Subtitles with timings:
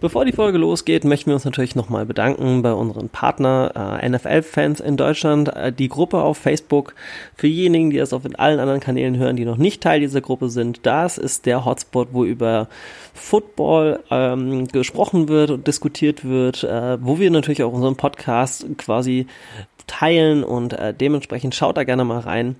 [0.00, 4.78] Bevor die Folge losgeht, möchten wir uns natürlich nochmal bedanken bei unseren Partner äh, NFL-Fans
[4.78, 6.94] in Deutschland, äh, die Gruppe auf Facebook.
[7.34, 10.50] Für diejenigen, die das auf allen anderen Kanälen hören, die noch nicht Teil dieser Gruppe
[10.50, 12.68] sind, das ist der Hotspot, wo über
[13.12, 19.26] Football ähm, gesprochen wird und diskutiert wird, äh, wo wir natürlich auch unseren Podcast quasi
[19.88, 22.54] teilen und äh, dementsprechend schaut da gerne mal rein.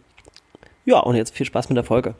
[0.85, 2.17] Ja, und jetzt viel Spaß mit der Folge.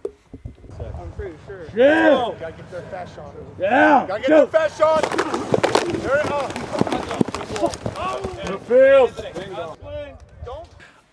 [1.75, 2.25] Yeah.
[2.27, 3.35] Oh, gotta get their fast shot.
[3.61, 4.07] Yeah.
[4.07, 4.47] Gotta get Go.
[4.47, 5.05] their fast shot.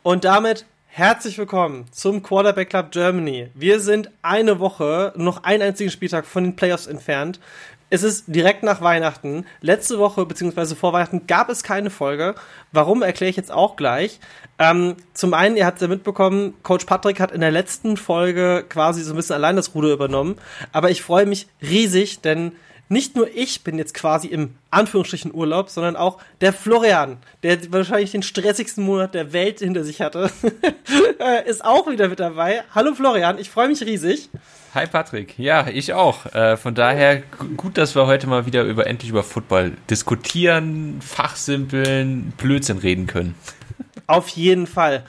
[0.04, 3.49] Und damit herzlich willkommen zum Quarterback Club Germany.
[3.54, 7.41] Wir sind eine Woche, noch einen einzigen Spieltag von den Playoffs entfernt.
[7.90, 9.46] Es ist direkt nach Weihnachten.
[9.62, 12.36] Letzte Woche beziehungsweise vor Weihnachten gab es keine Folge.
[12.72, 14.20] Warum erkläre ich jetzt auch gleich.
[14.58, 19.04] Ähm, zum einen, ihr habt ja mitbekommen, Coach Patrick hat in der letzten Folge quasi
[19.04, 20.38] so ein bisschen allein das Ruder übernommen.
[20.72, 22.54] Aber ich freue mich riesig, denn
[22.90, 28.12] nicht nur ich bin jetzt quasi im Anführungsstrichen Urlaub, sondern auch der Florian, der wahrscheinlich
[28.12, 30.30] den stressigsten Monat der Welt hinter sich hatte,
[31.46, 32.64] ist auch wieder mit dabei.
[32.74, 34.30] Hallo Florian, ich freue mich riesig.
[34.74, 36.26] Hi Patrick, ja, ich auch.
[36.34, 37.24] Äh, von daher
[37.55, 43.36] gut, dass wir heute mal wieder über endlich über Football diskutieren, fachsimpeln, Blödsinn reden können.
[44.08, 45.04] Auf jeden Fall.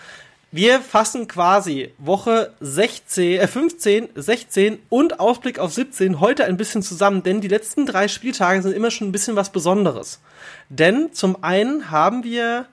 [0.52, 6.82] Wir fassen quasi Woche 16, äh 15, 16 und Ausblick auf 17 heute ein bisschen
[6.82, 10.20] zusammen, denn die letzten drei Spieltage sind immer schon ein bisschen was Besonderes.
[10.68, 12.66] Denn zum einen haben wir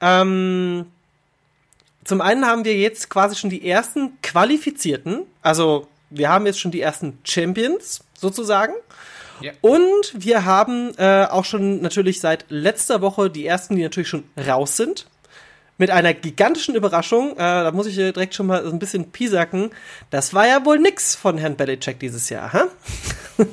[0.00, 0.86] ähm,
[2.04, 6.70] zum einen haben wir jetzt quasi schon die ersten Qualifizierten, also wir haben jetzt schon
[6.70, 8.72] die ersten Champions sozusagen.
[9.40, 9.52] Ja.
[9.62, 14.24] Und wir haben äh, auch schon natürlich seit letzter Woche die ersten, die natürlich schon
[14.36, 15.06] raus sind.
[15.80, 19.70] Mit einer gigantischen Überraschung, äh, da muss ich direkt schon mal ein bisschen piesacken.
[20.10, 22.58] Das war ja wohl nix von Herrn Belichick dieses Jahr, hä?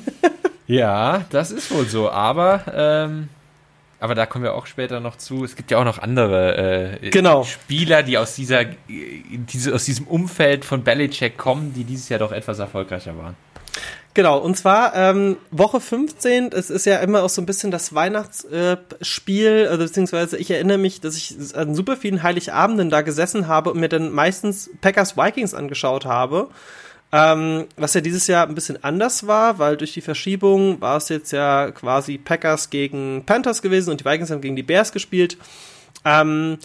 [0.66, 2.10] ja, das ist wohl so.
[2.10, 3.30] Aber ähm,
[3.98, 5.42] aber da kommen wir auch später noch zu.
[5.42, 7.44] Es gibt ja auch noch andere äh, genau.
[7.44, 12.32] Spieler, die aus dieser, diese, aus diesem Umfeld von Belichick kommen, die dieses Jahr doch
[12.32, 13.36] etwas erfolgreicher waren.
[14.18, 17.94] Genau, und zwar ähm, Woche 15, es ist ja immer auch so ein bisschen das
[17.94, 23.46] Weihnachtsspiel, äh, also beziehungsweise ich erinnere mich, dass ich an super vielen Heiligabenden da gesessen
[23.46, 26.48] habe und mir dann meistens Packers Vikings angeschaut habe.
[27.12, 31.10] Ähm, was ja dieses Jahr ein bisschen anders war, weil durch die Verschiebung war es
[31.10, 35.38] jetzt ja quasi Packers gegen Panthers gewesen und die Vikings haben gegen die Bears gespielt.
[36.04, 36.58] Ähm,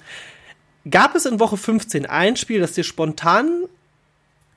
[0.90, 3.66] gab es in Woche 15 ein Spiel, das dir spontan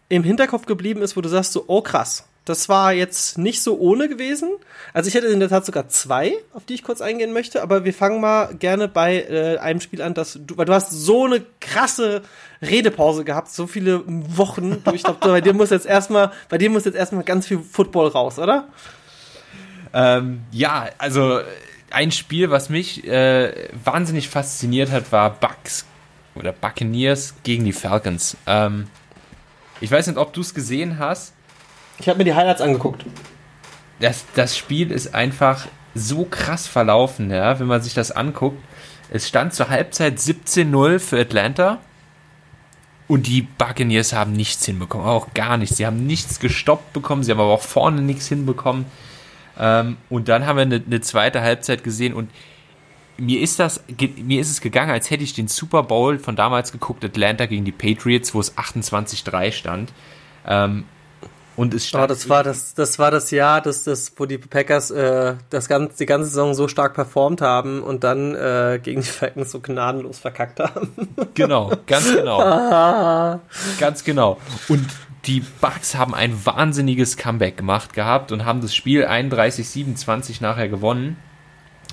[0.09, 3.77] im Hinterkopf geblieben ist, wo du sagst so, oh krass, das war jetzt nicht so
[3.77, 4.51] ohne gewesen.
[4.95, 7.85] Also ich hätte in der Tat sogar zwei, auf die ich kurz eingehen möchte, aber
[7.85, 11.25] wir fangen mal gerne bei äh, einem Spiel an, das du, weil du hast so
[11.25, 12.23] eine krasse
[12.63, 14.83] Redepause gehabt, so viele Wochen.
[14.85, 17.59] Du, ich glaube, bei dir muss jetzt erstmal, bei dir muss jetzt erstmal ganz viel
[17.59, 18.69] Football raus, oder?
[19.93, 21.41] Ähm, ja, also
[21.91, 25.85] ein Spiel, was mich äh, wahnsinnig fasziniert hat, war Bucks
[26.37, 28.37] oder Buccaneers gegen die Falcons.
[28.47, 28.87] Ähm,
[29.81, 31.33] ich weiß nicht, ob du es gesehen hast.
[31.99, 33.05] Ich habe mir die Highlights angeguckt.
[34.01, 38.63] Das, das Spiel ist einfach so krass verlaufen, ja, wenn man sich das anguckt.
[39.11, 41.79] Es stand zur Halbzeit 17-0 für Atlanta.
[43.09, 45.77] Und die Buccaneers haben nichts hinbekommen, auch gar nichts.
[45.77, 48.85] Sie haben nichts gestoppt bekommen, sie haben aber auch vorne nichts hinbekommen.
[49.59, 52.31] Ähm, und dann haben wir eine, zweite Halbzeit gesehen und
[53.17, 53.83] mir ist das,
[54.17, 57.65] mir ist es gegangen, als hätte ich den Super Bowl von damals geguckt, Atlanta gegen
[57.65, 59.93] die Patriots, wo es 28-3 stand.
[61.57, 62.05] Und es stand.
[62.05, 65.69] Oh, das war das, das war das Jahr, das, das, wo die Packers äh, das
[65.69, 69.61] ganze, die ganze Saison so stark performt haben und dann äh, gegen die Falcons so
[69.61, 70.91] gnadenlos verkackt haben.
[71.35, 73.41] Genau, ganz genau.
[73.79, 74.39] ganz genau.
[74.69, 74.87] Und
[75.27, 81.17] die Bucks haben ein wahnsinniges Comeback gemacht gehabt und haben das Spiel 31-27 nachher gewonnen.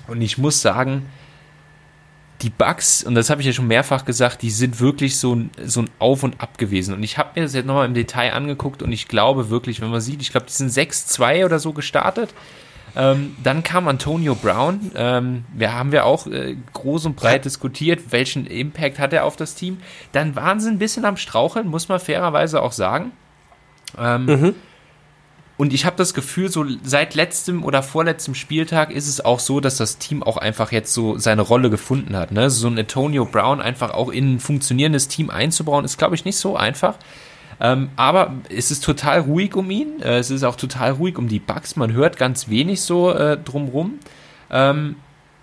[0.07, 1.09] Und ich muss sagen,
[2.43, 5.51] die Bugs, und das habe ich ja schon mehrfach gesagt, die sind wirklich so ein,
[5.65, 6.93] so ein Auf und Ab gewesen.
[6.93, 9.89] Und ich habe mir das jetzt nochmal im Detail angeguckt und ich glaube wirklich, wenn
[9.89, 12.33] man sieht, ich glaube, die sind 6-2 oder so gestartet.
[12.95, 14.91] Ähm, dann kam Antonio Brown.
[14.95, 19.35] Ähm, wir haben wir auch äh, groß und breit diskutiert, welchen Impact hat er auf
[19.35, 19.79] das Team.
[20.11, 23.11] Dann waren sie ein bisschen am Straucheln, muss man fairerweise auch sagen.
[23.97, 24.55] Ähm, mhm.
[25.55, 29.59] Und ich habe das Gefühl, so seit letztem oder vorletztem Spieltag ist es auch so,
[29.59, 32.31] dass das Team auch einfach jetzt so seine Rolle gefunden hat.
[32.31, 32.49] Ne?
[32.49, 36.37] So ein Antonio Brown einfach auch in ein funktionierendes Team einzubauen, ist, glaube ich, nicht
[36.37, 36.95] so einfach.
[37.59, 40.01] Ähm, aber es ist total ruhig um ihn.
[40.01, 41.75] Äh, es ist auch total ruhig um die Bugs.
[41.75, 43.99] Man hört ganz wenig so äh, drumrum.
[44.49, 44.95] Ähm,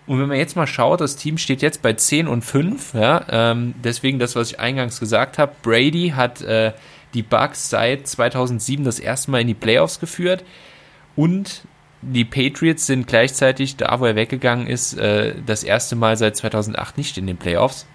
[0.09, 2.95] und wenn man jetzt mal schaut, das Team steht jetzt bei 10 und 5.
[2.95, 3.25] Ja?
[3.31, 5.53] Ähm, deswegen das, was ich eingangs gesagt habe.
[5.63, 6.73] Brady hat äh,
[7.15, 10.45] die Bucks seit 2007 das erste Mal in die Playoffs geführt
[11.17, 11.63] und
[12.03, 16.97] die Patriots sind gleichzeitig, da wo er weggegangen ist, äh, das erste Mal seit 2008
[16.97, 17.87] nicht in den Playoffs.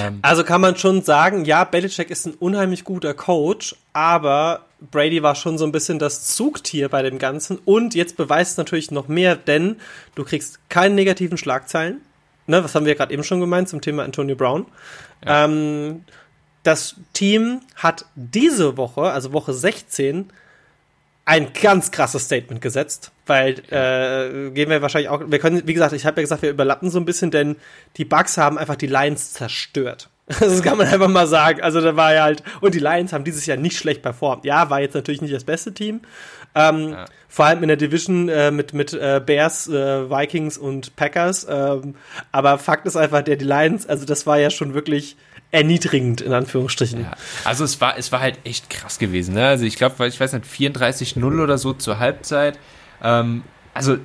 [0.00, 0.18] Ähm.
[0.22, 5.34] Also kann man schon sagen, ja, Belichick ist ein unheimlich guter Coach, aber Brady war
[5.34, 9.08] schon so ein bisschen das Zugtier bei dem Ganzen und jetzt beweist es natürlich noch
[9.08, 9.76] mehr, denn
[10.14, 12.00] du kriegst keine negativen Schlagzeilen.
[12.48, 14.66] Ne, was haben wir gerade eben schon gemeint zum Thema Antonio Brown?
[15.24, 15.44] Ja.
[15.44, 16.04] Ähm,
[16.62, 20.30] das Team hat diese Woche, also Woche 16,
[21.24, 25.92] ein ganz krasses Statement gesetzt, weil äh, gehen wir wahrscheinlich auch, wir können, wie gesagt,
[25.92, 27.56] ich habe ja gesagt, wir überlappen so ein bisschen, denn
[27.96, 30.08] die Bugs haben einfach die Lions zerstört.
[30.40, 31.60] Das kann man einfach mal sagen.
[31.62, 34.44] Also da war ja halt, und die Lions haben dieses Jahr nicht schlecht performt.
[34.44, 36.00] Ja, war jetzt natürlich nicht das beste Team.
[36.54, 37.04] Ähm, ja.
[37.28, 41.46] Vor allem in der Division äh, mit, mit äh, Bears, äh, Vikings und Packers.
[41.50, 41.96] Ähm,
[42.30, 45.16] aber Fakt ist einfach, der die Lions, also das war ja schon wirklich
[45.52, 47.02] erniedrigend, in Anführungsstrichen.
[47.02, 47.12] Ja.
[47.44, 49.34] Also es war, es war halt echt krass gewesen.
[49.34, 49.46] Ne?
[49.46, 52.58] Also ich glaube, ich weiß nicht, 34-0 oder so zur Halbzeit.
[53.02, 53.44] Ähm,
[53.74, 53.96] also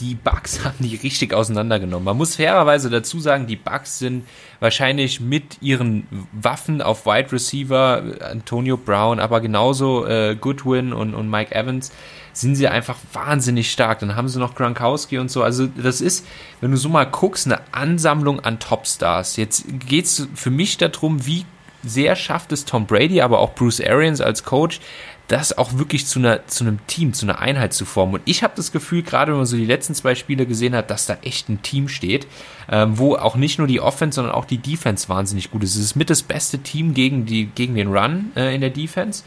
[0.00, 2.04] die Bugs haben die richtig auseinandergenommen.
[2.04, 4.26] Man muss fairerweise dazu sagen, die Bugs sind
[4.60, 11.28] wahrscheinlich mit ihren Waffen auf Wide Receiver, Antonio Brown, aber genauso äh, Goodwin und, und
[11.28, 11.92] Mike Evans,
[12.40, 14.00] sind sie einfach wahnsinnig stark.
[14.00, 15.42] Dann haben sie noch Gronkowski und so.
[15.42, 16.26] Also das ist,
[16.60, 19.36] wenn du so mal guckst, eine Ansammlung an Topstars.
[19.36, 21.44] Jetzt geht es für mich darum, wie
[21.82, 24.80] sehr schafft es Tom Brady, aber auch Bruce Arians als Coach,
[25.28, 28.14] das auch wirklich zu, einer, zu einem Team, zu einer Einheit zu formen.
[28.14, 30.90] Und ich habe das Gefühl, gerade wenn man so die letzten zwei Spiele gesehen hat,
[30.90, 32.26] dass da echt ein Team steht,
[32.68, 35.76] ähm, wo auch nicht nur die Offense, sondern auch die Defense wahnsinnig gut ist.
[35.76, 39.22] Es ist mit das beste Team gegen, die, gegen den Run äh, in der Defense.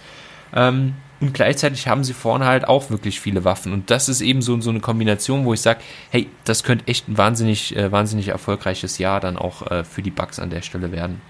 [0.54, 3.72] Ähm, und gleichzeitig haben sie vorne halt auch wirklich viele Waffen.
[3.72, 5.80] Und das ist eben so, so eine Kombination, wo ich sage,
[6.10, 10.12] hey, das könnte echt ein wahnsinnig, äh, wahnsinnig erfolgreiches Jahr dann auch äh, für die
[10.12, 11.22] Bugs an der Stelle werden.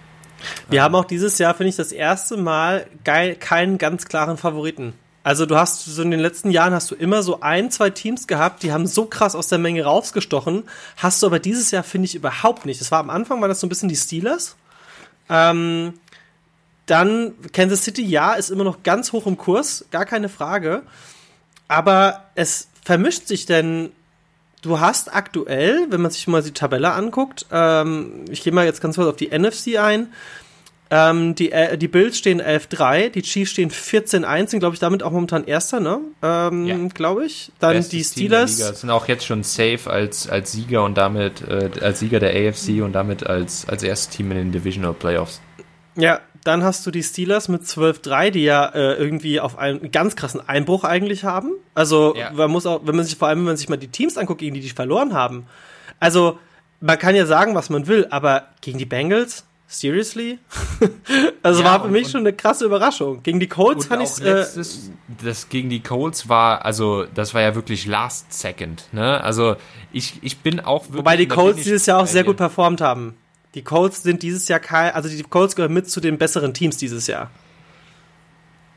[0.68, 0.86] Wir ähm.
[0.86, 4.94] haben auch dieses Jahr, finde ich, das erste Mal geil, keinen ganz klaren Favoriten.
[5.22, 8.26] Also du hast so in den letzten Jahren hast du immer so ein, zwei Teams
[8.26, 10.64] gehabt, die haben so krass aus der Menge rausgestochen.
[10.98, 12.82] Hast du aber dieses Jahr, finde ich, überhaupt nicht.
[12.82, 14.56] Das war am Anfang, war das so ein bisschen die Steelers.
[15.30, 15.94] Ähm,
[16.86, 20.84] dann Kansas City, ja, ist immer noch ganz hoch im Kurs, gar keine Frage.
[21.68, 23.92] Aber es vermischt sich denn,
[24.62, 28.82] du hast aktuell, wenn man sich mal die Tabelle anguckt, ähm, ich gehe mal jetzt
[28.82, 30.10] ganz kurz auf die NFC ein,
[30.96, 35.02] ähm, die, äh, die Bills stehen 11-3, die Chiefs stehen 14-1, sind, glaube ich, damit
[35.02, 36.02] auch momentan Erster, ne?
[36.22, 36.78] Ähm, ja.
[36.94, 37.52] Glaube ich.
[37.60, 38.58] Dann Bestes die Steelers.
[38.58, 42.84] Sind auch jetzt schon safe als, als Sieger und damit, äh, als Sieger der AFC
[42.84, 45.42] und damit als, als erstes Team in den Divisional Playoffs.
[45.96, 50.16] Ja, dann hast du die Steelers mit 12-3, die ja äh, irgendwie auf einen ganz
[50.16, 51.52] krassen Einbruch eigentlich haben.
[51.74, 52.32] Also ja.
[52.32, 54.40] man muss auch, wenn man sich vor allem, wenn man sich mal die Teams anguckt,
[54.40, 55.46] gegen die die verloren haben.
[56.00, 56.40] Also
[56.82, 60.40] man kann ja sagen, was man will, aber gegen die Bengals, seriously?
[61.44, 63.24] also ja, war für mich schon eine krasse Überraschung.
[63.24, 64.46] Gegen die Colts fand ich äh,
[65.24, 68.84] das gegen die Colts war, also das war ja wirklich last second.
[68.92, 69.22] Ne?
[69.24, 69.56] Also
[69.92, 71.00] ich, ich bin auch wirklich.
[71.00, 73.16] Wobei die Colts dieses Jahr auch sehr gut performt haben.
[73.54, 76.78] Die Colts sind dieses Jahr kein, also die Colts gehören mit zu den besseren Teams
[76.78, 77.30] dieses Jahr.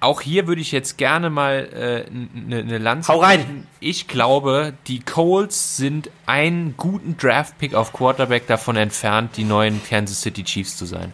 [0.00, 3.10] Auch hier würde ich jetzt gerne mal eine äh, ne Lanze.
[3.12, 3.66] Hau rein!
[3.80, 10.20] Ich glaube, die Colts sind einen guten Draft-Pick auf Quarterback davon entfernt, die neuen Kansas
[10.20, 11.12] City Chiefs zu sein.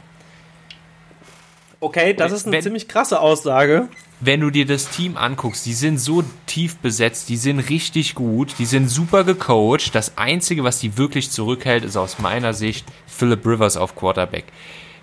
[1.78, 3.88] Okay, das ist eine Wenn, ziemlich krasse Aussage
[4.24, 8.54] wenn du dir das Team anguckst, die sind so tief besetzt, die sind richtig gut,
[8.60, 9.94] die sind super gecoacht.
[9.94, 14.44] Das Einzige, was die wirklich zurückhält, ist aus meiner Sicht Philip Rivers auf Quarterback.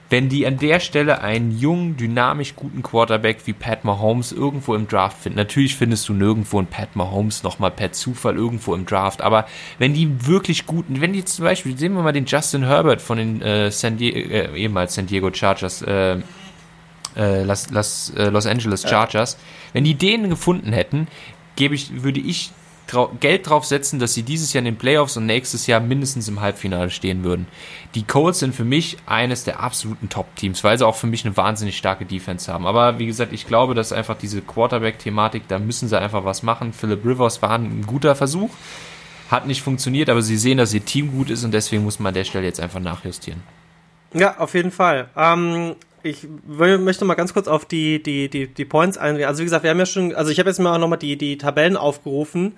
[0.09, 4.87] Wenn die an der Stelle einen jungen, dynamisch guten Quarterback wie Pat Mahomes irgendwo im
[4.87, 9.21] Draft finden, natürlich findest du nirgendwo einen Pat Mahomes nochmal per Zufall irgendwo im Draft,
[9.21, 9.45] aber
[9.79, 13.17] wenn die wirklich guten, wenn die zum Beispiel, sehen wir mal den Justin Herbert von
[13.17, 16.17] den äh, San Diego, äh, ehemals San Diego Chargers, äh,
[17.15, 19.39] äh, Los, Los, äh, Los Angeles Chargers, ja.
[19.73, 21.07] wenn die den gefunden hätten,
[21.55, 22.51] gebe ich, würde ich
[22.89, 26.27] drau Geld drauf setzen, dass sie dieses Jahr in den Playoffs und nächstes Jahr mindestens
[26.27, 27.47] im Halbfinale stehen würden.
[27.95, 31.37] Die Colts sind für mich eines der absoluten Top-Teams, weil sie auch für mich eine
[31.37, 32.65] wahnsinnig starke Defense haben.
[32.65, 36.73] Aber wie gesagt, ich glaube, dass einfach diese Quarterback-Thematik, da müssen sie einfach was machen.
[36.73, 38.49] Philip Rivers war ein guter Versuch,
[39.29, 42.07] hat nicht funktioniert, aber sie sehen, dass ihr Team gut ist und deswegen muss man
[42.07, 43.43] an der Stelle jetzt einfach nachjustieren.
[44.13, 45.09] Ja, auf jeden Fall.
[45.15, 49.27] Ähm, ich möchte mal ganz kurz auf die, die, die, die Points eingehen.
[49.27, 51.17] Also wie gesagt, wir haben ja schon, also ich habe jetzt mal auch nochmal die,
[51.17, 52.57] die Tabellen aufgerufen.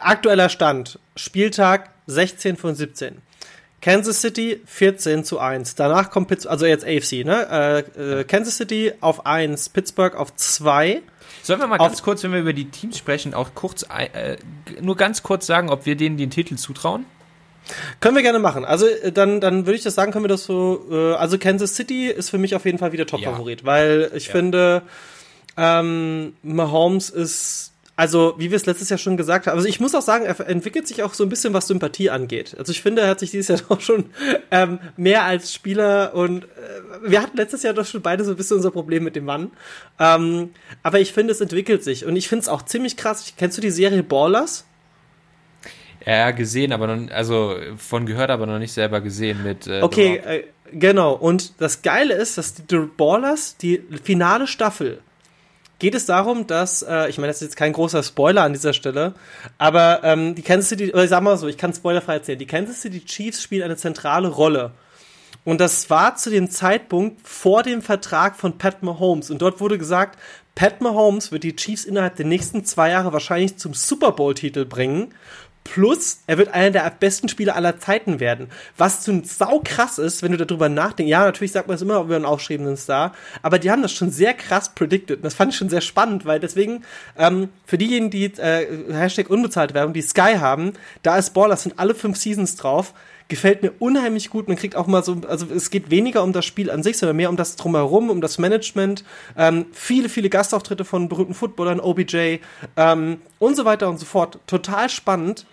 [0.00, 3.22] Aktueller Stand, Spieltag 16 von 17.
[3.80, 5.74] Kansas City 14 zu 1.
[5.74, 7.84] Danach kommt Pittsburgh, also jetzt AFC, ne?
[7.96, 11.02] Äh, äh, Kansas City auf 1, Pittsburgh auf 2.
[11.42, 14.38] Sollen wir mal ganz kurz, wenn wir über die Teams sprechen, auch kurz, äh,
[14.80, 17.04] nur ganz kurz sagen, ob wir denen den Titel zutrauen?
[18.00, 18.64] Können wir gerne machen.
[18.64, 20.86] Also äh, dann, dann würde ich das sagen, können wir das so.
[20.90, 23.66] Äh, also Kansas City ist für mich auf jeden Fall wieder Top-Favorit, ja.
[23.66, 24.32] weil ich ja.
[24.32, 24.82] finde,
[25.56, 29.94] ähm, Mahomes ist also, wie wir es letztes Jahr schon gesagt haben, also ich muss
[29.94, 32.56] auch sagen, er entwickelt sich auch so ein bisschen, was Sympathie angeht.
[32.58, 34.06] Also ich finde, er hat sich dieses Jahr doch schon
[34.50, 36.48] ähm, mehr als Spieler und äh,
[37.04, 39.52] wir hatten letztes Jahr doch schon beide so ein bisschen unser Problem mit dem Mann.
[40.00, 40.50] Ähm,
[40.82, 43.32] aber ich finde, es entwickelt sich und ich finde es auch ziemlich krass.
[43.36, 44.64] Kennst du die Serie Ballers?
[46.06, 49.66] Ja, gesehen, aber noch, also von gehört, aber noch nicht selber gesehen mit.
[49.66, 51.14] Äh, okay, äh, genau.
[51.14, 55.00] Und das Geile ist, dass die The Ballers die finale Staffel
[55.78, 58.72] geht es darum, dass, äh, ich meine, das ist jetzt kein großer Spoiler an dieser
[58.72, 59.14] Stelle,
[59.58, 62.46] aber ähm, die Kansas City, oder ich sag mal so, ich kann spoilerfrei erzählen, die
[62.46, 64.72] Kansas City Chiefs spielen eine zentrale Rolle.
[65.44, 69.30] Und das war zu dem Zeitpunkt vor dem Vertrag von Pat Mahomes.
[69.30, 70.18] Und dort wurde gesagt,
[70.54, 75.12] Pat Mahomes wird die Chiefs innerhalb der nächsten zwei Jahre wahrscheinlich zum Super Bowl-Titel bringen.
[75.64, 78.48] Plus, er wird einer der besten Spieler aller Zeiten werden.
[78.76, 81.10] Was zu sau krass ist, wenn du darüber nachdenkst.
[81.10, 84.10] Ja, natürlich sagt man es immer über einen aufschriebenen Star, aber die haben das schon
[84.10, 85.16] sehr krass predicted.
[85.16, 86.84] Und das fand ich schon sehr spannend, weil deswegen,
[87.18, 91.78] ähm, für diejenigen, die äh, Hashtag unbezahlte Werbung, die Sky haben, da ist Ballers sind
[91.78, 92.92] alle fünf Seasons drauf.
[93.28, 94.48] Gefällt mir unheimlich gut.
[94.48, 97.16] Man kriegt auch mal so, also es geht weniger um das Spiel an sich, sondern
[97.16, 99.02] mehr um das Drumherum, um das Management.
[99.34, 102.40] Ähm, viele, viele Gastauftritte von berühmten Footballern, OBJ
[102.76, 104.38] ähm, und so weiter und so fort.
[104.46, 105.46] Total spannend.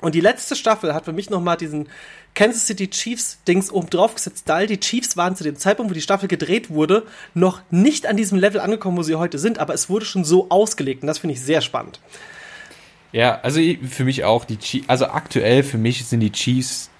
[0.00, 1.88] Und die letzte Staffel hat für mich nochmal diesen
[2.34, 5.94] Kansas City Chiefs Dings oben drauf gesetzt, weil die Chiefs waren zu dem Zeitpunkt, wo
[5.94, 9.72] die Staffel gedreht wurde, noch nicht an diesem Level angekommen, wo sie heute sind, aber
[9.72, 12.00] es wurde schon so ausgelegt und das finde ich sehr spannend.
[13.12, 16.90] Ja, also für mich auch die Chiefs, also aktuell für mich sind die Chiefs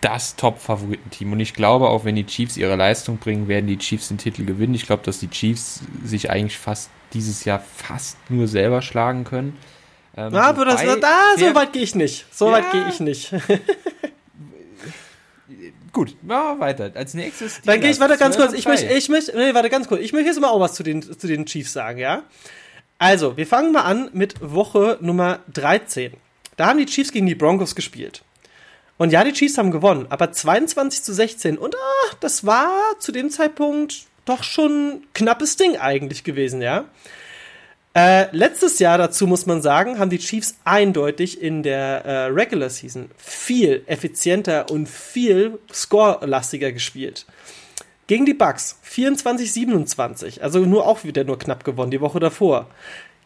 [0.00, 4.08] das Top-Favoritenteam und ich glaube auch, wenn die Chiefs ihre Leistung bringen, werden die Chiefs
[4.08, 4.74] den Titel gewinnen.
[4.74, 9.56] Ich glaube, dass die Chiefs sich eigentlich fast dieses Jahr fast nur selber schlagen können.
[10.16, 12.26] Ähm, ah, aber das, da, so weit gehe ich nicht.
[12.32, 13.32] So ja, weit gehe ich nicht.
[15.92, 16.90] Gut, machen wir weiter.
[16.94, 17.62] Als nächstes.
[17.62, 18.52] Dann gehe ich weiter ganz kurz.
[18.52, 20.00] Ich möchte, ich möchte, nee, warte ganz kurz.
[20.00, 22.22] Ich möchte jetzt mal auch was zu den, zu den Chiefs sagen, ja?
[22.98, 26.12] Also, wir fangen mal an mit Woche Nummer 13.
[26.56, 28.22] Da haben die Chiefs gegen die Broncos gespielt.
[28.98, 31.56] Und ja, die Chiefs haben gewonnen, aber 22 zu 16.
[31.56, 36.84] Und ah, das war zu dem Zeitpunkt doch schon knappes Ding eigentlich gewesen, ja?
[37.92, 42.70] Äh, letztes Jahr dazu muss man sagen, haben die Chiefs eindeutig in der äh, Regular
[42.70, 47.26] Season viel effizienter und viel scorelastiger gespielt.
[48.06, 52.68] Gegen die Bucks 24-27, also nur auch wieder nur knapp gewonnen, die Woche davor.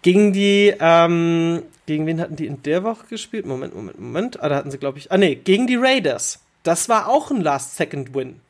[0.01, 3.47] Gegen die, ähm, gegen wen hatten die in der Woche gespielt?
[3.47, 4.43] Moment, Moment, Moment.
[4.43, 5.11] Ah, da hatten sie, glaube ich.
[5.11, 6.41] Ah, nee, gegen die Raiders.
[6.63, 8.41] Das war auch ein Last-Second-Win.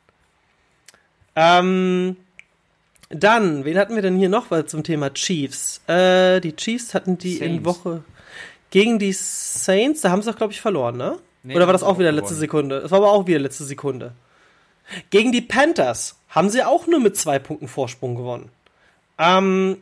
[1.37, 2.17] Ähm,
[3.09, 5.81] dann, wen hatten wir denn hier noch zum Thema Chiefs?
[5.87, 7.57] Äh, die Chiefs hatten die Saints.
[7.57, 8.03] in Woche
[8.71, 11.17] gegen die Saints, da haben sie doch, glaube ich, verloren, ne?
[11.43, 12.81] Nee, Oder war das auch wieder letzte Sekunde?
[12.81, 14.13] Das war aber auch wieder letzte Sekunde.
[15.11, 18.49] Gegen die Panthers haben sie auch nur mit zwei Punkten Vorsprung gewonnen.
[19.17, 19.77] Ähm,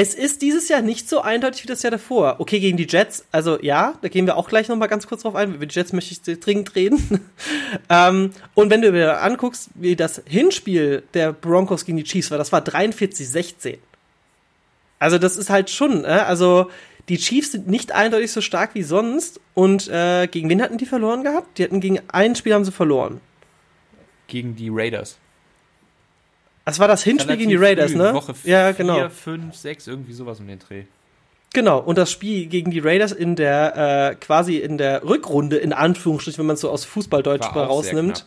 [0.00, 2.36] es ist dieses Jahr nicht so eindeutig wie das Jahr davor.
[2.38, 5.34] Okay, gegen die Jets, also ja, da gehen wir auch gleich nochmal ganz kurz drauf
[5.34, 5.56] ein.
[5.56, 7.28] Über die Jets möchte ich dringend reden.
[7.90, 12.38] ähm, und wenn du dir anguckst, wie das Hinspiel der Broncos gegen die Chiefs war,
[12.38, 13.78] das war 43-16.
[15.00, 16.70] Also das ist halt schon, äh, also
[17.08, 19.40] die Chiefs sind nicht eindeutig so stark wie sonst.
[19.54, 21.58] Und äh, gegen wen hatten die verloren gehabt?
[21.58, 23.20] Die hatten gegen ein Spiel haben sie verloren.
[24.28, 25.18] Gegen die Raiders.
[26.68, 28.12] Das war das Hinspiel gegen die Raiders, früh, ne?
[28.12, 28.96] Woche ja, genau.
[28.96, 30.84] 4, 5, 6, irgendwie sowas um den Dreh.
[31.54, 35.72] Genau, und das Spiel gegen die Raiders in der, äh, quasi in der Rückrunde, in
[35.72, 38.26] Anführungsstrichen, wenn man es so aus Fußballdeutsch rausnimmt,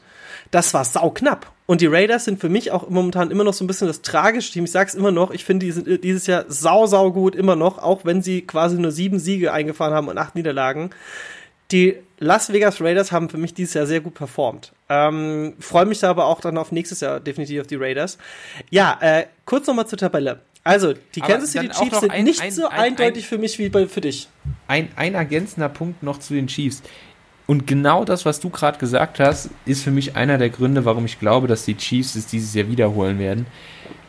[0.49, 1.51] das war sauknapp.
[1.67, 4.51] Und die Raiders sind für mich auch momentan immer noch so ein bisschen das tragische
[4.51, 4.63] Team.
[4.63, 7.77] Ich sag's immer noch, ich finde, die sind dieses Jahr sau, sau gut, immer noch,
[7.77, 10.89] auch wenn sie quasi nur sieben Siege eingefahren haben und acht Niederlagen.
[11.71, 14.73] Die Las Vegas Raiders haben für mich dieses Jahr sehr gut performt.
[14.89, 18.19] Ähm, Freue mich da aber auch dann auf nächstes Jahr definitiv auf die Raiders.
[18.69, 20.39] Ja, äh, kurz nochmal zur Tabelle.
[20.63, 23.57] Also, die aber Kansas City Chiefs sind ein, nicht ein, so ein, eindeutig für mich
[23.57, 24.29] wie bei, für dich.
[24.67, 26.83] Ein, ein ergänzender Punkt noch zu den Chiefs.
[27.47, 31.05] Und genau das, was du gerade gesagt hast, ist für mich einer der Gründe, warum
[31.05, 33.47] ich glaube, dass die Chiefs es dieses Jahr wiederholen werden.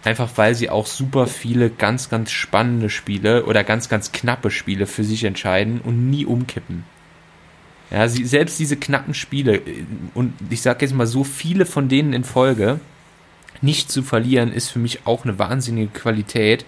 [0.04, 4.86] Einfach weil sie auch super viele ganz, ganz spannende Spiele oder ganz, ganz knappe Spiele
[4.86, 6.84] für sich entscheiden und nie umkippen.
[7.92, 9.84] Ja, sie, selbst diese knappen Spiele äh,
[10.14, 12.80] und ich sage jetzt mal so viele von denen in Folge
[13.60, 16.64] nicht zu verlieren, ist für mich auch eine wahnsinnige Qualität.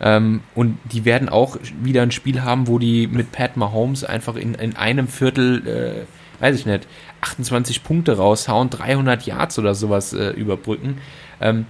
[0.00, 4.36] Ähm, und die werden auch wieder ein Spiel haben, wo die mit Pat Mahomes einfach
[4.36, 6.86] in, in einem Viertel, äh, weiß ich nicht,
[7.20, 10.98] 28 Punkte raushauen, 300 Yards oder sowas äh, überbrücken.
[11.40, 11.66] Ähm,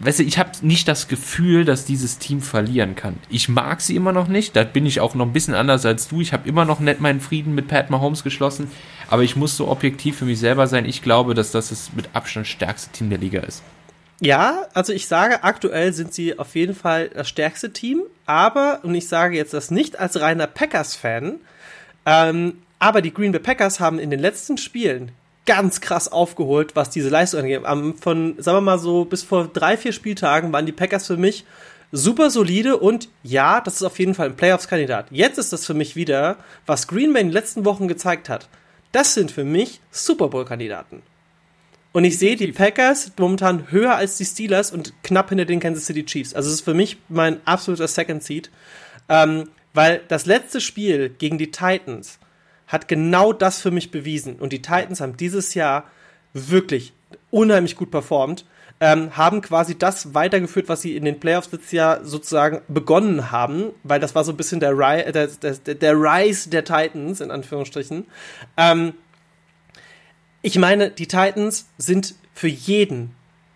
[0.00, 3.16] weißt du, ich habe nicht das Gefühl, dass dieses Team verlieren kann.
[3.28, 6.08] Ich mag sie immer noch nicht, da bin ich auch noch ein bisschen anders als
[6.08, 6.20] du.
[6.20, 8.70] Ich habe immer noch nicht meinen Frieden mit Pat Mahomes geschlossen,
[9.08, 10.84] aber ich muss so objektiv für mich selber sein.
[10.84, 13.62] Ich glaube, dass das das mit Abstand stärkste Team der Liga ist.
[14.20, 18.94] Ja, also ich sage, aktuell sind sie auf jeden Fall das stärkste Team, aber, und
[18.94, 21.36] ich sage jetzt das nicht als reiner Packers-Fan,
[22.04, 25.12] ähm, aber die Green Bay Packers haben in den letzten Spielen
[25.48, 27.62] ganz krass aufgeholt, was diese Leistung angeht.
[27.98, 31.46] Von, sagen wir mal so, bis vor drei, vier Spieltagen waren die Packers für mich
[31.90, 35.06] super solide und ja, das ist auf jeden Fall ein Playoffs-Kandidat.
[35.10, 36.36] Jetzt ist das für mich wieder,
[36.66, 38.50] was Green Bay in den letzten Wochen gezeigt hat.
[38.92, 41.02] Das sind für mich Super Bowl-Kandidaten.
[41.92, 45.86] Und ich sehe die Packers momentan höher als die Steelers und knapp hinter den Kansas
[45.86, 46.34] City Chiefs.
[46.34, 48.50] Also es ist für mich mein absoluter Second Seed.
[49.08, 52.18] Ähm, weil das letzte Spiel gegen die Titans
[52.68, 54.36] hat genau das für mich bewiesen.
[54.36, 55.84] Und die Titans haben dieses Jahr
[56.32, 56.92] wirklich
[57.30, 58.44] unheimlich gut performt
[58.80, 63.72] ähm, haben quasi das weitergeführt, was sie in den Playoffs letztes Jahr sozusagen begonnen haben,
[63.82, 67.20] weil das war so ein bisschen der, Ri äh, der, der, der Rise der Titans,
[67.20, 68.06] in Anführungsstrichen.
[68.56, 68.94] Ähm,
[70.42, 73.14] ich meine, die Titans sind für jeden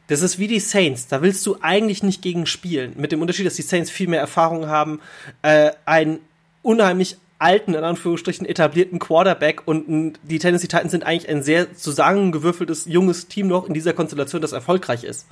[0.09, 1.07] das ist wie die Saints.
[1.07, 2.93] Da willst du eigentlich nicht gegen spielen.
[2.97, 5.01] Mit dem Unterschied, dass die Saints viel mehr Erfahrung haben,
[5.41, 6.19] äh, ein
[6.61, 12.87] unheimlich alten, in Anführungsstrichen etablierten Quarterback und die Tennessee Titans sind eigentlich ein sehr zusammengewürfeltes
[12.87, 15.27] junges Team noch in dieser Konstellation, das erfolgreich ist.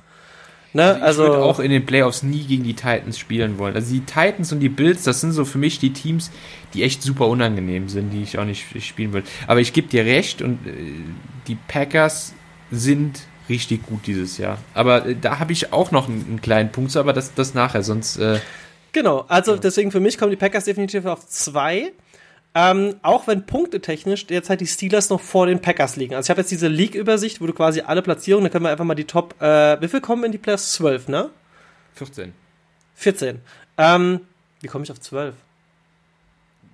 [0.73, 0.83] Ne?
[0.83, 3.75] Also ich also, würde auch in den Playoffs nie gegen die Titans spielen wollen.
[3.75, 6.31] Also die Titans und die Bills, das sind so für mich die Teams,
[6.73, 9.23] die echt super unangenehm sind, die ich auch nicht spielen will.
[9.47, 10.71] Aber ich gebe dir recht und äh,
[11.47, 12.33] die Packers
[12.71, 14.59] sind richtig gut dieses Jahr.
[14.73, 17.83] Aber äh, da habe ich auch noch einen, einen, kleinen Punkt, aber das, das nachher,
[17.83, 18.39] sonst äh,
[18.93, 21.93] Genau, also deswegen für mich kommen die Packers definitiv auf zwei.
[22.53, 26.15] Ähm, auch wenn punktetechnisch derzeit die Steelers noch vor den Packers liegen.
[26.15, 28.83] Also ich habe jetzt diese League-Übersicht, wo du quasi alle Platzierungen, da können wir einfach
[28.83, 30.73] mal die Top, äh, wie viel kommen in die Playoffs?
[30.73, 31.29] 12, ne?
[31.93, 32.33] 14.
[32.95, 33.39] 14.
[33.77, 34.21] Ähm,
[34.59, 35.33] wie komme ich auf 12?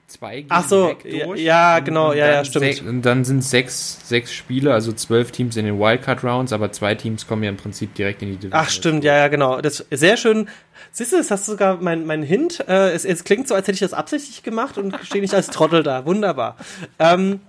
[0.08, 1.42] zwei gehen Ach so, durch.
[1.42, 2.82] Ja, genau, ja, ja, stimmt.
[2.82, 7.28] Und dann sind sechs, sechs Spiele, also zwölf Teams in den Wildcard-Rounds, aber zwei Teams
[7.28, 8.60] kommen ja im Prinzip direkt in die Division.
[8.60, 9.62] Ach, stimmt, ja, ja, genau.
[9.62, 10.48] Das ist sehr schön.
[10.92, 12.64] Siehst du, das hast du sogar mein, mein Hint.
[12.68, 15.48] Äh, es, es klingt so, als hätte ich das absichtlich gemacht und stehe nicht als
[15.48, 16.06] Trottel da.
[16.06, 16.58] Wunderbar.
[17.00, 17.42] Ähm,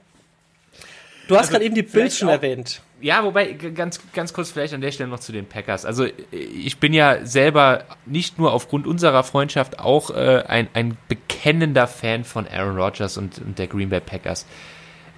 [1.29, 2.83] du hast also, gerade eben die Bild schon erwähnt.
[3.01, 5.85] Ja, wobei, ganz, ganz kurz vielleicht an der Stelle noch zu den Packers.
[5.85, 11.87] Also ich bin ja selber nicht nur aufgrund unserer Freundschaft auch äh, ein, ein bekennender
[11.87, 14.47] Fan von Aaron Rodgers und, und der Green Bay Packers.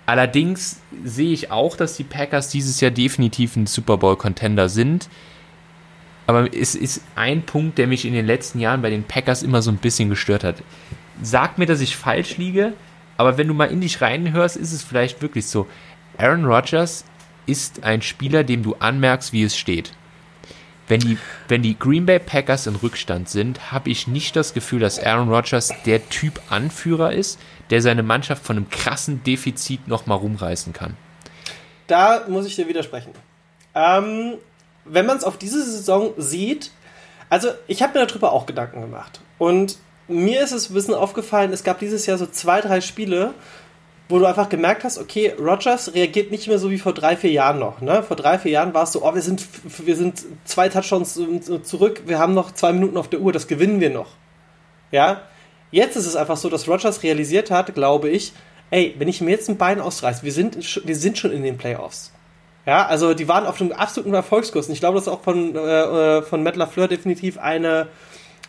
[0.05, 5.09] Allerdings sehe ich auch, dass die Packers dieses Jahr definitiv ein Super Bowl-Contender sind.
[6.31, 9.62] Aber es ist ein Punkt, der mich in den letzten Jahren bei den Packers immer
[9.62, 10.62] so ein bisschen gestört hat.
[11.21, 12.75] Sag mir, dass ich falsch liege,
[13.16, 15.66] aber wenn du mal in dich reinhörst, ist es vielleicht wirklich so.
[16.19, 17.05] Aaron Rodgers
[17.47, 19.90] ist ein Spieler, dem du anmerkst, wie es steht.
[20.87, 24.79] Wenn die, wenn die Green Bay Packers in Rückstand sind, habe ich nicht das Gefühl,
[24.79, 27.40] dass Aaron Rodgers der Typ Anführer ist,
[27.71, 30.97] der seine Mannschaft von einem krassen Defizit nochmal rumreißen kann.
[31.88, 33.11] Da muss ich dir widersprechen.
[33.75, 34.35] Ähm,
[34.92, 36.70] wenn man es auf diese Saison sieht,
[37.29, 39.20] also ich habe mir darüber auch Gedanken gemacht.
[39.38, 43.33] Und mir ist es ein bisschen aufgefallen, es gab dieses Jahr so zwei, drei Spiele,
[44.09, 47.31] wo du einfach gemerkt hast, okay, Rogers reagiert nicht mehr so wie vor drei, vier
[47.31, 47.81] Jahren noch.
[47.81, 48.03] Ne?
[48.03, 49.46] Vor drei, vier Jahren war es so, oh, wir sind,
[49.79, 51.18] wir sind zwei Touchdowns
[51.62, 54.09] zurück, wir haben noch zwei Minuten auf der Uhr, das gewinnen wir noch.
[54.90, 55.22] Ja,
[55.70, 58.33] jetzt ist es einfach so, dass Rogers realisiert hat, glaube ich,
[58.70, 61.57] ey, wenn ich mir jetzt ein Bein ausreiße, wir sind, wir sind schon in den
[61.57, 62.12] Playoffs.
[62.66, 64.68] Ja, also die waren auf einem absoluten Erfolgskurs.
[64.68, 67.88] Und ich glaube, das ist auch von, äh, äh von Matt LaFleur definitiv eine,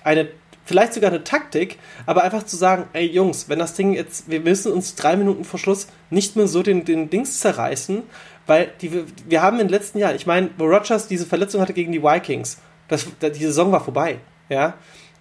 [0.04, 0.28] eine
[0.66, 4.40] vielleicht sogar eine Taktik, aber einfach zu sagen, ey Jungs, wenn das Ding jetzt, wir
[4.40, 8.04] müssen uns drei Minuten vor Schluss nicht mehr so den, den Dings zerreißen,
[8.48, 11.74] weil die, wir haben in den letzten Jahren, ich meine, wo Rogers diese Verletzung hatte
[11.74, 14.20] gegen die Vikings, das, die Saison war vorbei,
[14.50, 14.76] ja.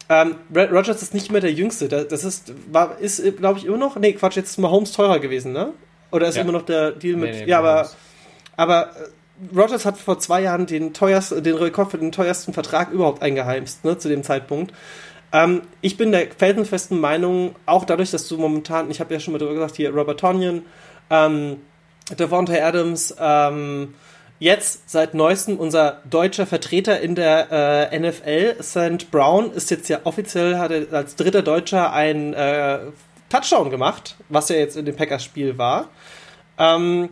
[0.08, 3.96] Ähm, Rogers ist nicht mehr der Jüngste, das ist, war, ist glaube ich, immer noch,
[3.96, 5.72] nee, Quatsch, jetzt ist Mahomes teurer gewesen, ne?
[6.10, 6.42] Oder ist ja.
[6.42, 7.88] immer noch der Deal mit, nee, nee, ja, aber,
[8.60, 12.90] aber äh, Rogers hat vor zwei Jahren den teuersten, den Rekord für den teuersten Vertrag
[12.90, 14.74] überhaupt eingeheimst, ne, zu dem Zeitpunkt.
[15.32, 19.32] Ähm, ich bin der felsenfesten Meinung, auch dadurch, dass du momentan, ich habe ja schon
[19.32, 20.62] mal darüber gesagt, hier Robert Tonyan,
[21.08, 21.56] ähm,
[22.18, 23.94] Devontae Adams, ähm,
[24.40, 29.10] jetzt seit neuestem unser deutscher Vertreter in der äh, NFL, St.
[29.10, 32.80] Brown, ist jetzt ja offiziell, hat er als dritter Deutscher ein äh,
[33.30, 35.88] Touchdown gemacht, was ja jetzt in dem Packers-Spiel war.
[36.58, 37.08] Ähm,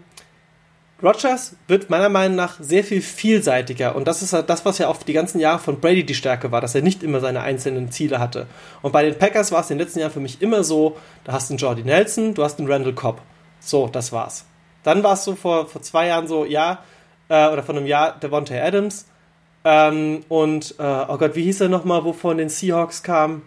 [1.02, 4.88] Rogers wird meiner Meinung nach sehr viel vielseitiger und das ist halt das, was ja
[4.88, 7.92] auch die ganzen Jahre von Brady die Stärke war, dass er nicht immer seine einzelnen
[7.92, 8.46] Ziele hatte.
[8.82, 11.32] Und bei den Packers war es in den letzten Jahren für mich immer so, da
[11.32, 13.20] hast du einen Jordy Nelson, du hast einen Randall Cobb.
[13.60, 14.44] So, das war's.
[14.82, 16.82] Dann war es so vor, vor zwei Jahren so, ja,
[17.28, 19.06] äh, oder vor einem Jahr Devontae Adams
[19.64, 23.42] ähm, und, äh, oh Gott, wie hieß er nochmal, wovon den Seahawks kam?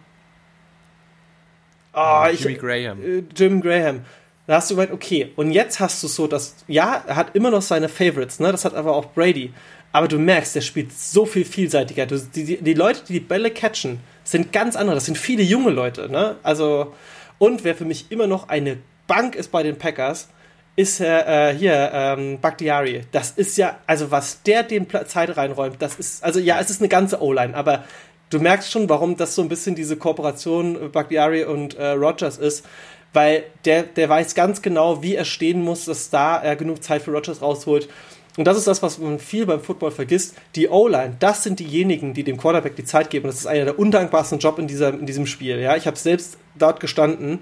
[1.94, 3.04] Oh, Jimmy ich, Graham.
[3.04, 4.06] Äh, Jim Graham.
[4.47, 7.51] Da hast du gemeint, okay, und jetzt hast du so, dass, ja, er hat immer
[7.51, 8.51] noch seine Favorites, ne?
[8.51, 9.54] Das hat aber auch Brady.
[9.91, 12.06] aber du merkst, der spielt so viel vielseitiger.
[12.06, 14.95] Du, die, die, Leute, die die Bälle catchen, sind ganz andere.
[14.95, 16.38] Das sind viele junge Leute, ne?
[16.43, 16.93] Also,
[17.38, 18.77] und wer für mich immer noch eine
[19.08, 20.30] Bank ist bei den Packers,
[20.75, 23.01] ist äh, hier ähm, Bakhtiari.
[23.12, 26.82] Das ist ja, also was der den Zeit reinräumt, das ist, also ja, es ist
[26.82, 27.84] eine ganze O-Line, aber
[28.30, 32.65] du merkst schon, warum das so ein bisschen diese Kooperation Bakhtiari und äh, Rogers ist,
[33.13, 37.02] weil der, der weiß ganz genau, wie er stehen muss, dass da er genug Zeit
[37.02, 37.89] für Rogers rausholt.
[38.38, 40.36] Und das ist das, was man viel beim Football vergisst.
[40.56, 43.28] Die O-Line, das sind diejenigen, die dem Quarterback die Zeit geben.
[43.28, 45.60] Das ist einer der undankbarsten Jobs in, dieser, in diesem Spiel.
[45.60, 47.39] Ja, ich habe selbst dort gestanden,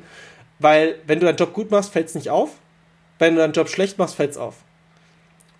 [0.58, 2.50] weil wenn du deinen Job gut machst, fällt es nicht auf.
[3.20, 4.56] Wenn du deinen Job schlecht machst, fällt es auf.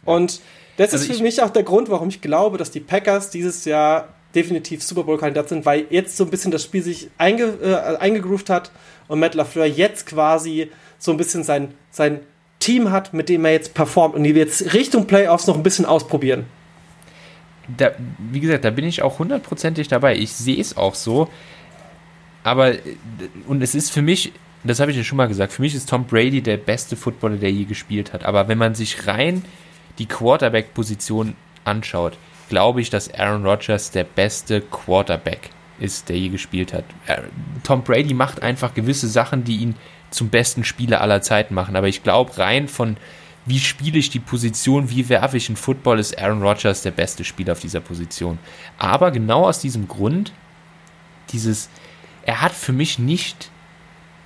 [0.04, 0.42] Und
[0.78, 3.66] das also ist für mich auch der Grund, warum ich glaube, dass die Packers dieses
[3.66, 7.98] Jahr definitiv Super Bowl-Kandidat sind, weil jetzt so ein bisschen das Spiel sich einge, äh,
[7.98, 8.72] eingegroovt hat
[9.08, 12.20] und Matt LaFleur jetzt quasi so ein bisschen sein, sein
[12.60, 15.64] Team hat, mit dem er jetzt performt und die wir jetzt Richtung Playoffs noch ein
[15.64, 16.46] bisschen ausprobieren.
[17.78, 17.92] Da,
[18.32, 20.16] wie gesagt, da bin ich auch hundertprozentig dabei.
[20.16, 21.30] Ich sehe es auch so.
[22.44, 22.74] Aber,
[23.48, 25.90] und es ist für mich, das habe ich ja schon mal gesagt, für mich ist
[25.90, 28.26] Tom Brady der beste Footballer, der je gespielt hat.
[28.26, 29.46] Aber wenn man sich rein
[30.00, 32.18] die Quarterback-Position anschaut,
[32.50, 36.84] glaube ich, dass Aaron Rodgers der beste Quarterback ist, der je gespielt hat.
[37.64, 39.76] Tom Brady macht einfach gewisse Sachen, die ihn
[40.10, 41.76] zum besten Spieler aller Zeiten machen.
[41.76, 42.98] Aber ich glaube, rein von
[43.46, 47.24] wie spiele ich die Position, wie werfe ich einen Football, ist Aaron Rodgers der beste
[47.24, 48.38] Spieler auf dieser Position.
[48.78, 50.34] Aber genau aus diesem Grund,
[51.32, 51.70] dieses,
[52.24, 53.50] er hat für mich nicht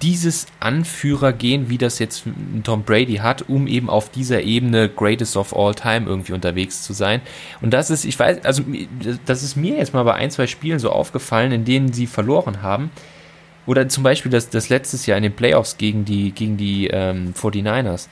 [0.04, 2.26] dieses Anführergehen, wie das jetzt
[2.64, 6.92] Tom Brady hat, um eben auf dieser Ebene Greatest of All Time irgendwie unterwegs zu
[6.92, 7.22] sein.
[7.62, 8.64] Und das ist, ich weiß, also
[9.26, 12.62] das ist mir jetzt mal bei ein, zwei Spielen so aufgefallen, in denen sie verloren
[12.62, 12.92] haben.
[13.66, 17.34] Oder zum Beispiel das, das letztes Jahr in den Playoffs gegen die, gegen die ähm,
[17.34, 18.10] 49ers.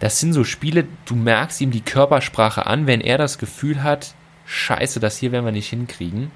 [0.00, 4.14] Das sind so Spiele, du merkst ihm die Körpersprache an, wenn er das Gefühl hat,
[4.44, 6.32] scheiße, das hier werden wir nicht hinkriegen.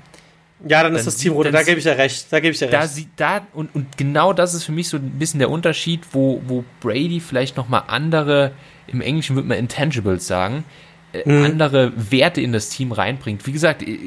[0.66, 2.26] Ja, dann, dann ist das Team runter, da gebe ich ja recht.
[2.30, 2.82] Da gebe ich ja recht.
[2.82, 6.00] Da sieht da und, und genau das ist für mich so ein bisschen der Unterschied,
[6.12, 8.52] wo, wo Brady vielleicht nochmal andere,
[8.86, 10.64] im Englischen würde man Intangibles sagen,
[11.12, 11.44] äh, mhm.
[11.44, 13.46] andere Werte in das Team reinbringt.
[13.46, 13.98] Wie gesagt, äh,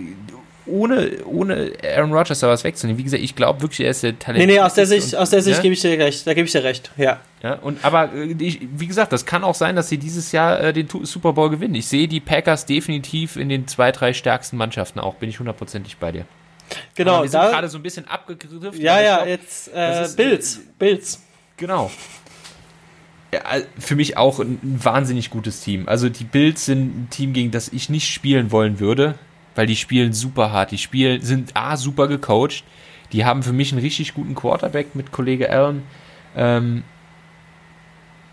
[0.67, 2.97] ohne, ohne Aaron Rodgers da was wegzunehmen.
[2.97, 4.45] Wie gesagt, ich glaube wirklich, er ist der Talent.
[4.45, 5.61] Nee, nee, aus der Sicht, und, aus der Sicht ja?
[5.61, 6.25] gebe ich dir recht.
[6.25, 7.19] Da gebe ich dir recht, ja.
[7.43, 10.59] Ja, und aber äh, ich, wie gesagt, das kann auch sein, dass sie dieses Jahr
[10.59, 11.75] äh, den Super Bowl gewinnen.
[11.75, 15.97] Ich sehe die Packers definitiv in den zwei, drei stärksten Mannschaften auch, bin ich hundertprozentig
[15.97, 16.25] bei dir.
[16.95, 18.81] Genau, Aber wir sind gerade so ein bisschen abgegriffen.
[18.81, 21.21] Ja, ja, glaub, jetzt äh, Bills, Bills.
[21.57, 21.91] Genau.
[23.33, 23.41] Ja,
[23.77, 25.87] für mich auch ein wahnsinnig gutes Team.
[25.87, 29.15] Also die Bills sind ein Team, gegen das ich nicht spielen wollen würde,
[29.55, 30.71] weil die spielen super hart.
[30.71, 32.63] Die spielen, sind A, super gecoacht.
[33.11, 35.83] Die haben für mich einen richtig guten Quarterback mit Kollege Allen.
[36.35, 36.83] Ähm,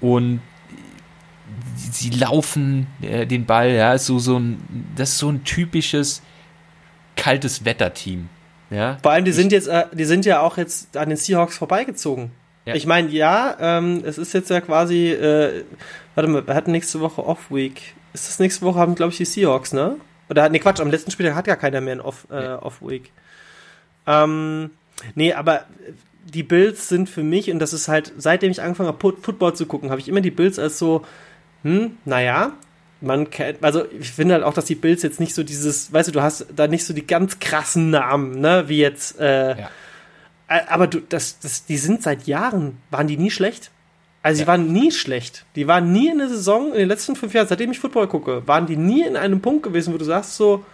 [0.00, 0.40] und
[1.76, 6.22] sie laufen äh, den Ball, ja, ist so, so ein, das ist so ein typisches
[7.16, 8.28] kaltes Wetterteam.
[8.70, 8.98] Ja?
[9.02, 11.58] Vor allem, die ich, sind jetzt, äh, die sind ja auch jetzt an den Seahawks
[11.58, 12.32] vorbeigezogen.
[12.64, 12.74] Ja.
[12.74, 15.64] Ich meine, ja, ähm, es ist jetzt ja quasi, äh,
[16.14, 17.94] warte mal, wir hatten nächste Woche Off-Week.
[18.12, 19.96] Ist das nächste Woche, haben, glaube ich, die Seahawks, ne?
[20.28, 22.30] Oder, ne, Quatsch, am letzten Spiel hat ja keiner mehr ein Off-Week.
[22.30, 22.80] Äh, Off
[24.06, 24.70] ähm,
[25.14, 25.66] nee, aber
[26.24, 29.66] die Bills sind für mich, und das ist halt, seitdem ich angefangen habe, Football zu
[29.66, 31.04] gucken, habe ich immer die Bills als so,
[31.62, 32.52] hm, naja,
[33.02, 36.08] man kennt, also ich finde halt auch, dass die Bills jetzt nicht so dieses, weißt
[36.08, 39.70] du, du hast da nicht so die ganz krassen Namen, ne, wie jetzt, äh, ja.
[40.68, 43.70] aber du, das, das, die sind seit Jahren, waren die nie schlecht.
[44.22, 44.44] Also ja.
[44.44, 45.44] sie waren nie schlecht.
[45.56, 48.46] Die waren nie in der Saison, in den letzten fünf Jahren, seitdem ich Football gucke,
[48.46, 50.64] waren die nie in einem Punkt gewesen, wo du sagst so,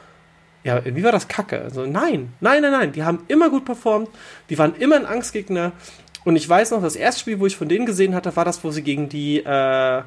[0.65, 1.63] ja, irgendwie war das kacke.
[1.63, 2.93] Also nein, nein, nein, nein.
[2.93, 4.11] Die haben immer gut performt,
[4.51, 5.73] die waren immer ein Angstgegner.
[6.25, 8.63] Und ich weiß noch, das erste Spiel, wo ich von denen gesehen hatte, war das,
[8.65, 10.03] wo sie gegen die, äh,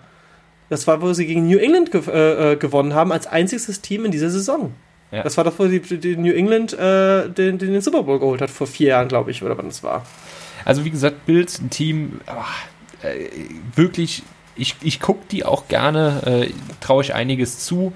[0.71, 4.05] das war, wo sie gegen New England gew äh, äh, gewonnen haben, als einziges Team
[4.05, 4.73] in dieser Saison.
[5.11, 5.21] Ja.
[5.21, 8.49] Das war doch, wo die, die New England äh, den, den, Super Bowl geholt hat,
[8.49, 10.05] vor vier Jahren, glaube ich, oder wann das war.
[10.63, 13.27] Also, wie gesagt, Bills, ein Team, oh, äh,
[13.75, 14.23] wirklich,
[14.55, 17.91] ich, ich gucke die auch gerne, äh, traue ich einiges zu.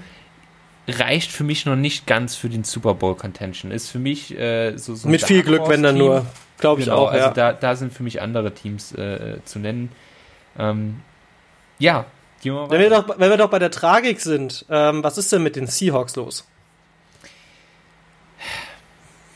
[0.86, 3.70] Reicht für mich noch nicht ganz für den Super Bowl Contention.
[3.70, 6.26] Ist für mich äh, so, so Mit viel Glück, wenn dann nur.
[6.58, 7.10] Glaube ich genau, auch.
[7.10, 7.32] Also ja.
[7.32, 9.90] da, da sind für mich andere Teams äh, zu nennen.
[10.58, 11.00] Ähm,
[11.78, 12.04] ja,
[12.42, 15.56] wenn wir, doch, wenn wir doch bei der Tragik sind, ähm, was ist denn mit
[15.56, 16.44] den Seahawks los?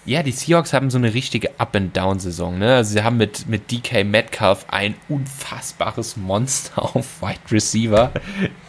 [0.06, 2.58] Ja, die Seahawks haben so eine richtige Up-and-Down-Saison.
[2.58, 2.76] Ne?
[2.76, 8.10] Also sie haben mit, mit DK Metcalf ein unfassbares Monster auf Wide Receiver.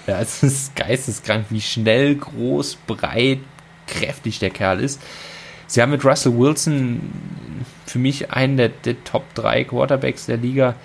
[0.08, 3.40] Ja, es ist geisteskrank, wie schnell, groß, breit,
[3.88, 5.02] kräftig der Kerl ist.
[5.68, 7.00] Sie haben mit Russell Wilson
[7.86, 10.76] für mich einen der, der Top 3 Quarterbacks der Liga.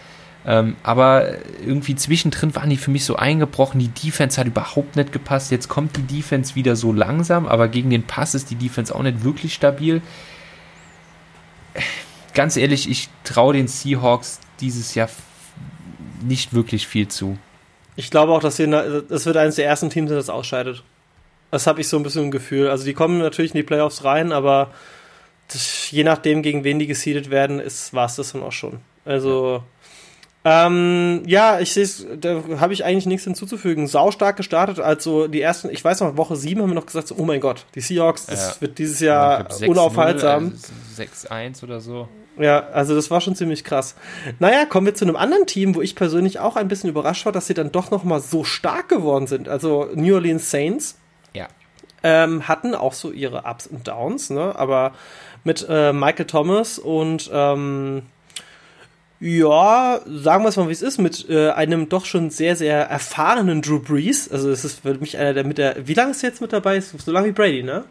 [0.48, 1.32] Ähm, aber
[1.66, 3.80] irgendwie zwischendrin waren die für mich so eingebrochen.
[3.80, 5.50] Die Defense hat überhaupt nicht gepasst.
[5.50, 9.02] Jetzt kommt die Defense wieder so langsam, aber gegen den Pass ist die Defense auch
[9.02, 10.02] nicht wirklich stabil.
[12.32, 15.08] Ganz ehrlich, ich traue den Seahawks dieses Jahr
[16.22, 17.36] nicht wirklich viel zu.
[17.96, 20.84] Ich glaube auch, dass das wird eines der ersten Teams, das ausscheidet.
[21.50, 22.68] Das habe ich so ein bisschen im Gefühl.
[22.68, 24.70] Also die kommen natürlich in die Playoffs rein, aber
[25.48, 27.60] das, je nachdem, gegen wen die gesiedet werden,
[27.92, 28.80] war es das dann auch schon.
[29.04, 29.62] Also
[30.48, 33.88] ähm, ja, ich sehe es, da habe ich eigentlich nichts hinzuzufügen.
[33.88, 37.08] Sau stark gestartet, also die ersten, ich weiß noch, Woche 7 haben wir noch gesagt,
[37.08, 38.60] so, oh mein Gott, die Seahawks, das ja.
[38.60, 40.54] wird dieses Jahr ja, unaufhaltsam.
[40.96, 42.06] Äh, 6-1 oder so.
[42.38, 43.96] Ja, also das war schon ziemlich krass.
[44.38, 47.32] Naja, kommen wir zu einem anderen Team, wo ich persönlich auch ein bisschen überrascht war,
[47.32, 49.48] dass sie dann doch noch mal so stark geworden sind.
[49.48, 50.96] Also New Orleans Saints.
[51.32, 51.48] Ja.
[52.04, 54.54] Ähm, hatten auch so ihre Ups und Downs, ne?
[54.56, 54.92] Aber
[55.42, 58.02] mit äh, Michael Thomas und ähm,
[59.18, 62.82] ja, sagen wir es mal, wie es ist, mit äh, einem doch schon sehr, sehr
[62.82, 64.30] erfahrenen Drew Brees.
[64.30, 65.88] Also es ist für mich einer, der mit der.
[65.88, 66.80] Wie lange ist er jetzt mit dabei?
[66.80, 67.84] So lange wie Brady, ne?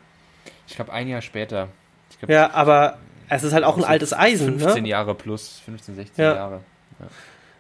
[0.68, 1.70] Ich glaube, ein Jahr später.
[2.20, 4.64] Glaub, ja, aber es ist halt auch ein altes Eisen, 15 ne?
[4.64, 6.36] 15 Jahre plus, 15, 16 ja.
[6.36, 6.62] Jahre.
[7.00, 7.06] Ja.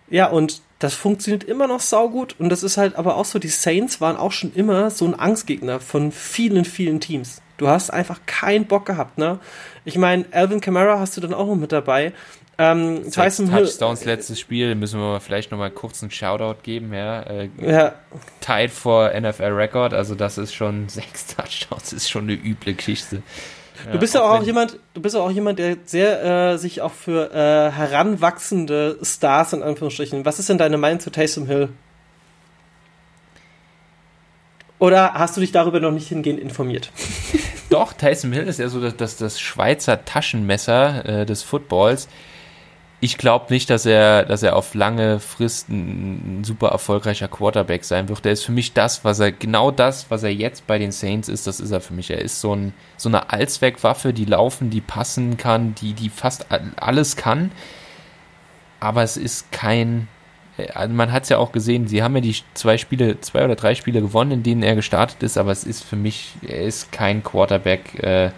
[0.09, 2.35] ja, und das funktioniert immer noch saugut.
[2.39, 5.17] Und das ist halt aber auch so, die Saints waren auch schon immer so ein
[5.17, 7.41] Angstgegner von vielen, vielen Teams.
[7.57, 9.39] Du hast einfach keinen Bock gehabt, ne?
[9.85, 12.11] Ich meine, Alvin Kamara hast du dann auch noch mit dabei.
[12.57, 16.93] Ähm, Sechs Tyson Touchdowns Hill, letztes Spiel, müssen wir vielleicht nochmal kurz einen Shoutout geben,
[16.93, 17.21] ja.
[17.23, 17.93] Äh, ja.
[18.39, 23.21] Tied for NFL Record, also das ist schon sechs Touchdowns, ist schon eine üble Geschichte.
[23.91, 26.81] Du bist ja auch, auch jemand, du bist ja auch jemand, der sehr äh, sich
[26.81, 30.23] auch für äh, heranwachsende Stars in Anführungsstrichen.
[30.23, 31.69] Was ist denn deine Meinung zu Taysom Hill?
[34.79, 36.91] Oder hast du dich darüber noch nicht hingehend informiert?
[37.69, 42.07] Doch, Tyson Hill ist ja so das, das, das Schweizer Taschenmesser äh, des Footballs
[43.05, 47.85] ich glaube nicht, dass er, dass er auf lange Frist ein, ein, super erfolgreicher Quarterback
[47.85, 48.25] sein wird.
[48.25, 51.29] Der ist für mich das, was er, genau das, was er jetzt bei den Saints
[51.29, 52.09] ist, das ist er für mich.
[52.09, 56.47] Er ist so, ein, so eine Allzweckwaffe, die laufen, die passen kann, die, die fast
[56.77, 57.51] alles kann.
[58.79, 60.07] Aber es ist kein,
[60.73, 63.55] also man hat es ja auch gesehen, sie haben ja die zwei Spiele, zwei oder
[63.55, 66.91] drei Spiele gewonnen, in denen er gestartet ist, aber es ist für mich, er ist
[66.91, 68.31] kein Quarterback, äh,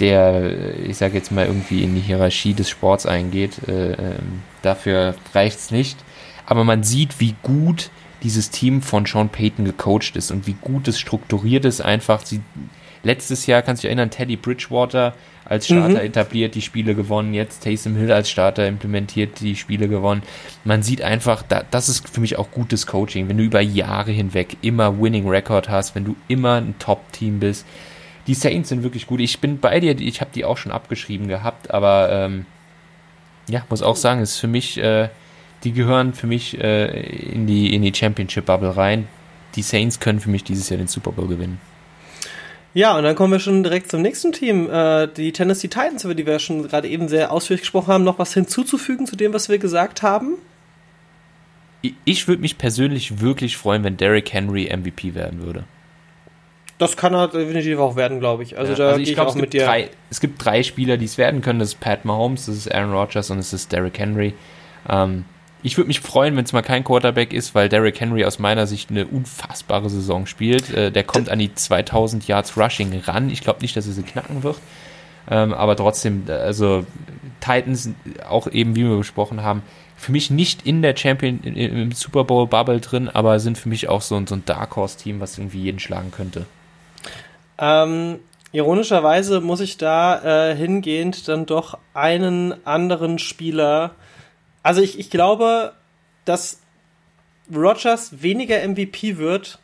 [0.00, 3.66] der, ich sage jetzt mal, irgendwie in die Hierarchie des Sports eingeht.
[3.66, 5.98] Äh, ähm, dafür reicht's nicht.
[6.44, 7.90] Aber man sieht, wie gut
[8.22, 11.80] dieses Team von Sean Payton gecoacht ist und wie gut es strukturiert ist.
[11.80, 12.40] Einfach, sie,
[13.02, 16.06] letztes Jahr, kannst du dich erinnern, Teddy Bridgewater als Starter mhm.
[16.06, 17.32] etabliert, die Spiele gewonnen.
[17.32, 20.22] Jetzt Taysom Hill als Starter implementiert, die Spiele gewonnen.
[20.64, 23.28] Man sieht einfach, da, das ist für mich auch gutes Coaching.
[23.28, 27.64] Wenn du über Jahre hinweg immer Winning Record hast, wenn du immer ein Top-Team bist,
[28.26, 29.20] die Saints sind wirklich gut.
[29.20, 32.46] Ich bin bei dir, ich habe die auch schon abgeschrieben gehabt, aber ähm,
[33.48, 35.08] ja, muss auch sagen, ist für mich, äh,
[35.64, 37.00] die gehören für mich äh,
[37.32, 39.08] in die, in die Championship-Bubble rein.
[39.54, 41.60] Die Saints können für mich dieses Jahr den Super Bowl gewinnen.
[42.74, 46.14] Ja, und dann kommen wir schon direkt zum nächsten Team, äh, die Tennessee Titans, über
[46.14, 48.04] die wir schon gerade eben sehr ausführlich gesprochen haben.
[48.04, 50.34] Noch was hinzuzufügen zu dem, was wir gesagt haben?
[52.04, 55.64] Ich würde mich persönlich wirklich freuen, wenn Derrick Henry MVP werden würde.
[56.78, 58.58] Das kann er definitiv auch werden, glaube ich.
[58.58, 59.64] Also ja, da also ich, ich glaub, auch mit dir.
[59.64, 61.58] Drei, es gibt drei Spieler, die es werden können.
[61.58, 64.34] Das ist Pat Mahomes, das ist Aaron Rodgers und es ist Derrick Henry.
[64.88, 65.24] Ähm,
[65.62, 68.66] ich würde mich freuen, wenn es mal kein Quarterback ist, weil Derrick Henry aus meiner
[68.66, 70.72] Sicht eine unfassbare Saison spielt.
[70.72, 73.30] Äh, der kommt an die 2000 Yards Rushing ran.
[73.30, 74.58] Ich glaube nicht, dass er sie knacken wird.
[75.28, 76.84] Ähm, aber trotzdem, also
[77.40, 77.90] Titans,
[78.28, 79.62] auch eben wie wir besprochen haben,
[79.96, 83.88] für mich nicht in der Champion, im Super Bowl Bubble drin, aber sind für mich
[83.88, 86.46] auch so, so ein Dark Horse Team, was irgendwie jeden schlagen könnte.
[87.58, 88.20] Ähm,
[88.52, 93.94] ironischerweise muss ich da äh, hingehend dann doch einen anderen Spieler.
[94.62, 95.72] Also ich, ich glaube,
[96.24, 96.60] dass
[97.54, 99.58] Rogers weniger MVP wird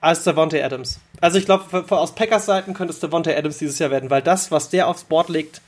[0.00, 1.00] als Devontae Adams.
[1.20, 4.50] Also ich glaube, aus Packers Seiten könnte es Devontae Adams dieses Jahr werden, weil das,
[4.50, 5.60] was der aufs Board legt,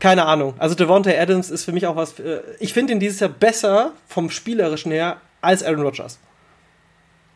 [0.00, 0.54] keine Ahnung.
[0.58, 2.18] Also Devontae Adams ist für mich auch was.
[2.18, 6.18] Äh, ich finde ihn dieses Jahr besser vom spielerischen her als Aaron Rodgers.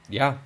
[0.08, 0.38] Ja,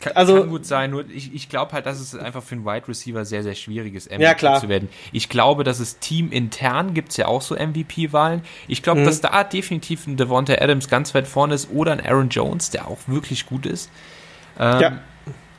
[0.00, 2.64] kann, also, kann gut sein, nur ich, ich glaube halt, dass es einfach für einen
[2.64, 4.60] Wide Receiver sehr, sehr schwierig ist, MVP ja, klar.
[4.60, 4.88] zu werden.
[5.12, 8.42] Ich glaube, dass es teamintern gibt es ja auch so MVP-Wahlen.
[8.68, 9.04] Ich glaube, mhm.
[9.06, 12.88] dass da definitiv ein Devonta Adams ganz weit vorne ist oder ein Aaron Jones, der
[12.88, 13.90] auch wirklich gut ist.
[14.58, 14.98] Ähm, ja.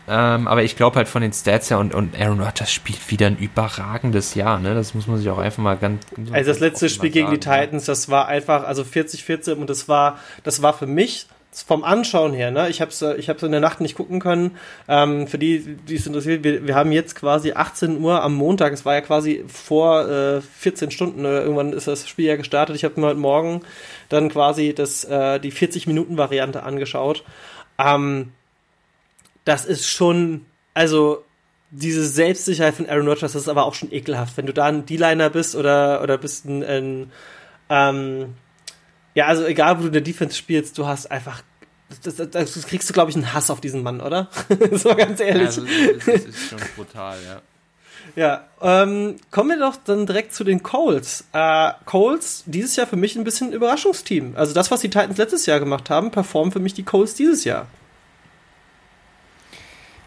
[0.08, 3.26] Ähm, aber ich glaube halt von den Stats her und, und Aaron Rodgers spielt wieder
[3.26, 4.76] ein überragendes Jahr, ne?
[4.76, 6.04] Das muss man sich auch einfach mal ganz.
[6.32, 10.20] Also das letzte Spiel gegen die Titans, das war einfach, also 40-14 und das war,
[10.44, 11.26] das war für mich
[11.64, 12.70] vom Anschauen her, ne?
[12.70, 14.58] Ich habe es ich hab's in der Nacht nicht gucken können.
[14.88, 18.74] Ähm, für die, die es interessiert, wir, wir haben jetzt quasi 18 Uhr am Montag.
[18.74, 22.76] Es war ja quasi vor äh, 14 Stunden oder irgendwann ist das Spiel ja gestartet.
[22.76, 23.62] Ich habe mir heute Morgen
[24.10, 27.24] dann quasi das, äh, die 40-Minuten-Variante angeschaut.
[27.78, 28.32] Ähm,
[29.46, 31.24] das ist schon, also
[31.72, 34.38] diese Selbstsicherheit von Aaron Rodgers, das ist aber auch schon ekelhaft.
[34.38, 37.12] Wenn du da ein D-Liner bist oder, oder bist ein, ein
[37.70, 38.34] ähm,
[39.16, 41.42] ja, also egal, wo du in der Defense spielst, du hast einfach
[42.04, 44.30] das, das, das kriegst du, glaube ich, einen Hass auf diesen Mann, oder?
[44.72, 45.48] so ganz ehrlich.
[45.48, 47.42] Also, das, das ist schon brutal, ja.
[48.16, 51.26] Ja, ähm, kommen wir doch dann direkt zu den Coles.
[51.34, 54.36] Äh, Coles, dieses Jahr für mich ein bisschen ein Überraschungsteam.
[54.38, 57.44] Also das, was die Titans letztes Jahr gemacht haben, performen für mich die Coles dieses
[57.44, 57.68] Jahr.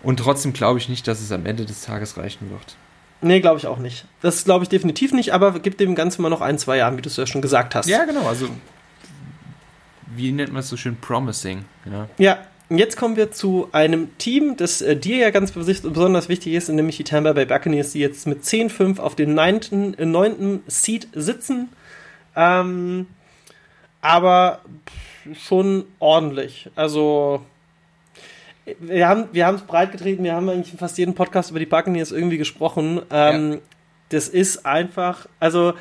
[0.02, 2.76] Und trotzdem glaube ich nicht, dass es am Ende des Tages reichen wird.
[3.20, 4.06] Nee, glaube ich auch nicht.
[4.22, 7.02] Das glaube ich definitiv nicht, aber gibt dem Ganzen mal noch ein, zwei Jahre, wie
[7.02, 7.88] du es ja schon gesagt hast.
[7.88, 8.26] Ja, genau.
[8.26, 8.48] Also,
[10.18, 10.96] wie nennt man es so schön?
[10.96, 11.64] Promising.
[11.90, 12.08] Ja.
[12.18, 12.38] ja.
[12.70, 16.98] Jetzt kommen wir zu einem Team, das äh, dir ja ganz besonders wichtig ist, nämlich
[16.98, 19.94] die Tampa Bay Buccaneers, die jetzt mit 10-5 auf dem 9.
[19.96, 20.64] Äh, 9.
[20.66, 21.70] Seed sitzen.
[22.36, 23.06] Ähm,
[24.02, 24.60] aber
[25.34, 26.70] schon ordentlich.
[26.74, 27.42] Also
[28.80, 31.58] wir haben wir haben es breit getreten, wir haben eigentlich in fast jeden Podcast über
[31.58, 33.00] die Buccaneers irgendwie gesprochen.
[33.10, 33.58] Ähm, ja.
[34.10, 35.74] Das ist einfach, also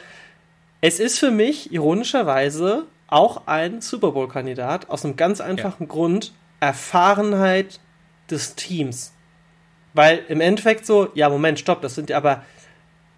[0.81, 5.87] es ist für mich ironischerweise auch ein Super Bowl-Kandidat aus einem ganz einfachen ja.
[5.87, 7.79] Grund: Erfahrenheit
[8.29, 9.13] des Teams.
[9.93, 12.43] Weil im Endeffekt so, ja, Moment, stopp, das sind ja aber,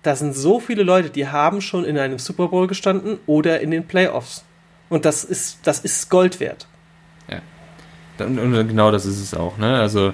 [0.03, 3.71] das sind so viele Leute, die haben schon in einem Super Bowl gestanden oder in
[3.71, 4.45] den Playoffs.
[4.87, 6.67] Und das ist, das ist Gold wert.
[8.19, 9.79] Und, genau das ist es auch, ne?
[9.79, 10.13] Also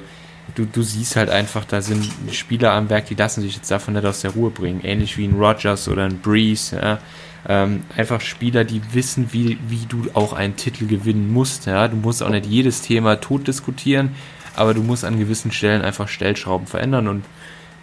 [0.56, 3.94] du, du siehst halt einfach, da sind Spieler am Werk, die lassen sich jetzt davon
[3.94, 4.82] nicht aus der Ruhe bringen.
[4.84, 7.00] Ähnlich wie ein Rogers oder ein Breeze, ja?
[7.48, 11.66] Ähm, einfach Spieler, die wissen, wie, wie du auch einen Titel gewinnen musst.
[11.66, 11.88] Ja?
[11.88, 14.16] Du musst auch nicht jedes Thema tot diskutieren,
[14.56, 17.08] aber du musst an gewissen Stellen einfach Stellschrauben verändern.
[17.08, 17.26] Und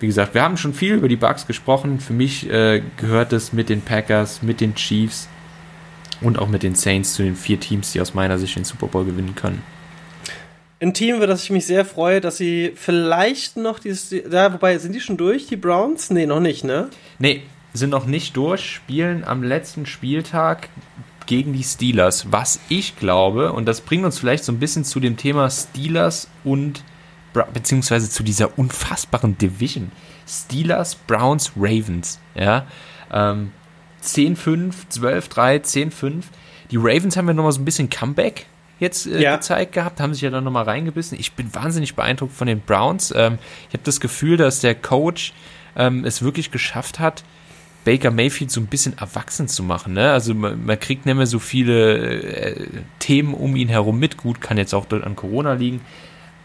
[0.01, 2.01] wie gesagt, wir haben schon viel über die Bugs gesprochen.
[2.01, 5.29] Für mich äh, gehört es mit den Packers, mit den Chiefs
[6.20, 8.87] und auch mit den Saints zu den vier Teams, die aus meiner Sicht den Super
[8.87, 9.62] Bowl gewinnen können
[10.83, 14.79] ein Team, über das ich mich sehr freue, dass sie vielleicht noch dieses, ja, wobei,
[14.79, 16.11] sind die schon durch, die Browns?
[16.11, 16.90] Nee, noch nicht, ne?
[17.20, 17.42] Nee,
[17.73, 20.69] sind noch nicht durch, spielen am letzten Spieltag
[21.27, 25.01] gegen die Steelers, was ich glaube, und das bringt uns vielleicht so ein bisschen zu
[25.01, 26.85] dem Thema Steelers und,
[27.53, 29.93] beziehungsweise zu dieser unfassbaren Division.
[30.27, 32.67] Steelers, Browns, Ravens, ja,
[33.13, 33.53] ähm,
[34.03, 36.25] 10-5, 12-3, 10-5.
[36.71, 38.47] Die Ravens haben ja nochmal so ein bisschen Comeback
[38.79, 39.37] jetzt äh, ja.
[39.37, 41.19] gezeigt gehabt, haben sich ja dann nochmal reingebissen.
[41.19, 43.13] Ich bin wahnsinnig beeindruckt von den Browns.
[43.17, 45.33] Ähm, ich habe das Gefühl, dass der Coach
[45.77, 47.23] ähm, es wirklich geschafft hat,
[47.85, 49.95] Baker Mayfield so ein bisschen erwachsen zu machen.
[49.95, 50.12] Ne?
[50.12, 52.66] Also man, man, kriegt nicht mehr so viele äh,
[52.99, 54.16] Themen um ihn herum mit.
[54.16, 55.81] Gut, kann jetzt auch dort an Corona liegen.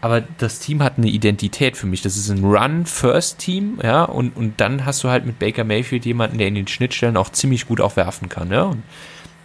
[0.00, 2.02] Aber das Team hat eine Identität für mich.
[2.02, 6.38] Das ist ein Run-First-Team, ja, und, und dann hast du halt mit Baker Mayfield jemanden,
[6.38, 8.62] der in den Schnittstellen auch ziemlich gut auch werfen kann, ja.
[8.62, 8.84] Und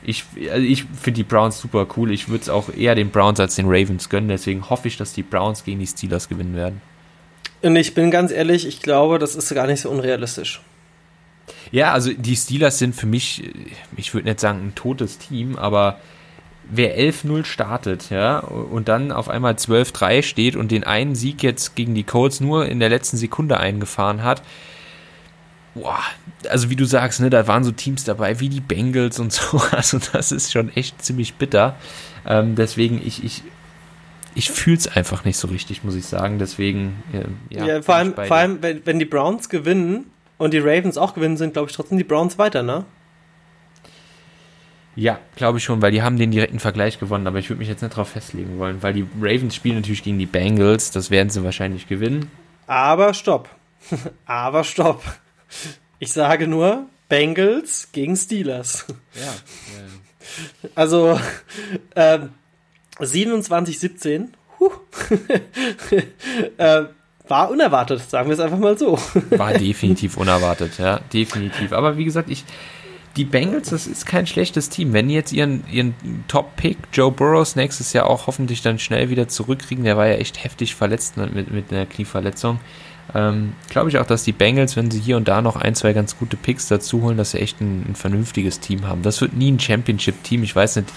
[0.03, 2.11] ich, also ich finde die Browns super cool.
[2.11, 4.29] Ich würde es auch eher den Browns als den Ravens gönnen.
[4.29, 6.81] Deswegen hoffe ich, dass die Browns gegen die Steelers gewinnen werden.
[7.61, 10.61] Und ich bin ganz ehrlich, ich glaube, das ist gar nicht so unrealistisch.
[11.73, 13.49] Ja, also die Steelers sind für mich,
[13.97, 15.97] ich würde nicht sagen ein totes Team, aber
[16.69, 21.75] wer 11-0 startet, ja, und dann auf einmal 12-3 steht und den einen Sieg jetzt
[21.75, 24.43] gegen die Colts nur in der letzten Sekunde eingefahren hat,
[25.73, 25.97] boah,
[26.47, 29.59] also wie du sagst, ne, da waren so Teams dabei wie die Bengals und so,
[29.71, 31.75] also das ist schon echt ziemlich bitter.
[32.27, 33.41] Ähm, deswegen, ich, ich,
[34.35, 36.37] ich fühle es einfach nicht so richtig, muss ich sagen.
[36.37, 37.65] Deswegen, äh, ja.
[37.65, 40.05] ja vor allem, vor allem wenn, wenn die Browns gewinnen
[40.43, 42.83] und die Ravens auch gewinnen, sind, glaube ich, trotzdem die Browns weiter, ne?
[44.95, 47.69] Ja, glaube ich schon, weil die haben den direkten Vergleich gewonnen, aber ich würde mich
[47.69, 51.29] jetzt nicht darauf festlegen wollen, weil die Ravens spielen natürlich gegen die Bengals, das werden
[51.29, 52.29] sie wahrscheinlich gewinnen.
[52.67, 53.49] Aber stopp.
[54.25, 55.01] aber stopp.
[55.99, 58.85] Ich sage nur Bengals gegen Steelers.
[59.15, 59.33] Ja.
[60.73, 61.19] Also
[61.95, 62.19] äh,
[62.97, 64.29] 27-17.
[66.57, 66.83] äh,
[67.27, 68.97] war unerwartet, sagen wir es einfach mal so.
[69.31, 71.71] War definitiv unerwartet, ja, definitiv.
[71.71, 72.43] Aber wie gesagt, ich,
[73.15, 74.91] die Bengals, das ist kein schlechtes Team.
[74.91, 75.95] Wenn die jetzt ihren, ihren
[76.27, 80.43] Top-Pick, Joe Burrows, nächstes Jahr auch hoffentlich dann schnell wieder zurückkriegen, der war ja echt
[80.43, 82.59] heftig verletzt mit, mit einer Knieverletzung,
[83.13, 85.93] ähm, Glaube ich auch, dass die Bengals, wenn sie hier und da noch ein, zwei
[85.93, 89.03] ganz gute Picks dazu holen, dass sie echt ein, ein vernünftiges Team haben.
[89.03, 90.43] Das wird nie ein Championship-Team.
[90.43, 90.89] Ich weiß nicht.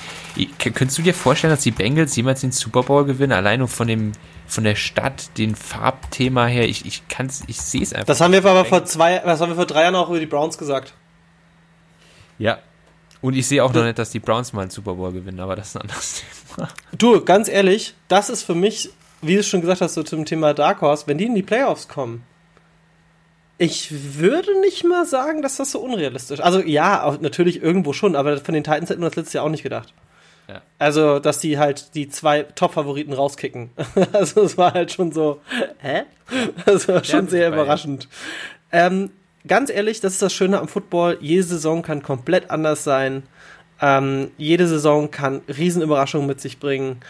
[0.59, 3.33] Könntest du dir vorstellen, dass die Bengals jemals den Super Bowl gewinnen?
[3.33, 4.13] Allein nur von dem,
[4.47, 6.69] von der Stadt, den Farbthema her.
[6.69, 8.07] Ich, ich kann's, ich sehe es einfach.
[8.07, 10.27] Das haben wir aber vor zwei, das haben wir vor drei Jahren auch über die
[10.27, 10.95] Browns gesagt.
[12.39, 12.59] Ja.
[13.21, 15.57] Und ich sehe auch noch nicht, dass die Browns mal einen Super Bowl gewinnen, aber
[15.57, 16.23] das ist ein anderes
[16.55, 16.69] Thema.
[16.97, 18.91] Du, ganz ehrlich, das ist für mich,
[19.23, 21.89] wie du schon gesagt hast, so zum Thema Dark Horse, wenn die in die Playoffs
[21.89, 22.25] kommen,
[23.59, 26.45] ich würde nicht mal sagen, dass das so unrealistisch ist.
[26.45, 29.51] Also ja, natürlich irgendwo schon, aber von den Titans hätten wir das letztes Jahr auch
[29.51, 29.95] nicht gedacht.
[30.49, 30.63] Ja.
[30.79, 33.71] Also, dass die halt die zwei Top-Favoriten rauskicken.
[34.13, 35.41] also es war halt schon so,
[35.79, 36.03] hä?
[36.67, 38.09] Das war schon ja, sehr überraschend.
[38.71, 39.11] Ähm,
[39.47, 41.19] ganz ehrlich, das ist das Schöne am Football.
[41.21, 43.25] Jede Saison kann komplett anders sein.
[43.81, 47.01] Ähm, jede Saison kann Riesenüberraschungen mit sich bringen.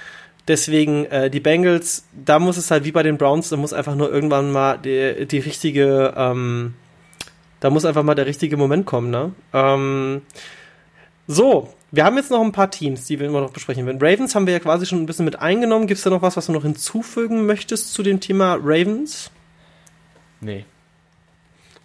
[0.49, 3.97] Deswegen äh, die Bengals, da muss es halt wie bei den Browns, da muss einfach
[3.97, 6.74] nur irgendwann mal die, die richtige, ähm,
[7.59, 9.32] da muss einfach mal der richtige Moment kommen, ne?
[9.53, 10.22] Ähm,
[11.26, 13.99] so, wir haben jetzt noch ein paar Teams, die wir immer noch besprechen werden.
[14.01, 15.86] Ravens haben wir ja quasi schon ein bisschen mit eingenommen.
[15.88, 19.30] Gibt es da noch was, was du noch hinzufügen möchtest zu dem Thema Ravens?
[20.40, 20.64] Nee.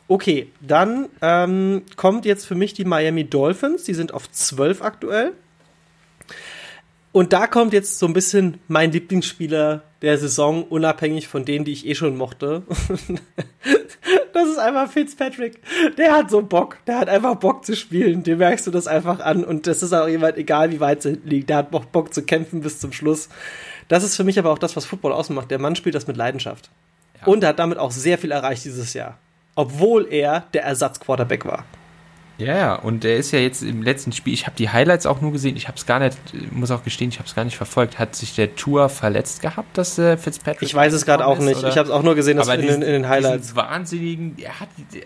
[0.08, 3.84] Okay, dann ähm, kommt jetzt für mich die Miami Dolphins.
[3.84, 5.34] Die sind auf 12 aktuell.
[7.12, 11.74] Und da kommt jetzt so ein bisschen mein Lieblingsspieler der Saison, unabhängig von denen, die
[11.74, 12.64] ich eh schon mochte.
[14.34, 15.60] das ist einfach Fitzpatrick.
[15.98, 16.78] Der hat so Bock.
[16.88, 18.24] Der hat einfach Bock zu spielen.
[18.24, 19.44] Dem merkst du das einfach an.
[19.44, 21.50] Und das ist auch jemand, egal wie weit sie liegt.
[21.50, 23.28] Der hat Bock, Bock zu kämpfen bis zum Schluss.
[23.90, 25.52] Das ist für mich aber auch das, was Football ausmacht.
[25.52, 26.72] Der Mann spielt das mit Leidenschaft.
[27.20, 27.28] Ja.
[27.28, 29.18] Und er hat damit auch sehr viel erreicht dieses Jahr.
[29.56, 31.66] Obwohl er der Ersatzquarterback war.
[32.42, 35.22] Ja, ja, und er ist ja jetzt im letzten Spiel, ich habe die Highlights auch
[35.22, 36.18] nur gesehen, ich habe es gar nicht,
[36.52, 38.00] muss auch gestehen, ich habe es gar nicht verfolgt.
[38.00, 40.68] Hat sich der Tour verletzt gehabt, dass äh, Fitzpatrick?
[40.68, 41.60] Ich weiß es gerade auch nicht.
[41.60, 41.70] Oder?
[41.70, 43.56] Ich habe es auch nur gesehen, dass in, diesen, in, den Highlights.
[43.56, 45.04] wahnsinnigen, der, hat, der,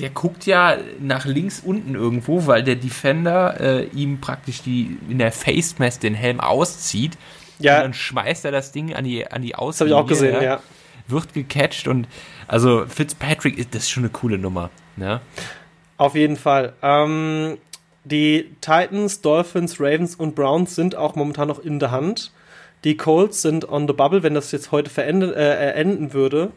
[0.00, 5.18] der, guckt ja nach links unten irgendwo, weil der Defender äh, ihm praktisch die in
[5.18, 7.16] der Face Mask den Helm auszieht.
[7.60, 7.76] Ja.
[7.76, 9.70] Und dann schmeißt er das Ding an die, an die Außenlinie.
[9.70, 10.54] Das habe ich auch gesehen, ja.
[10.54, 10.60] ja.
[11.06, 12.08] Wird gecatcht und
[12.48, 14.70] also Fitzpatrick, das ist schon eine coole Nummer.
[14.96, 15.20] Ne?
[15.96, 16.72] Auf jeden Fall.
[16.82, 17.58] Ähm,
[18.04, 22.32] die Titans, Dolphins, Ravens und Browns sind auch momentan noch in der Hand.
[22.84, 26.50] Die Colts sind on the bubble, wenn das jetzt heute verenden, äh, enden würde.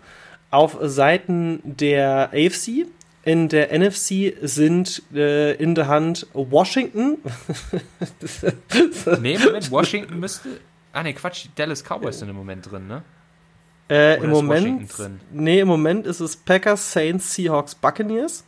[0.50, 2.88] Auf Seiten der AFC.
[3.24, 7.18] In der NFC sind äh, in der Hand Washington.
[9.20, 10.50] nee, Moment, Washington müsste.
[10.94, 13.04] Ah, ne, Quatsch, die Dallas Cowboys sind im Moment drin, ne?
[13.90, 14.92] Äh, Im Moment.
[15.32, 18.44] Nee, im Moment ist es Packers, Saints, Seahawks, Buccaneers.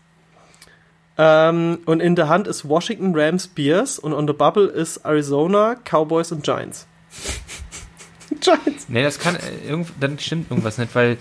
[1.17, 5.75] Ähm, und in der Hand ist Washington Rams Bears und on the Bubble ist Arizona
[5.83, 6.87] Cowboys und Giants.
[8.39, 8.87] Giants.
[8.87, 11.17] Nee, das kann, äh, dann stimmt irgendwas nicht, weil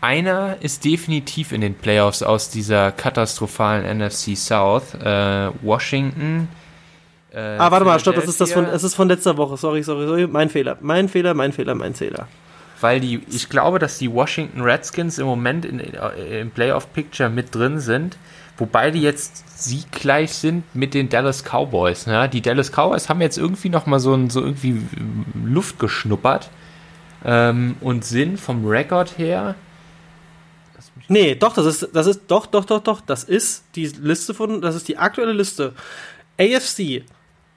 [0.00, 4.94] einer ist definitiv in den Playoffs aus dieser katastrophalen NFC South.
[4.94, 6.48] Äh, Washington.
[7.32, 9.56] Äh, ah, warte mal, stopp, das ist das von, es ist von letzter Woche.
[9.56, 10.26] Sorry, sorry, sorry.
[10.26, 10.76] Mein Fehler.
[10.80, 12.28] Mein Fehler, mein Fehler, mein Fehler.
[12.80, 17.54] Weil die, ich glaube, dass die Washington Redskins im Moment in, äh, im Playoff-Picture mit
[17.54, 18.16] drin sind.
[18.58, 22.06] Wobei die jetzt sieggleich sind mit den Dallas Cowboys.
[22.06, 22.28] Ne?
[22.28, 24.82] Die Dallas Cowboys haben jetzt irgendwie noch mal so, so irgendwie
[25.44, 26.50] Luft geschnuppert
[27.24, 29.54] ähm, und sind vom Rekord her.
[31.08, 34.60] Nee, doch, das ist, das ist, doch, doch, doch, doch, das ist die Liste von,
[34.60, 35.74] das ist die aktuelle Liste.
[36.38, 37.04] AFC,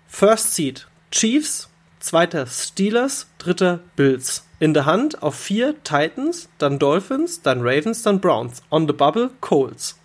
[0.07, 1.69] First Seed, Chiefs,
[1.99, 4.45] zweiter Steelers, dritter Bills.
[4.59, 8.61] In der Hand auf vier Titans, dann Dolphins, dann Ravens, dann Browns.
[8.69, 9.98] On the Bubble, Colts.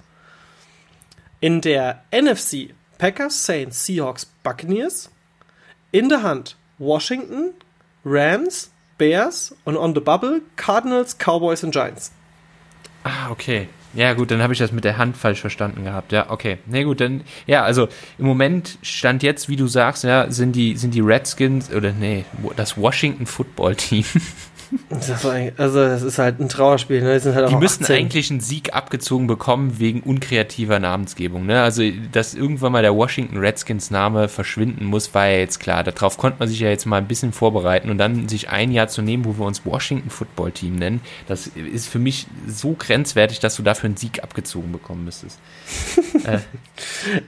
[1.44, 5.10] In der NFC Packers, Saints, Seahawks, Buccaneers.
[5.92, 7.50] In der Hand Washington,
[8.02, 12.12] Rams, Bears und on the bubble Cardinals, Cowboys und Giants.
[13.02, 13.68] Ah, okay.
[13.92, 16.12] Ja, gut, dann habe ich das mit der Hand falsch verstanden gehabt.
[16.12, 16.56] Ja, okay.
[16.64, 20.56] Na nee, gut, dann, ja, also im Moment stand jetzt, wie du sagst, ja, sind
[20.56, 22.24] die, sind die Redskins, oder nee,
[22.56, 24.06] das Washington Football Team
[24.90, 25.24] Das
[25.56, 27.02] also, das ist halt ein Trauerspiel.
[27.02, 27.18] Ne?
[27.20, 27.96] Die, halt die müssten 18.
[27.96, 31.46] eigentlich einen Sieg abgezogen bekommen wegen unkreativer Namensgebung.
[31.46, 31.62] Ne?
[31.62, 35.84] Also, dass irgendwann mal der Washington Redskins Name verschwinden muss, war ja jetzt klar.
[35.84, 38.88] Darauf konnte man sich ja jetzt mal ein bisschen vorbereiten und dann sich ein Jahr
[38.88, 43.40] zu nehmen, wo wir uns Washington Football Team nennen, das ist für mich so grenzwertig,
[43.40, 45.38] dass du dafür einen Sieg abgezogen bekommen müsstest.
[46.24, 46.38] äh.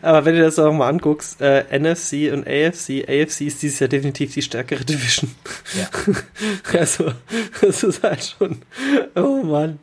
[0.03, 3.89] Aber wenn du das auch mal anguckst, äh, NFC und AFC, AFC ist dieses Jahr
[3.89, 5.31] definitiv die stärkere Division.
[5.77, 5.89] Ja.
[6.79, 7.13] also,
[7.61, 8.59] das ist halt schon,
[9.15, 9.79] oh Mann.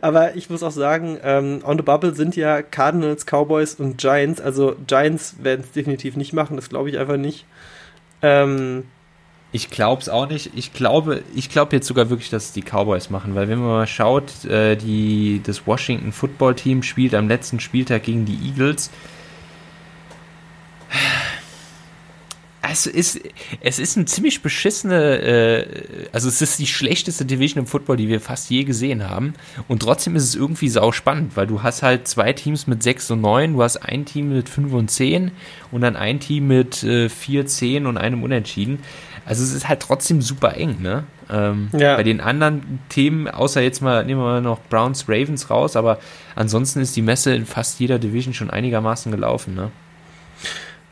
[0.00, 4.40] Aber ich muss auch sagen, ähm, On the Bubble sind ja Cardinals, Cowboys und Giants.
[4.40, 7.44] Also Giants werden es definitiv nicht machen, das glaube ich einfach nicht.
[8.22, 8.84] Ähm,
[9.52, 10.52] ich glaube es auch nicht.
[10.54, 13.68] Ich glaube, ich glaube jetzt sogar wirklich, dass es die Cowboys machen, weil wenn man
[13.68, 18.90] mal schaut, äh, die, das Washington Football Team spielt am letzten Spieltag gegen die Eagles.
[22.70, 23.20] Also ist,
[23.60, 25.66] es ist ein ziemlich beschissene, äh,
[26.12, 29.34] also es ist die schlechteste Division im Football, die wir fast je gesehen haben.
[29.66, 33.10] Und trotzdem ist es irgendwie sau spannend, weil du hast halt zwei Teams mit 6
[33.10, 35.32] und 9, du hast ein Team mit 5 und 10
[35.72, 38.78] und dann ein Team mit äh, 4, 10 und einem Unentschieden.
[39.26, 41.02] Also es ist halt trotzdem super eng, ne?
[41.28, 41.96] Ähm, ja.
[41.96, 45.98] Bei den anderen Themen, außer jetzt mal, nehmen wir mal noch Browns, Ravens raus, aber
[46.36, 49.72] ansonsten ist die Messe in fast jeder Division schon einigermaßen gelaufen, ne?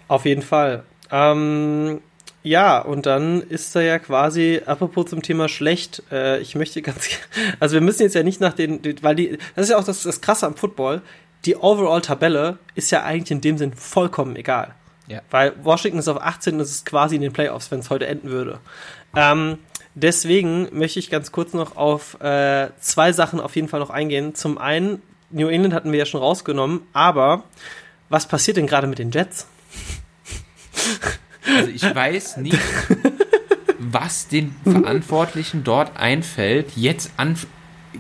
[0.09, 0.83] Auf jeden Fall.
[1.11, 2.01] Ähm,
[2.43, 7.09] ja, und dann ist da ja quasi, apropos zum Thema schlecht, äh, ich möchte ganz,
[7.61, 10.03] also wir müssen jetzt ja nicht nach den, weil die, das ist ja auch das,
[10.03, 11.03] das Krasse am Football,
[11.45, 14.75] die Overall-Tabelle ist ja eigentlich in dem Sinn vollkommen egal.
[15.09, 15.23] Ja.
[15.31, 18.07] Weil Washington ist auf 18 und es ist quasi in den Playoffs, wenn es heute
[18.07, 18.61] enden würde.
[19.17, 19.59] Ähm,
[19.95, 24.35] deswegen möchte ich ganz kurz noch auf äh, zwei Sachen auf jeden Fall noch eingehen.
[24.35, 27.45] Zum einen, New England hatten wir ja schon rausgenommen, aber
[28.09, 29.47] was passiert denn gerade mit den Jets?
[31.47, 32.59] Also ich weiß nicht,
[33.79, 37.37] was den Verantwortlichen dort einfällt, jetzt an,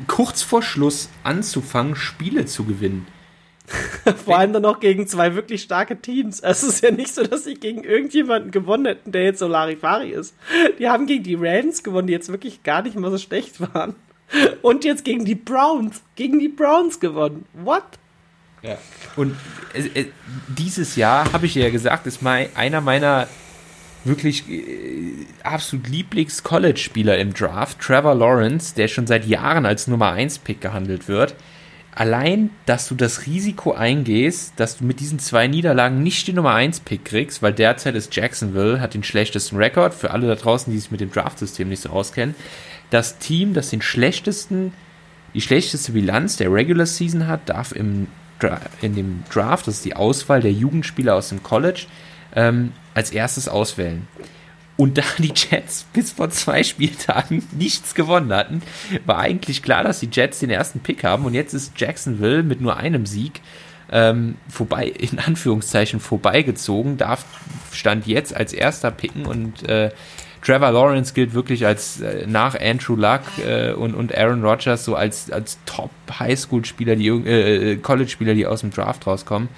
[0.07, 3.07] kurz vor Schluss anzufangen, Spiele zu gewinnen.
[4.24, 6.41] Vor allem dann noch gegen zwei wirklich starke Teams.
[6.41, 10.11] Es ist ja nicht so, dass sie gegen irgendjemanden gewonnen hätten, der jetzt so Larifari
[10.11, 10.34] ist.
[10.78, 13.95] Die haben gegen die Rams gewonnen, die jetzt wirklich gar nicht mal so schlecht waren.
[14.62, 16.03] Und jetzt gegen die Browns.
[16.16, 17.47] Gegen die Browns gewonnen.
[17.53, 17.84] What?
[18.63, 18.79] Ja.
[19.17, 19.37] Und
[19.75, 20.07] äh, äh,
[20.49, 23.29] dieses Jahr, habe ich ja gesagt, ist mein, einer meiner
[24.05, 30.61] wirklich äh, absolut Lieblings-College-Spieler im Draft, Trevor Lawrence, der schon seit Jahren als Nummer 1-Pick
[30.61, 31.35] gehandelt wird.
[31.95, 36.55] Allein, dass du das Risiko eingehst, dass du mit diesen zwei Niederlagen nicht die Nummer
[36.55, 40.79] 1-Pick kriegst, weil derzeit ist Jacksonville, hat den schlechtesten Rekord, für alle da draußen, die
[40.79, 42.37] sich mit dem Draft-System nicht so auskennen.
[42.91, 44.73] Das Team, das den schlechtesten,
[45.35, 48.07] die schlechteste Bilanz der Regular Season hat, darf im
[48.80, 51.86] in dem Draft, das ist die Auswahl der Jugendspieler aus dem College,
[52.34, 54.07] ähm, als erstes auswählen.
[54.76, 58.62] Und da die Jets bis vor zwei Spieltagen nichts gewonnen hatten,
[59.05, 61.24] war eigentlich klar, dass die Jets den ersten Pick haben.
[61.24, 63.41] Und jetzt ist Jacksonville mit nur einem Sieg
[63.91, 67.24] ähm, vorbei, in Anführungszeichen vorbeigezogen, darf
[67.72, 69.91] stand jetzt als erster picken und äh,
[70.43, 74.95] Trevor Lawrence gilt wirklich als äh, nach Andrew Luck äh, und, und Aaron Rodgers so
[74.95, 79.49] als, als Top Highschool-Spieler, die äh, äh, College-Spieler, die aus dem Draft rauskommen.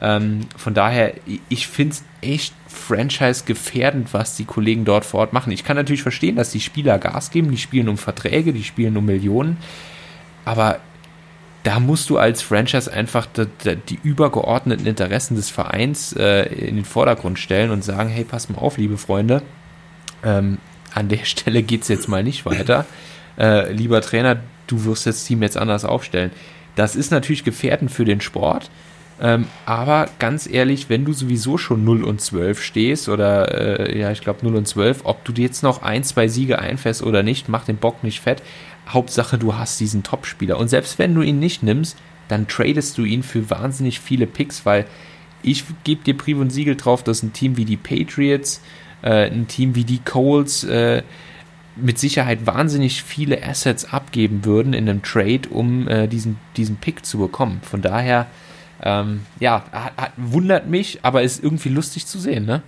[0.00, 1.14] Ähm, von daher,
[1.48, 5.52] ich finde es echt franchise-gefährdend, was die Kollegen dort vor Ort machen.
[5.52, 8.96] Ich kann natürlich verstehen, dass die Spieler Gas geben, die spielen um Verträge, die spielen
[8.96, 9.56] um Millionen,
[10.44, 10.80] aber
[11.62, 16.84] da musst du als Franchise einfach die, die übergeordneten Interessen des Vereins äh, in den
[16.84, 19.42] Vordergrund stellen und sagen, hey, pass mal auf, liebe Freunde,
[20.24, 20.58] ähm,
[20.92, 22.86] an der Stelle geht es jetzt mal nicht weiter.
[23.38, 26.30] Äh, lieber Trainer, du wirst das Team jetzt anders aufstellen.
[26.76, 28.70] Das ist natürlich gefährdend für den Sport.
[29.20, 34.10] Ähm, aber ganz ehrlich, wenn du sowieso schon 0 und 12 stehst oder äh, ja,
[34.10, 37.48] ich glaube 0 und 12, ob du jetzt noch ein, zwei Siege einfährst oder nicht,
[37.48, 38.42] mach den Bock nicht fett.
[38.88, 40.58] Hauptsache, du hast diesen Topspieler.
[40.58, 41.96] Und selbst wenn du ihn nicht nimmst,
[42.28, 44.86] dann tradest du ihn für wahnsinnig viele Picks, weil
[45.42, 48.62] ich gebe dir Brief und Siegel drauf, dass ein Team wie die Patriots,
[49.04, 51.02] äh, ein Team wie die Coles äh,
[51.76, 57.04] mit Sicherheit wahnsinnig viele Assets abgeben würden in einem Trade, um äh, diesen, diesen Pick
[57.04, 57.60] zu bekommen.
[57.62, 58.26] Von daher,
[58.82, 62.62] ähm, ja, hat, hat, wundert mich, aber ist irgendwie lustig zu sehen, ne?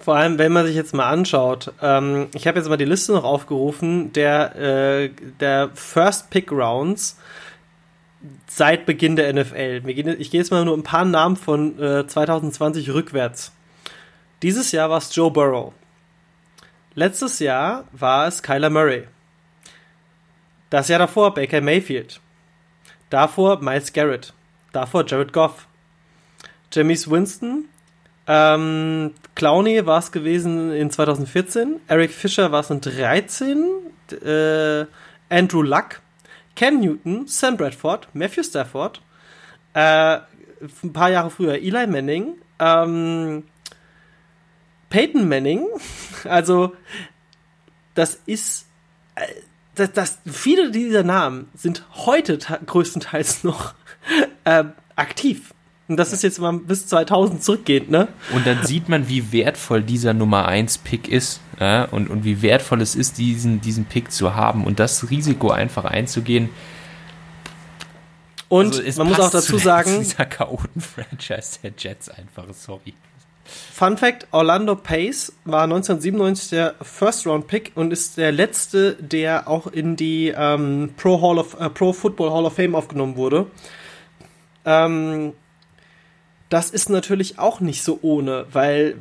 [0.00, 3.12] Vor allem, wenn man sich jetzt mal anschaut, ähm, ich habe jetzt mal die Liste
[3.12, 7.18] noch aufgerufen, der, äh, der First Pick Rounds
[8.46, 9.82] seit Beginn der NFL.
[9.86, 13.52] Ich gehe jetzt mal nur ein paar Namen von äh, 2020 rückwärts.
[14.42, 15.72] Dieses Jahr war es Joe Burrow.
[16.94, 19.08] Letztes Jahr war es Kyler Murray.
[20.70, 22.20] Das Jahr davor Baker Mayfield.
[23.10, 24.32] Davor Miles Garrett.
[24.72, 25.66] Davor Jared Goff.
[26.72, 27.68] Jamies Winston.
[28.28, 31.80] Ähm, Clowney war es gewesen in 2014.
[31.88, 33.64] Eric Fischer war es in 13.
[34.24, 34.86] Äh,
[35.30, 36.00] Andrew Luck.
[36.54, 37.26] Cam Newton.
[37.26, 38.08] Sam Bradford.
[38.12, 39.00] Matthew Stafford.
[39.74, 40.18] Äh,
[40.84, 42.34] ein paar Jahre früher Eli Manning.
[42.60, 43.44] Ähm,
[44.90, 45.66] Peyton Manning,
[46.24, 46.72] also
[47.94, 48.66] das ist,
[49.14, 49.22] äh,
[49.74, 53.74] das, das, viele dieser Namen sind heute größtenteils noch
[54.44, 54.64] äh,
[54.96, 55.54] aktiv.
[55.88, 58.08] Und das ist jetzt mal bis 2000 zurückgehend, ne?
[58.34, 61.84] Und dann sieht man, wie wertvoll dieser Nummer 1 Pick ist ja?
[61.84, 65.86] und, und wie wertvoll es ist, diesen, diesen Pick zu haben und das Risiko einfach
[65.86, 66.50] einzugehen.
[68.48, 72.92] Und also man muss auch dazu sagen, dieser Chaoten-Franchise der Jets einfach, sorry.
[73.72, 79.48] Fun Fact: Orlando Pace war 1997 der First Round Pick und ist der letzte, der
[79.48, 83.46] auch in die ähm, Pro, Hall of, äh, Pro Football Hall of Fame aufgenommen wurde.
[84.64, 85.32] Ähm,
[86.48, 88.96] das ist natürlich auch nicht so ohne, weil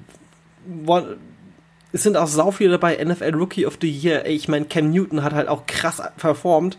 [1.94, 4.26] es sind auch sau viele dabei, NFL Rookie of the Year.
[4.26, 6.78] Ich meine, Cam Newton hat halt auch krass performt.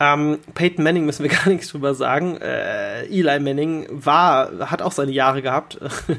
[0.00, 2.38] Ähm, Peyton Manning müssen wir gar nichts drüber sagen.
[2.38, 5.78] Äh, Eli Manning war, hat auch seine Jahre gehabt.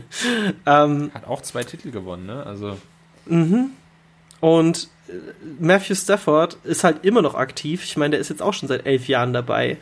[0.65, 2.45] ähm, hat auch zwei Titel gewonnen, ne?
[2.45, 2.77] Also.
[3.25, 3.71] Mhm.
[4.39, 5.13] Und äh,
[5.59, 7.83] Matthew Stafford ist halt immer noch aktiv.
[7.83, 9.77] Ich meine, der ist jetzt auch schon seit elf Jahren dabei.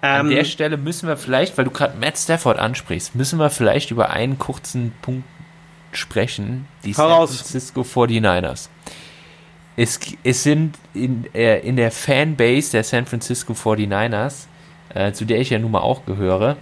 [0.00, 3.48] An der ähm, Stelle müssen wir vielleicht, weil du gerade Matt Stafford ansprichst, müssen wir
[3.48, 5.24] vielleicht über einen kurzen Punkt
[5.96, 6.66] sprechen.
[6.84, 8.68] Die San Francisco 49ers.
[9.76, 14.46] Es, es sind in, äh, in der Fanbase der San Francisco 49ers,
[14.94, 16.56] äh, zu der ich ja nun mal auch gehöre,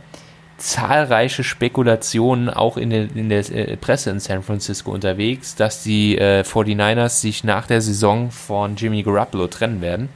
[0.56, 6.16] zahlreiche Spekulationen auch in der, in der äh, Presse in San Francisco unterwegs, dass die
[6.16, 10.08] äh, 49ers sich nach der Saison von Jimmy Garoppolo trennen werden.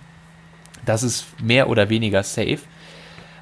[0.84, 2.60] Das ist mehr oder weniger safe.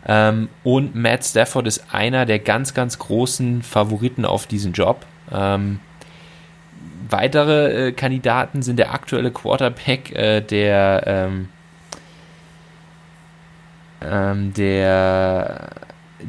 [0.07, 5.05] Ähm, und Matt Stafford ist einer der ganz, ganz großen Favoriten auf diesen Job.
[5.33, 5.81] Ähm,
[7.09, 11.49] weitere äh, Kandidaten sind der aktuelle Quarterback äh, der, ähm,
[14.03, 15.71] ähm, der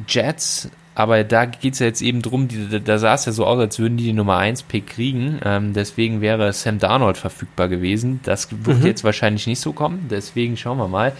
[0.08, 3.46] Jets, aber da geht es ja jetzt eben drum, die, da sah es ja so
[3.46, 5.39] aus, als würden die die Nummer 1 Pick kriegen.
[5.43, 8.22] Ähm, deswegen wäre Sam Darnold verfügbar gewesen.
[8.24, 8.86] Das wird mhm.
[8.86, 10.08] jetzt wahrscheinlich nicht so kommen.
[10.10, 11.12] Deswegen schauen wir mal.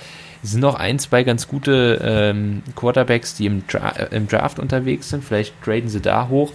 [0.42, 4.60] Es sind noch ein, zwei ganz gute ähm, Quarterbacks, die im, Dra äh, im, Draft
[4.60, 5.26] unterwegs sind.
[5.26, 6.54] Vielleicht traden sie da hoch.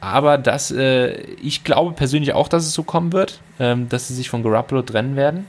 [0.00, 4.14] Aber das, äh, ich glaube persönlich auch, dass es so kommen wird, ähm, dass sie
[4.14, 5.46] sich von Garoppolo trennen werden,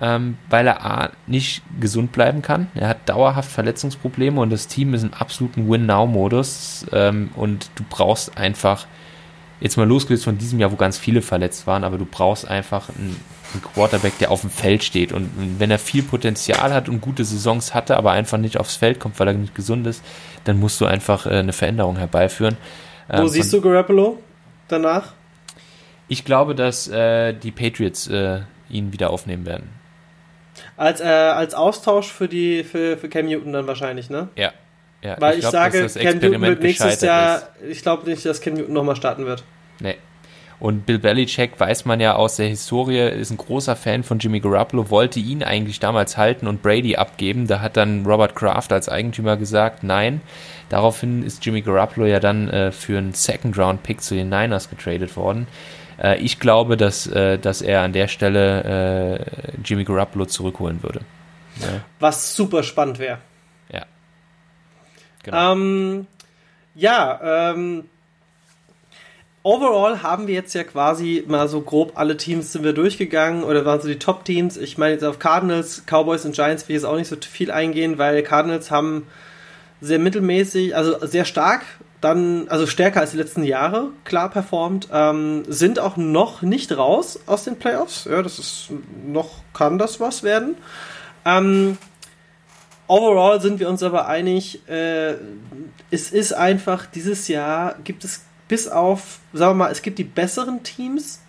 [0.00, 2.68] ähm, weil er A, nicht gesund bleiben kann.
[2.74, 8.36] Er hat dauerhaft Verletzungsprobleme und das Team ist im absoluten Win-Now-Modus ähm, und du brauchst
[8.36, 8.86] einfach,
[9.60, 12.90] jetzt mal losgelöst von diesem Jahr, wo ganz viele verletzt waren, aber du brauchst einfach
[12.90, 13.16] einen,
[13.54, 17.24] einen Quarterback, der auf dem Feld steht und wenn er viel Potenzial hat und gute
[17.24, 20.04] Saisons hatte, aber einfach nicht aufs Feld kommt, weil er nicht gesund ist,
[20.44, 22.58] dann musst du einfach äh, eine Veränderung herbeiführen.
[23.08, 24.18] Wo ähm, siehst du Garoppolo
[24.68, 25.12] danach?
[26.08, 29.70] Ich glaube, dass äh, die Patriots äh, ihn wieder aufnehmen werden.
[30.76, 34.28] Als, äh, als Austausch für die für, für Cam Newton dann wahrscheinlich, ne?
[34.36, 34.52] Ja.
[35.02, 37.70] ja Weil ich, glaub, sage, Cam Newton wird nächstes Jahr, ist.
[37.70, 39.42] ich glaube nicht, dass Cam Newton nochmal starten wird.
[39.80, 39.96] Nee.
[40.58, 44.40] Und Bill Belichick weiß man ja aus der Historie, ist ein großer Fan von Jimmy
[44.40, 47.46] Garoppolo, wollte ihn eigentlich damals halten und Brady abgeben.
[47.46, 50.22] Da hat dann Robert Kraft als Eigentümer gesagt, nein.
[50.68, 55.46] Daraufhin ist Jimmy Garoppolo ja dann äh, für einen Second-Round-Pick zu den Niners getradet worden.
[56.02, 61.00] Äh, ich glaube, dass, äh, dass er an der Stelle äh, Jimmy Garoppolo zurückholen würde.
[61.60, 61.80] Ja.
[62.00, 63.18] Was super spannend wäre.
[63.72, 63.86] Ja.
[65.22, 65.52] Genau.
[65.52, 66.06] Ähm,
[66.74, 67.84] ja, ähm,
[69.42, 73.64] overall haben wir jetzt ja quasi mal so grob alle Teams sind wir durchgegangen oder
[73.64, 74.56] waren so die Top-Teams.
[74.56, 77.50] Ich meine jetzt auf Cardinals, Cowboys und Giants will ich jetzt auch nicht so viel
[77.50, 79.06] eingehen, weil Cardinals haben
[79.80, 81.62] sehr mittelmäßig, also sehr stark,
[82.00, 87.18] dann, also stärker als die letzten Jahre, klar performt, ähm, sind auch noch nicht raus
[87.26, 88.04] aus den Playoffs.
[88.04, 88.68] Ja, das ist
[89.06, 90.56] noch, kann das was werden.
[91.24, 91.78] Ähm,
[92.86, 95.14] overall sind wir uns aber einig, äh,
[95.90, 100.04] es ist einfach, dieses Jahr gibt es bis auf, sagen wir mal, es gibt die
[100.04, 101.20] besseren Teams,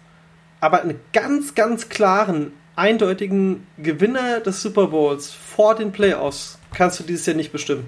[0.59, 7.03] aber einen ganz, ganz klaren, eindeutigen Gewinner des Super Bowls vor den Playoffs kannst du
[7.03, 7.87] dieses Jahr nicht bestimmen.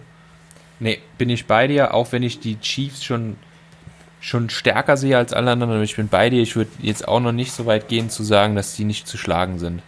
[0.80, 3.36] Nee, bin ich bei dir, auch wenn ich die Chiefs schon,
[4.22, 6.42] schon stärker sehe als alle anderen, aber ich bin bei dir.
[6.42, 9.18] Ich würde jetzt auch noch nicht so weit gehen zu sagen, dass die nicht zu
[9.18, 9.82] schlagen sind.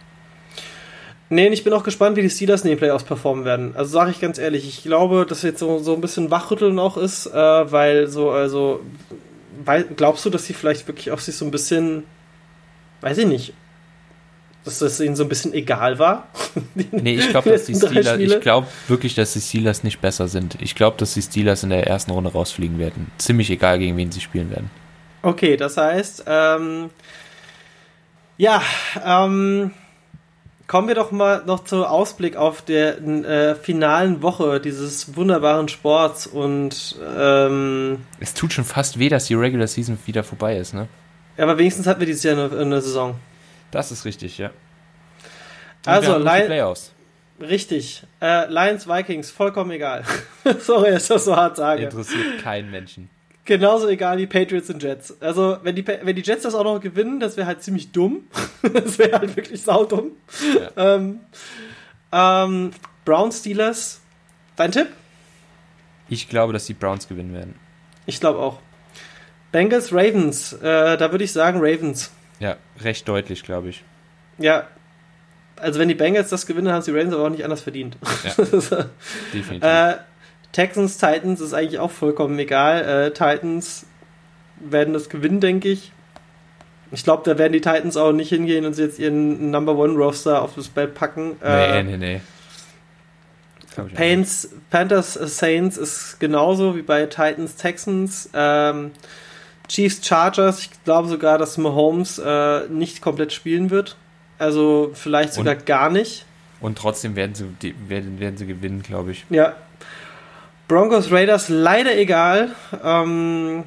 [1.30, 3.74] Nee, ich bin auch gespannt, wie die Steelers in den Playoffs performen werden.
[3.74, 6.98] Also sage ich ganz ehrlich, ich glaube, dass jetzt so, so ein bisschen Wachrütteln auch
[6.98, 8.80] ist, äh, weil so, also,
[9.64, 12.02] weil, glaubst du, dass sie vielleicht wirklich auch sich so ein bisschen,
[13.00, 13.54] weiß ich nicht,
[14.64, 16.28] dass das ihnen so ein bisschen egal war?
[16.74, 20.56] nee, ich glaube, dass die Steelers, ich glaube wirklich, dass die Steelers nicht besser sind.
[20.60, 23.10] Ich glaube, dass die Steelers in der ersten Runde rausfliegen werden.
[23.18, 24.70] Ziemlich egal, gegen wen sie spielen werden.
[25.22, 26.90] Okay, das heißt, ähm,
[28.36, 28.62] ja,
[29.04, 29.70] ähm,
[30.66, 36.26] kommen wir doch mal noch zum Ausblick auf der äh, finalen Woche dieses wunderbaren Sports
[36.26, 40.88] und ähm, es tut schon fast weh, dass die Regular Season wieder vorbei ist, ne?
[41.36, 43.16] Ja, aber wenigstens hatten wir dieses Jahr eine, eine Saison.
[43.72, 44.50] Das ist richtig, ja.
[45.84, 46.92] Und also, Lions.
[47.40, 48.04] Richtig.
[48.20, 50.04] Äh, Lions, Vikings, vollkommen egal.
[50.60, 51.84] Sorry, dass ich das so hart sage.
[51.84, 53.10] Interessiert keinen Menschen.
[53.44, 55.20] Genauso egal wie Patriots und Jets.
[55.20, 58.28] Also, wenn die, wenn die Jets das auch noch gewinnen, das wäre halt ziemlich dumm.
[58.62, 60.12] das wäre halt wirklich saudumm.
[60.54, 60.94] Ja.
[60.94, 61.20] Ähm,
[62.12, 62.70] ähm,
[63.04, 64.00] Browns, Steelers.
[64.54, 64.86] Dein Tipp?
[66.08, 67.56] Ich glaube, dass die Browns gewinnen werden.
[68.06, 68.60] Ich glaube auch.
[69.50, 70.52] Bengals, Ravens.
[70.52, 72.12] Äh, da würde ich sagen Ravens.
[72.42, 73.84] Ja, recht deutlich, glaube ich.
[74.36, 74.66] Ja.
[75.54, 77.96] Also wenn die Bengals das gewinnen, haben die Ravens aber auch nicht anders verdient.
[78.24, 78.44] Ja,
[79.32, 79.62] definitiv.
[79.62, 79.94] Äh,
[80.50, 82.84] Texans, Titans ist eigentlich auch vollkommen egal.
[82.84, 83.86] Äh, Titans
[84.58, 85.92] werden das gewinnen, denke ich.
[86.90, 89.94] Ich glaube, da werden die Titans auch nicht hingehen und sie jetzt ihren Number One
[89.94, 91.36] Roster auf das Bett packen.
[91.40, 92.20] Nee, äh, nee, nee.
[93.94, 98.28] Pains, Panthers Saints ist genauso wie bei Titans Texans.
[98.34, 98.90] Ähm,
[99.72, 103.96] Chiefs Chargers, ich glaube sogar, dass Mahomes äh, nicht komplett spielen wird.
[104.38, 106.26] Also vielleicht sogar und, gar nicht.
[106.60, 109.24] Und trotzdem werden sie, die, werden, werden sie gewinnen, glaube ich.
[109.30, 109.54] Ja.
[110.68, 112.50] Broncos Raiders leider egal.
[112.84, 113.64] Ähm,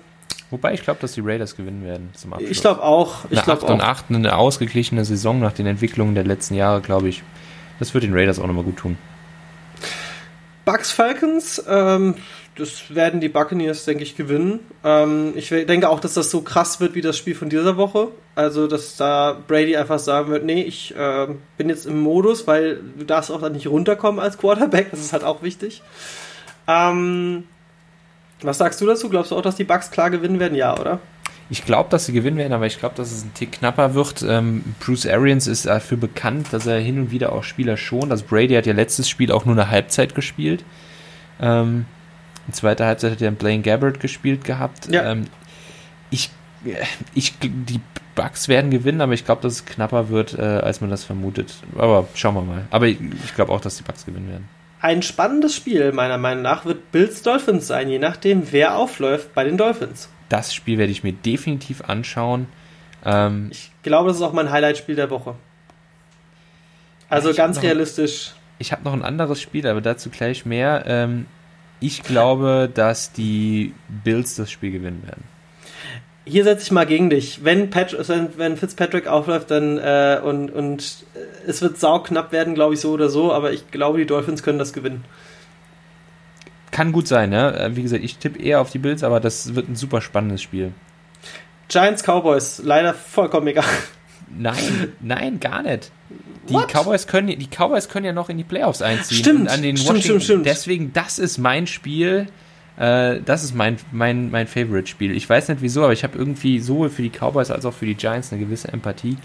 [0.51, 2.51] Wobei ich glaube, dass die Raiders gewinnen werden zum Abschluss.
[2.51, 3.25] Ich glaube auch.
[3.31, 7.09] Ich glaube 8 und 8, eine ausgeglichene Saison nach den Entwicklungen der letzten Jahre, glaube
[7.09, 7.23] ich.
[7.79, 8.97] Das wird den Raiders auch nochmal gut tun.
[10.65, 12.15] Bucks Falcons, ähm,
[12.55, 14.61] das werden die Buccaneers, denke ich, gewinnen.
[14.83, 18.09] Ähm, ich denke auch, dass das so krass wird wie das Spiel von dieser Woche.
[18.35, 21.27] Also, dass da Brady einfach sagen wird, nee, ich äh,
[21.57, 24.91] bin jetzt im Modus, weil du darfst auch dann nicht runterkommen als Quarterback.
[24.91, 25.81] Das ist halt auch wichtig.
[26.67, 27.43] Ähm,
[28.41, 29.09] was sagst du dazu?
[29.09, 30.55] Glaubst du auch, dass die Bucks klar gewinnen werden?
[30.55, 30.99] Ja, oder?
[31.49, 34.25] Ich glaube, dass sie gewinnen werden, aber ich glaube, dass es ein Tick knapper wird.
[34.27, 38.11] Ähm, Bruce Arians ist dafür bekannt, dass er hin und wieder auch Spieler schont.
[38.11, 40.63] Das Brady hat ja letztes Spiel auch nur eine Halbzeit gespielt.
[41.39, 41.85] Ähm,
[42.47, 44.87] in zweiter Halbzeit hat er Blaine Gabbard gespielt gehabt.
[44.91, 45.11] Ja.
[45.11, 45.25] Ähm,
[46.09, 46.29] ich,
[47.13, 47.79] ich, die
[48.15, 51.53] Bucks werden gewinnen, aber ich glaube, dass es knapper wird, äh, als man das vermutet.
[51.77, 52.65] Aber schauen wir mal.
[52.71, 54.47] Aber ich, ich glaube auch, dass die Bucks gewinnen werden.
[54.81, 59.43] Ein spannendes Spiel, meiner Meinung nach, wird Bills Dolphins sein, je nachdem, wer aufläuft bei
[59.43, 60.09] den Dolphins.
[60.29, 62.47] Das Spiel werde ich mir definitiv anschauen.
[63.03, 65.35] Ähm, ich glaube, das ist auch mein Highlight-Spiel der Woche.
[67.09, 68.29] Also ganz realistisch.
[68.29, 70.83] Ein, ich habe noch ein anderes Spiel, aber dazu gleich mehr.
[70.87, 71.25] Ähm,
[71.79, 73.73] ich glaube, dass die
[74.03, 75.23] Bills das Spiel gewinnen werden.
[76.27, 77.43] Hier setze ich mal gegen dich.
[77.43, 77.95] Wenn, Pat,
[78.37, 82.91] wenn Fitzpatrick aufläuft, dann äh, und, und äh, es wird sauknapp werden, glaube ich, so
[82.91, 85.05] oder so, aber ich glaube, die Dolphins können das gewinnen.
[86.71, 87.69] Kann gut sein, ne?
[87.73, 90.73] Wie gesagt, ich tippe eher auf die Bills, aber das wird ein super spannendes Spiel.
[91.67, 93.65] Giants Cowboys, leider vollkommen egal.
[94.29, 95.91] Nein, nein, gar nicht.
[96.49, 99.17] Die Cowboys, können, die Cowboys können ja noch in die Playoffs einziehen.
[99.17, 100.45] Stimmt, an den stimmt, stimmt, stimmt.
[100.45, 102.27] Deswegen, das ist mein Spiel.
[102.77, 105.15] Äh, das ist mein, mein, mein Favorite-Spiel.
[105.15, 107.85] Ich weiß nicht wieso, aber ich habe irgendwie sowohl für die Cowboys als auch für
[107.85, 109.17] die Giants eine gewisse Empathie.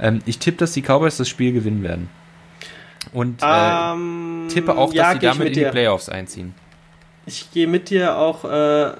[0.00, 2.08] Ähm, ich tippe, dass die Cowboys das Spiel gewinnen werden.
[3.12, 6.54] Und äh, um, ähm, tippe auch, dass ja, sie damit in die Playoffs einziehen.
[7.26, 8.92] Ich gehe mit dir auch, äh,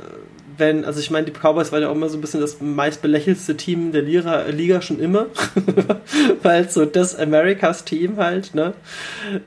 [0.58, 3.02] wenn, also ich meine, die Cowboys waren ja auch immer so ein bisschen das meist
[3.02, 5.26] belächelste Team der Liga, Liga schon immer.
[6.42, 8.74] Weil so das Americas Team halt, ne?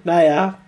[0.03, 0.59] Naja.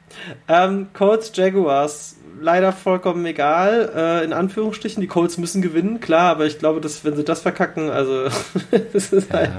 [0.47, 5.01] Ähm, Colts Jaguars, leider vollkommen egal, äh, in Anführungsstrichen.
[5.01, 8.25] Die Colts müssen gewinnen, klar, aber ich glaube, dass wenn sie das verkacken, also
[8.93, 9.37] das ist ja.
[9.37, 9.51] halt.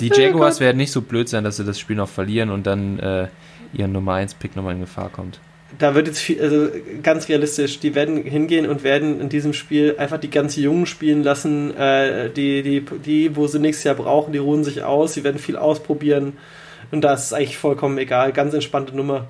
[0.00, 2.98] Die Jaguars werden nicht so blöd sein, dass sie das Spiel noch verlieren und dann
[2.98, 3.28] äh,
[3.72, 5.40] ihren Nummer 1 Pick nochmal in Gefahr kommt
[5.78, 6.68] da wird jetzt viel, also
[7.02, 11.22] ganz realistisch, die werden hingehen und werden in diesem Spiel einfach die ganz Jungen spielen
[11.22, 15.24] lassen, äh, die, die, die, wo sie nächstes Jahr brauchen, die ruhen sich aus, sie
[15.24, 16.34] werden viel ausprobieren
[16.90, 19.28] und das ist eigentlich vollkommen egal, ganz entspannte Nummer.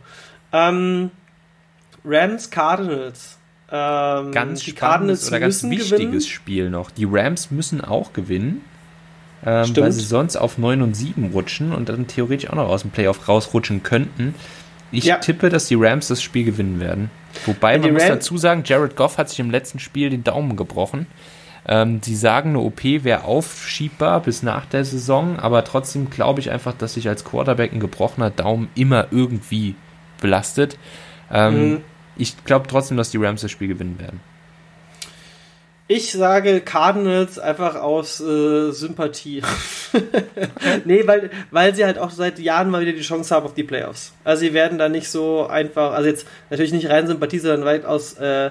[0.52, 1.10] Ähm,
[2.04, 3.38] Rams Cardinals.
[3.70, 6.20] Ähm, ganz die Cardinals oder ganz wichtiges gewinnen.
[6.20, 6.90] Spiel noch.
[6.90, 8.62] Die Rams müssen auch gewinnen.
[9.46, 12.82] Ähm, weil sie sonst auf 9 und 7 rutschen und dann theoretisch auch noch aus
[12.82, 14.34] dem Playoff rausrutschen könnten.
[14.92, 15.16] Ich ja.
[15.16, 17.10] tippe, dass die Rams das Spiel gewinnen werden.
[17.46, 21.06] Wobei man muss dazu sagen, Jared Goff hat sich im letzten Spiel den Daumen gebrochen.
[21.66, 26.50] Ähm, die sagen, eine OP wäre aufschiebbar bis nach der Saison, aber trotzdem glaube ich
[26.50, 29.74] einfach, dass sich als Quarterback ein gebrochener Daumen immer irgendwie
[30.20, 30.78] belastet.
[31.32, 31.80] Ähm, mhm.
[32.16, 34.20] Ich glaube trotzdem, dass die Rams das Spiel gewinnen werden.
[35.86, 39.42] Ich sage Cardinals einfach aus äh, Sympathie.
[40.86, 43.64] nee, weil, weil sie halt auch seit Jahren mal wieder die Chance haben auf die
[43.64, 44.14] Playoffs.
[44.24, 47.84] Also sie werden da nicht so einfach, also jetzt natürlich nicht rein Sympathie, sondern weit
[47.84, 48.50] aus, äh,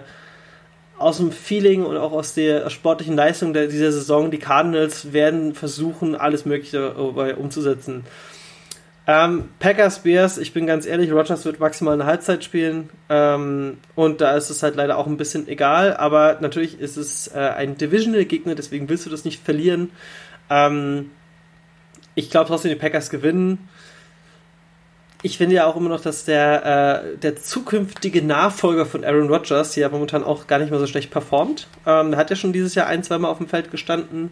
[0.99, 4.29] aus dem Feeling und auch aus der sportlichen Leistung der, dieser Saison.
[4.29, 8.05] Die Cardinals werden versuchen, alles Mögliche dabei umzusetzen.
[9.05, 14.21] Ähm, Packers Bears, ich bin ganz ehrlich, Rogers wird maximal eine Halbzeit spielen ähm, und
[14.21, 17.77] da ist es halt leider auch ein bisschen egal, aber natürlich ist es äh, ein
[17.77, 19.91] Divisional-Gegner, deswegen willst du das nicht verlieren.
[20.49, 21.11] Ähm,
[22.15, 23.67] ich glaube trotzdem, die Packers gewinnen.
[25.21, 29.75] Ich finde ja auch immer noch, dass der, äh, der zukünftige Nachfolger von Aaron Rodgers
[29.75, 31.67] ja momentan auch gar nicht mehr so schlecht performt.
[31.85, 34.31] Ähm, hat ja schon dieses Jahr ein, zweimal auf dem Feld gestanden.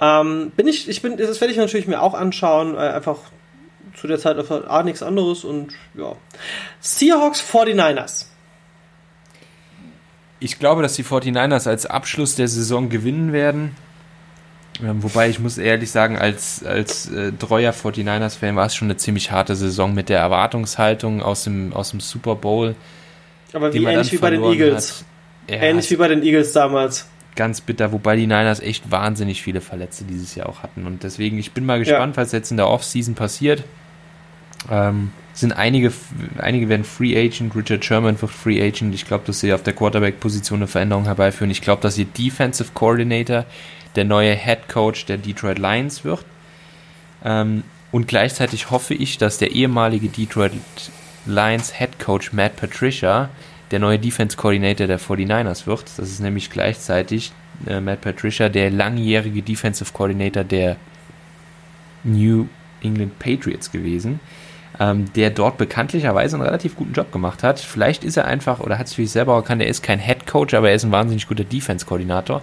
[0.00, 3.18] Ähm, bin ich, ich bin, das werde ich natürlich mir auch anschauen, äh, einfach
[3.96, 6.14] zu der Zeit einfach A, nichts anderes und ja.
[6.80, 8.26] Seahawks 49ers.
[10.38, 13.74] Ich glaube, dass die 49ers als Abschluss der Saison gewinnen werden.
[14.82, 18.98] Ähm, wobei ich muss ehrlich sagen, als, als äh, treuer 49ers-Fan war es schon eine
[18.98, 22.76] ziemlich harte Saison mit der Erwartungshaltung aus dem, aus dem Super Bowl.
[23.54, 25.04] Aber wie ähnlich wie bei den Eagles.
[25.48, 27.08] Ja, ähnlich wie bei den Eagles damals.
[27.36, 30.86] ganz bitter, wobei die Niners echt wahnsinnig viele Verletzte dieses Jahr auch hatten.
[30.86, 32.22] Und deswegen, ich bin mal gespannt, ja.
[32.22, 33.64] was jetzt in der Offseason passiert.
[34.70, 35.92] Ähm, sind einige,
[36.38, 38.94] einige werden Free Agent, Richard Sherman wird Free Agent.
[38.94, 41.50] Ich glaube, dass sie auf der Quarterback-Position eine Veränderung herbeiführen.
[41.50, 43.44] Ich glaube, dass ihr Defensive Coordinator
[43.96, 46.24] der neue Head Coach der Detroit Lions wird.
[47.24, 50.52] Ähm, und gleichzeitig hoffe ich, dass der ehemalige Detroit
[51.26, 53.28] Lions Head Coach Matt Patricia
[53.70, 55.84] der neue Defense Coordinator der 49ers wird.
[55.96, 57.32] Das ist nämlich gleichzeitig
[57.66, 60.76] äh, Matt Patricia, der langjährige Defensive Coordinator der
[62.04, 62.46] New
[62.82, 64.20] England Patriots gewesen,
[64.80, 67.60] ähm, der dort bekanntlicherweise einen relativ guten Job gemacht hat.
[67.60, 70.26] Vielleicht ist er einfach, oder hat es für sich selber erkannt, er ist kein Head
[70.26, 72.42] Coach, aber er ist ein wahnsinnig guter Defense Koordinator.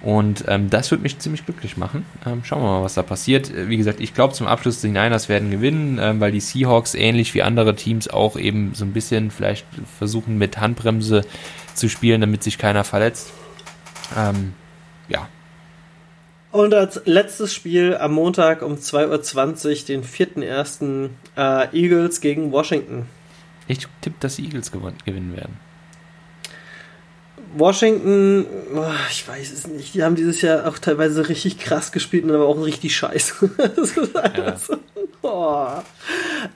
[0.00, 2.06] Und ähm, das wird mich ziemlich glücklich machen.
[2.24, 3.50] Ähm, schauen wir mal, was da passiert.
[3.68, 7.34] Wie gesagt, ich glaube zum Abschluss, die Niners werden gewinnen, ähm, weil die Seahawks ähnlich
[7.34, 9.66] wie andere Teams auch eben so ein bisschen vielleicht
[9.98, 11.24] versuchen mit Handbremse
[11.74, 13.32] zu spielen, damit sich keiner verletzt.
[14.16, 14.54] Ähm,
[15.08, 15.28] ja.
[16.50, 21.10] Und als letztes Spiel am Montag um 2.20 Uhr, den 4.1.
[21.36, 23.06] Äh, Eagles gegen Washington.
[23.66, 25.58] Ich tippe, dass die Eagles gewinnen werden.
[27.54, 32.24] Washington, oh, ich weiß es nicht, die haben dieses Jahr auch teilweise richtig krass gespielt
[32.24, 33.50] und aber auch richtig scheiße.
[33.76, 34.56] das ist ja.
[34.56, 34.76] so,
[35.22, 35.68] oh.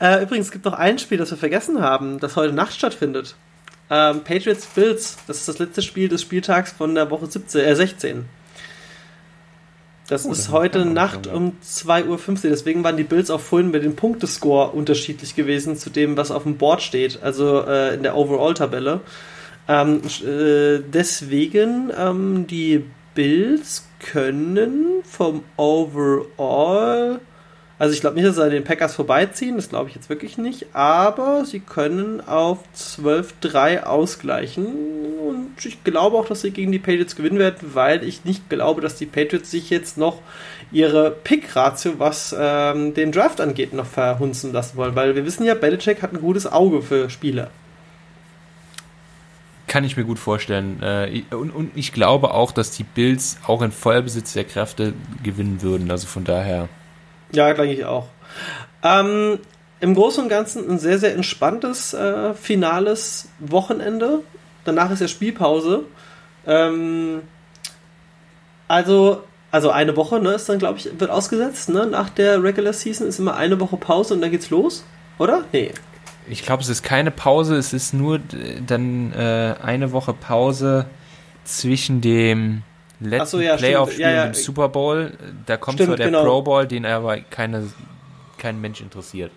[0.01, 3.37] äh, übrigens, es gibt noch ein Spiel, das wir vergessen haben, das heute Nacht stattfindet.
[3.91, 7.75] Ähm, Patriots Bills, das ist das letzte Spiel des Spieltags von der Woche 17, äh,
[7.75, 8.27] 16.
[10.13, 12.51] Das oh, ist das heute Nacht um 2.15 Uhr.
[12.51, 16.43] Deswegen waren die Bills auch vorhin mit dem Punktescore unterschiedlich gewesen zu dem, was auf
[16.43, 19.01] dem Board steht, also äh, in der Overall-Tabelle.
[19.69, 22.85] Ähm, äh, deswegen, ähm, die
[23.15, 27.21] Bills können vom Overall,
[27.83, 30.39] also ich glaube nicht, dass sie an den Packers vorbeiziehen, das glaube ich jetzt wirklich
[30.39, 34.67] nicht, aber sie können auf 12-3 ausgleichen
[35.19, 38.83] und ich glaube auch, dass sie gegen die Patriots gewinnen werden, weil ich nicht glaube,
[38.83, 40.21] dass die Patriots sich jetzt noch
[40.71, 45.55] ihre Pick-Ratio, was ähm, den Draft angeht, noch verhunzen lassen wollen, weil wir wissen ja,
[45.55, 47.51] Belichick hat ein gutes Auge für Spieler.
[49.67, 50.81] Kann ich mir gut vorstellen.
[50.85, 54.93] Äh, und, und ich glaube auch, dass die Bills auch in Vollbesitz der Kräfte
[55.25, 55.91] gewinnen würden.
[55.91, 56.69] Also von daher.
[57.33, 58.07] Ja, denke ich auch.
[58.83, 59.39] Ähm,
[59.81, 64.21] Im Großen und Ganzen ein sehr, sehr entspanntes äh, finales Wochenende.
[64.65, 65.85] Danach ist ja Spielpause.
[66.47, 67.23] Ähm,
[68.69, 71.87] also, also eine Woche, ne, ist dann, glaube ich, wird ausgesetzt, ne?
[71.87, 74.85] Nach der Regular Season ist immer eine Woche Pause und dann geht's los,
[75.19, 75.45] oder?
[75.53, 75.73] Nee
[76.29, 78.21] ich glaube, es ist keine Pause, es ist nur
[78.67, 80.87] dann äh, eine Woche Pause
[81.45, 82.63] zwischen dem
[83.05, 84.25] letzten so, ja, Playoff-Spiel ja, ja.
[84.25, 85.13] im Super Bowl.
[85.47, 86.25] Da kommt stimmt, zwar der genau.
[86.25, 87.69] Pro Bowl, den aber keine,
[88.39, 89.31] kein Mensch interessiert.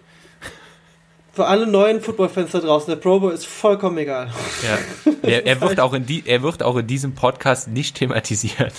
[1.34, 4.32] Für alle neuen Football-Fans da draußen, der Pro Bowl ist vollkommen egal.
[4.64, 5.12] Ja.
[5.22, 8.74] Er, er, wird auch in die, er wird auch in diesem Podcast nicht thematisiert.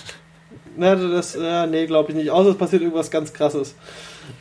[0.77, 2.31] Na, das, ja, nee, glaube ich nicht.
[2.31, 3.75] Außer es passiert irgendwas ganz krasses.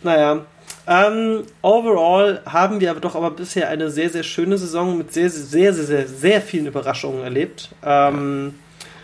[0.03, 0.45] Naja,
[0.87, 5.29] ähm, overall haben wir aber doch aber bisher eine sehr, sehr schöne Saison mit sehr,
[5.29, 7.69] sehr, sehr, sehr, sehr vielen Überraschungen erlebt.
[7.83, 8.55] Ähm,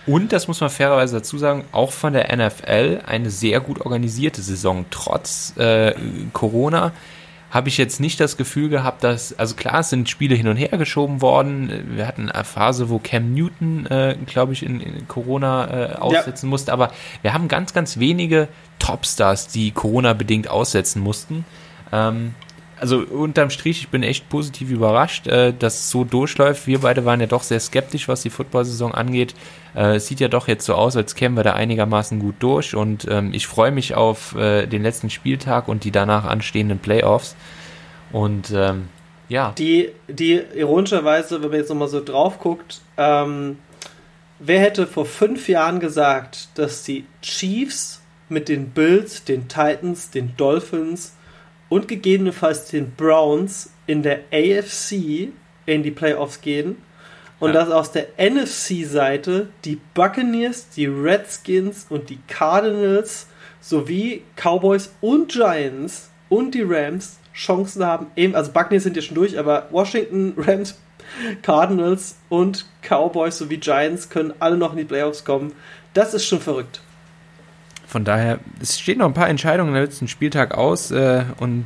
[0.08, 4.42] und, das muss man fairerweise dazu sagen, auch von der NFL eine sehr gut organisierte
[4.42, 4.86] Saison.
[4.90, 5.94] Trotz äh,
[6.34, 6.92] Corona
[7.52, 10.56] habe ich jetzt nicht das Gefühl gehabt, dass, also klar, es sind Spiele hin und
[10.56, 11.84] her geschoben worden.
[11.96, 16.46] Wir hatten eine Phase, wo Cam Newton, äh, glaube ich, in, in Corona äh, aussetzen
[16.46, 16.50] ja.
[16.50, 16.92] musste, aber
[17.22, 18.48] wir haben ganz, ganz wenige
[18.80, 21.44] Topstars, die Corona-bedingt aussetzen mussten.
[21.92, 22.34] Ähm,
[22.82, 26.66] also unterm Strich, ich bin echt positiv überrascht, äh, dass es so durchläuft.
[26.66, 29.36] Wir beide waren ja doch sehr skeptisch, was die Football-Saison angeht.
[29.76, 32.76] Äh, es sieht ja doch jetzt so aus, als kämen wir da einigermaßen gut durch
[32.76, 37.36] und ähm, ich freue mich auf äh, den letzten Spieltag und die danach anstehenden Playoffs.
[38.12, 38.90] Und ähm,
[39.30, 39.54] ja.
[39.58, 43.60] Die, die ironischerweise, wenn man jetzt nochmal so drauf guckt, ähm,
[44.40, 50.36] wer hätte vor fünf Jahren gesagt, dass die Chiefs mit den Bills, den Titans, den
[50.36, 51.14] Dolphins
[51.72, 55.30] und gegebenenfalls den Browns in der AFC
[55.66, 56.76] in die Playoffs gehen
[57.40, 57.62] und ja.
[57.62, 63.28] dass aus der NFC-Seite die Buccaneers, die Redskins und die Cardinals
[63.62, 68.08] sowie Cowboys und Giants und die Rams Chancen haben.
[68.34, 70.78] also Buccaneers sind ja schon durch, aber Washington, Rams,
[71.42, 75.54] Cardinals und Cowboys sowie Giants können alle noch in die Playoffs kommen.
[75.94, 76.82] Das ist schon verrückt.
[77.92, 81.66] Von daher, es stehen noch ein paar Entscheidungen am letzten Spieltag aus äh, und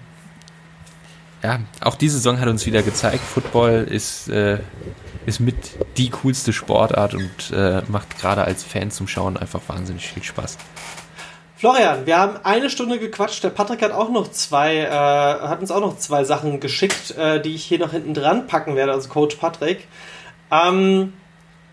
[1.44, 4.58] ja, auch diese Saison hat uns wieder gezeigt, Football ist, äh,
[5.28, 5.56] ist mit
[5.98, 10.58] die coolste Sportart und äh, macht gerade als Fan zum Schauen einfach wahnsinnig viel Spaß.
[11.58, 13.44] Florian, wir haben eine Stunde gequatscht.
[13.44, 17.40] Der Patrick hat auch noch zwei, äh, hat uns auch noch zwei Sachen geschickt, äh,
[17.40, 19.88] die ich hier noch hinten dran packen werde, also Coach Patrick.
[20.50, 21.14] Ähm,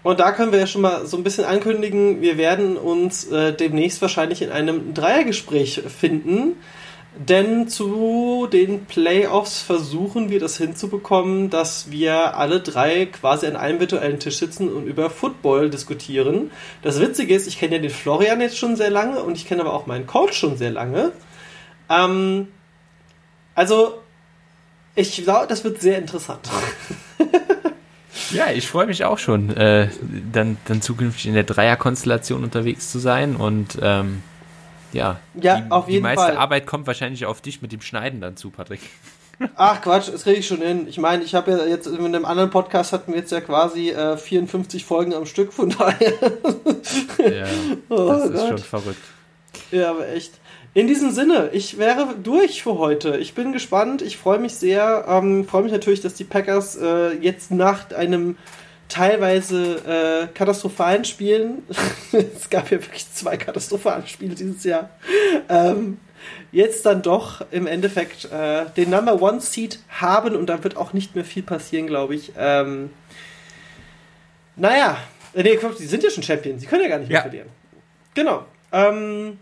[0.03, 3.53] Und da können wir ja schon mal so ein bisschen ankündigen, wir werden uns äh,
[3.53, 6.57] demnächst wahrscheinlich in einem Dreiergespräch finden.
[7.15, 13.81] Denn zu den Playoffs versuchen wir das hinzubekommen, dass wir alle drei quasi an einem
[13.81, 16.51] virtuellen Tisch sitzen und über Football diskutieren.
[16.81, 19.61] Das Witzige ist, ich kenne ja den Florian jetzt schon sehr lange und ich kenne
[19.61, 21.13] aber auch meinen Coach schon sehr lange.
[21.91, 22.49] Ähm,
[23.55, 23.99] also,
[24.95, 26.49] ich glaube, das wird sehr interessant.
[28.33, 29.89] Ja, ich freue mich auch schon, äh,
[30.33, 34.23] dann, dann zukünftig in der Dreierkonstellation unterwegs zu sein und ähm,
[34.93, 36.37] ja, ja die, auf jeden die meiste Fall.
[36.37, 38.81] Arbeit kommt wahrscheinlich auf dich mit dem Schneiden dann zu, Patrick.
[39.57, 40.87] Ach Quatsch, das kriege ich schon hin.
[40.89, 43.91] Ich meine, ich habe ja jetzt in einem anderen Podcast hatten wir jetzt ja quasi
[43.91, 46.13] äh, 54 Folgen am Stück, von daher.
[47.19, 47.47] Ja,
[47.89, 48.49] Oh das ist Gott.
[48.49, 49.03] schon verrückt.
[49.71, 50.33] Ja, aber echt.
[50.75, 53.19] In diesem Sinne, ich wäre durch für heute.
[53.19, 54.01] Ich bin gespannt.
[54.01, 55.05] Ich freue mich sehr.
[55.07, 58.37] Ähm, freue mich natürlich, dass die Packers äh, jetzt nach einem
[58.89, 61.63] teilweise äh, katastrophalen Spielen,
[62.13, 64.91] es gab ja wirklich zwei katastrophale Spiele dieses Jahr,
[65.49, 65.99] ähm,
[66.53, 70.93] jetzt dann doch im Endeffekt äh, den Number One Seed haben und da wird auch
[70.93, 72.33] nicht mehr viel passieren, glaube ich.
[72.37, 72.91] Ähm,
[74.57, 74.99] naja,
[75.33, 77.23] äh, nee, die sind ja schon Champions, die können ja gar nicht mehr Ja.
[77.23, 77.49] verlieren.
[78.15, 78.45] Genau.
[78.73, 79.39] Ähm,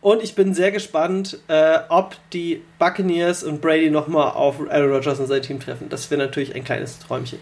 [0.00, 5.18] und ich bin sehr gespannt, äh, ob die Buccaneers und Brady nochmal auf Aaron Rodgers
[5.18, 5.88] und sein Team treffen.
[5.88, 7.38] Das wäre natürlich ein kleines Träumchen.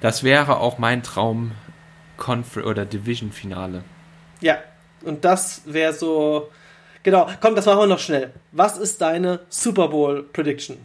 [0.00, 1.52] Das wäre auch mein Traum
[2.16, 3.84] Confer oder Division Finale.
[4.40, 4.58] Ja,
[5.04, 6.50] und das wäre so.
[7.02, 8.32] Genau, komm, das machen wir noch schnell.
[8.52, 10.78] Was ist deine Super Bowl Prediction?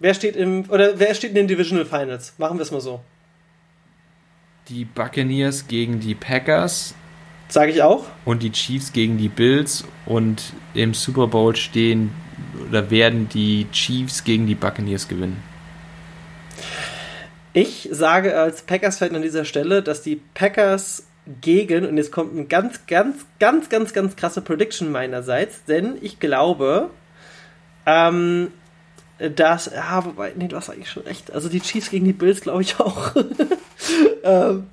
[0.00, 2.34] Wer steht im oder wer steht in den Divisional Finals?
[2.36, 3.00] Machen wir es mal so.
[4.68, 6.94] Die Buccaneers gegen die Packers
[7.48, 8.06] Sage ich auch.
[8.24, 12.12] und die Chiefs gegen die Bills und im Super Bowl stehen
[12.68, 15.42] oder werden die Chiefs gegen die Buccaneers gewinnen.
[17.52, 21.04] Ich sage als Packers-Fan an dieser Stelle, dass die Packers
[21.40, 26.18] gegen, und jetzt kommt eine ganz, ganz, ganz, ganz, ganz krasse Prediction meinerseits, denn ich
[26.18, 26.90] glaube,
[27.86, 28.48] ähm,
[29.18, 31.32] dass, ja, wobei, nee, du hast eigentlich schon recht.
[31.32, 33.14] Also die Chiefs gegen die Bills glaube ich auch.
[34.24, 34.66] ähm,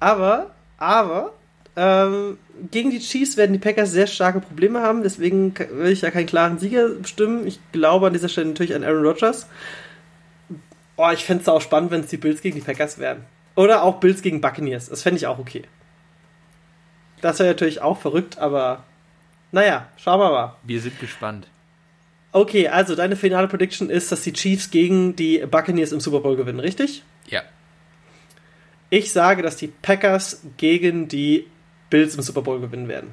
[0.00, 1.32] aber, aber,
[1.76, 2.38] ähm,
[2.70, 6.26] gegen die Chiefs werden die Packers sehr starke Probleme haben, deswegen will ich da keinen
[6.26, 7.46] klaren Sieger bestimmen.
[7.46, 9.48] Ich glaube an dieser Stelle natürlich an Aaron Rodgers.
[10.96, 13.24] Oh, ich fände es auch spannend, wenn es die Bills gegen die Packers wären.
[13.56, 14.88] Oder auch Bills gegen Buccaneers.
[14.88, 15.62] Das fände ich auch okay.
[17.20, 18.84] Das wäre natürlich auch verrückt, aber
[19.50, 20.56] naja, schauen wir mal.
[20.62, 21.48] Wir sind gespannt.
[22.32, 26.36] Okay, also deine finale Prediction ist, dass die Chiefs gegen die Buccaneers im Super Bowl
[26.36, 27.04] gewinnen, richtig?
[27.28, 27.42] Ja.
[28.90, 31.46] Ich sage, dass die Packers gegen die
[31.94, 33.10] Bills im Super Bowl gewinnen werden.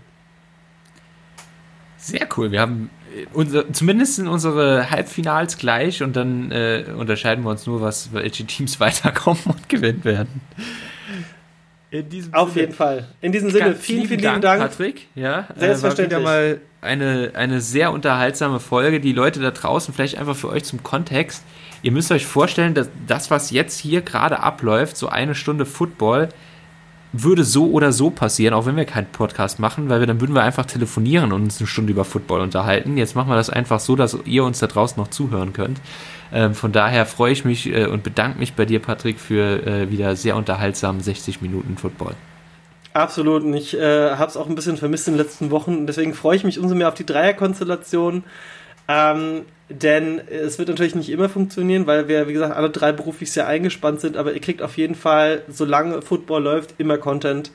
[1.98, 2.52] Sehr cool.
[2.52, 7.68] Wir haben äh, unser, zumindest in unsere Halbfinals gleich und dann äh, unterscheiden wir uns
[7.68, 10.42] nur, was welche Teams weiterkommen und gewinnen werden.
[11.92, 13.08] In diesem Auf Sinne, jeden Fall.
[13.22, 14.64] In diesem Sinne, vielen, vielen lieben Dank.
[14.64, 15.10] Patrick.
[15.14, 16.20] Ja, Selbstverständlich.
[16.20, 19.00] Äh, war wieder mal eine, eine sehr unterhaltsame Folge.
[19.00, 21.44] Die Leute da draußen, vielleicht einfach für euch zum Kontext.
[21.84, 26.30] Ihr müsst euch vorstellen, dass das, was jetzt hier gerade abläuft, so eine Stunde Football,
[27.14, 30.34] würde so oder so passieren, auch wenn wir keinen Podcast machen, weil wir dann würden
[30.34, 32.98] wir einfach telefonieren und uns eine Stunde über Football unterhalten.
[32.98, 35.82] Jetzt machen wir das einfach so, dass ihr uns da draußen noch zuhören könnt.
[36.34, 39.92] Ähm, von daher freue ich mich äh, und bedanke mich bei dir, Patrick, für äh,
[39.92, 42.16] wieder sehr unterhaltsamen 60 Minuten Football.
[42.94, 43.44] Absolut.
[43.44, 45.88] Und ich äh, habe es auch ein bisschen vermisst in den letzten Wochen.
[45.88, 48.24] Deswegen freue ich mich umso mehr auf die Dreierkonstellation.
[48.88, 53.32] Ähm, denn es wird natürlich nicht immer funktionieren, weil wir, wie gesagt, alle drei beruflich
[53.32, 54.18] sehr eingespannt sind.
[54.18, 57.52] Aber ihr kriegt auf jeden Fall, solange Football läuft, immer Content.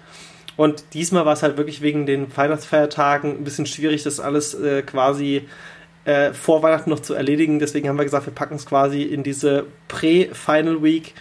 [0.56, 4.82] Und diesmal war es halt wirklich wegen den Weihnachtsfeiertagen ein bisschen schwierig, das alles äh,
[4.82, 5.46] quasi
[6.04, 7.58] äh, vor Weihnachten noch zu erledigen.
[7.58, 11.14] Deswegen haben wir gesagt, wir packen es quasi in diese Prä-Final Week.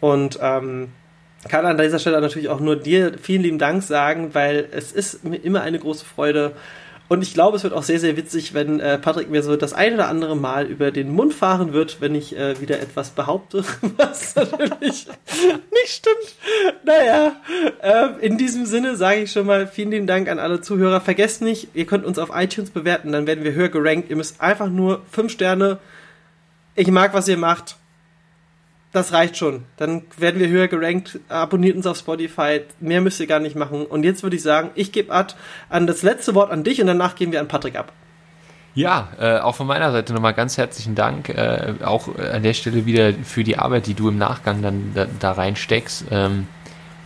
[0.00, 0.88] Und ähm,
[1.48, 5.24] kann an dieser Stelle natürlich auch nur dir vielen lieben Dank sagen, weil es ist
[5.24, 6.52] mir immer eine große Freude.
[7.10, 9.72] Und ich glaube, es wird auch sehr, sehr witzig, wenn äh, Patrick mir so das
[9.72, 13.64] ein oder andere Mal über den Mund fahren wird, wenn ich äh, wieder etwas behaupte,
[13.96, 15.08] was natürlich
[15.72, 16.36] nicht stimmt.
[16.84, 17.34] Naja,
[17.82, 21.00] äh, in diesem Sinne sage ich schon mal vielen lieben Dank an alle Zuhörer.
[21.00, 24.08] Vergesst nicht, ihr könnt uns auf iTunes bewerten, dann werden wir höher gerankt.
[24.08, 25.78] Ihr müsst einfach nur fünf Sterne.
[26.76, 27.74] Ich mag, was ihr macht.
[28.92, 29.64] Das reicht schon.
[29.76, 31.20] Dann werden wir höher gerankt.
[31.28, 32.62] Abonniert uns auf Spotify.
[32.80, 33.86] Mehr müsst ihr gar nicht machen.
[33.86, 37.14] Und jetzt würde ich sagen, ich gebe an das letzte Wort an dich und danach
[37.14, 37.92] gehen wir an Patrick ab.
[38.74, 41.28] Ja, äh, auch von meiner Seite nochmal ganz herzlichen Dank.
[41.28, 45.06] Äh, auch an der Stelle wieder für die Arbeit, die du im Nachgang dann da,
[45.18, 46.06] da reinsteckst.
[46.10, 46.46] Ähm,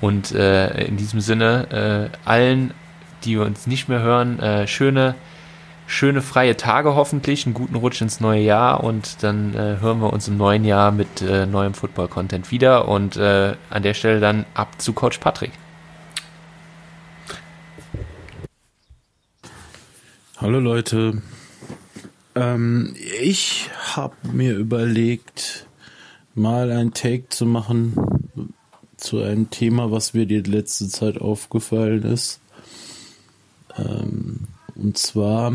[0.01, 2.72] und äh, in diesem Sinne, äh, allen,
[3.24, 5.14] die uns nicht mehr hören, äh, schöne,
[5.95, 10.12] schöne freie Tage hoffentlich, einen guten Rutsch ins neue Jahr und dann äh, hören wir
[10.12, 14.45] uns im neuen Jahr mit äh, neuem Football-Content wieder und äh, an der Stelle dann
[14.55, 15.53] ab zu Coach Patrick.
[20.38, 21.22] Hallo Leute,
[22.34, 25.68] ähm, ich habe mir überlegt,
[26.34, 27.95] mal ein Take zu machen
[28.97, 32.40] zu einem Thema, was mir die letzte Zeit aufgefallen ist.
[33.78, 35.53] Ähm, und zwar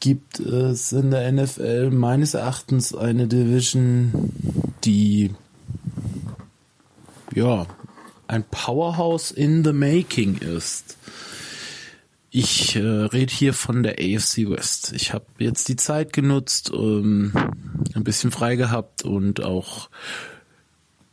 [0.00, 4.32] gibt es in der NFL meines Erachtens eine Division,
[4.84, 5.30] die
[7.34, 7.66] ja
[8.26, 10.96] ein Powerhouse in the making ist.
[12.30, 14.92] Ich äh, rede hier von der AFC West.
[14.94, 17.32] Ich habe jetzt die Zeit genutzt, ähm,
[17.94, 19.90] ein bisschen frei gehabt und auch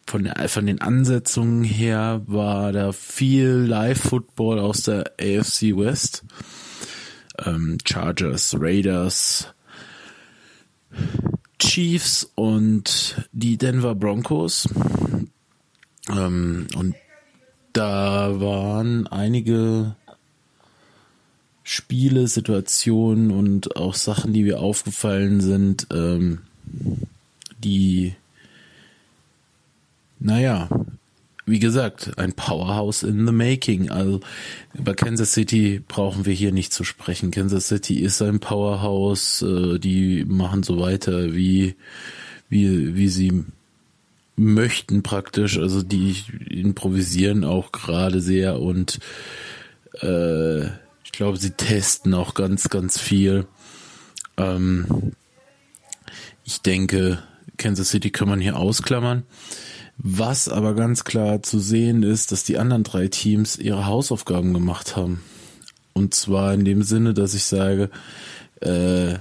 [0.07, 6.23] von, der, von den Ansetzungen her war da viel Live-Football aus der AFC West.
[7.45, 9.53] Ähm, Chargers, Raiders,
[11.59, 14.67] Chiefs und die Denver Broncos.
[16.09, 16.95] Ähm, und
[17.73, 19.95] da waren einige
[21.63, 26.39] Spiele, Situationen und auch Sachen, die mir aufgefallen sind, ähm,
[27.59, 28.15] die,
[30.19, 30.69] naja,
[31.47, 33.89] wie gesagt, ein Powerhouse in the making.
[33.89, 34.19] Also
[34.73, 37.31] über Kansas City brauchen wir hier nicht zu sprechen.
[37.31, 41.75] Kansas City ist ein Powerhouse, äh, die machen so weiter, wie,
[42.49, 43.45] wie, wie sie
[44.35, 45.57] möchten praktisch.
[45.57, 46.17] Also die
[46.49, 48.99] improvisieren auch gerade sehr und
[50.01, 53.47] äh, ich glaube, sie testen auch ganz, ganz viel.
[54.35, 55.13] Ähm,
[56.43, 57.23] ich denke,
[57.57, 59.23] Kansas City kann man hier ausklammern.
[59.97, 64.95] Was aber ganz klar zu sehen ist, dass die anderen drei Teams ihre Hausaufgaben gemacht
[64.95, 65.21] haben.
[65.93, 67.89] Und zwar in dem Sinne, dass ich sage,
[68.61, 69.15] äh,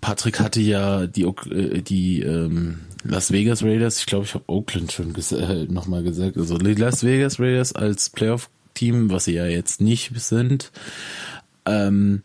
[0.00, 4.92] Patrick hatte ja die, äh, die ähm, Las Vegas Raiders, ich glaube, ich habe Oakland
[4.92, 9.34] schon ges äh, nochmal gesagt, also die Las Vegas Raiders als Playoff Team, was sie
[9.34, 10.70] ja jetzt nicht sind.
[11.66, 12.22] Ähm,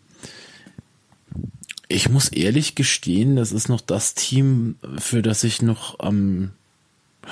[1.88, 6.52] ich muss ehrlich gestehen, das ist noch das Team, für das ich noch am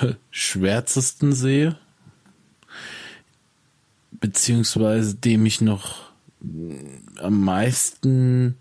[0.30, 1.76] schwärzesten sehe.
[4.12, 6.12] Beziehungsweise dem ich noch
[7.18, 8.56] am meisten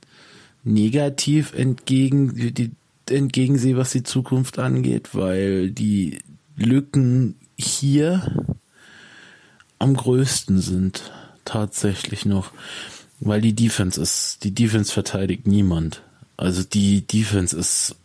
[0.64, 2.72] negativ entgegen, die,
[3.10, 6.20] entgegensehe, was die Zukunft angeht, weil die
[6.56, 8.56] Lücken hier
[9.80, 11.12] am größten sind.
[11.46, 12.52] Tatsächlich noch.
[13.26, 16.02] Weil die Defense ist, die Defense verteidigt niemand.
[16.36, 17.96] Also die Defense ist,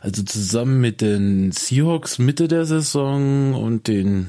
[0.00, 4.28] also zusammen mit den Seahawks Mitte der Saison und den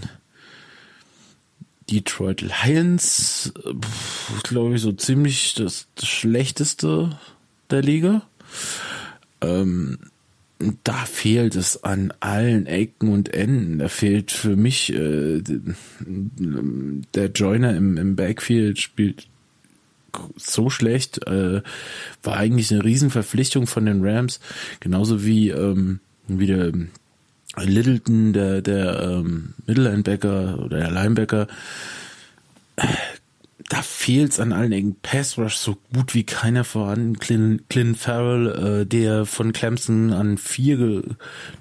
[1.90, 3.54] Detroit Lions,
[4.44, 7.18] glaube ich, so ziemlich das, das schlechteste
[7.70, 8.24] der Liga.
[9.40, 10.00] Ähm,
[10.84, 13.80] da fehlt es an allen Ecken und Enden.
[13.80, 15.42] Da fehlt für mich äh,
[17.14, 19.28] der Joiner im, im Backfield spielt
[20.36, 21.26] so schlecht.
[21.28, 21.62] Äh,
[22.24, 24.40] war eigentlich eine Riesenverpflichtung von den Rams,
[24.80, 26.72] genauso wie ähm, wie der
[27.58, 31.48] Littleton, der der ähm, Mittellinebacker oder der Linebacker
[33.74, 34.98] da fehlt's an allen Ecken.
[35.02, 37.18] Pass Rush so gut wie keiner vorhanden.
[37.18, 41.02] Clint, Clint Farrell, äh, der von Clemson an vier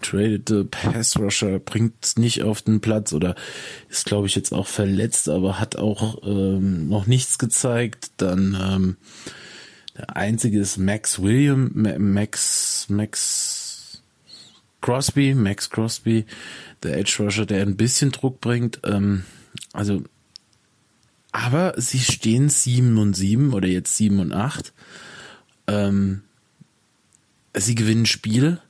[0.03, 3.35] getradete Pass Rusher, bringt's nicht auf den Platz oder
[3.89, 8.11] ist, glaube ich, jetzt auch verletzt, aber hat auch ähm, noch nichts gezeigt.
[8.19, 8.97] Dann ähm,
[9.97, 14.03] der einzige ist Max William, Max, Max
[14.83, 16.27] Crosby, Max Crosby,
[16.83, 18.81] der Edge Rusher, der ein bisschen Druck bringt.
[18.85, 19.25] Ähm,
[19.73, 20.03] also
[21.33, 24.73] aber sie stehen 7 und 7 oder jetzt 7 und 8.
[25.67, 26.23] Ähm,
[27.57, 28.61] sie gewinnen Spiele.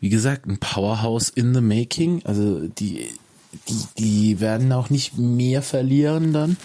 [0.00, 2.22] Wie gesagt, ein Powerhouse in the making.
[2.24, 3.08] Also die,
[3.68, 6.56] die, die werden auch nicht mehr verlieren dann.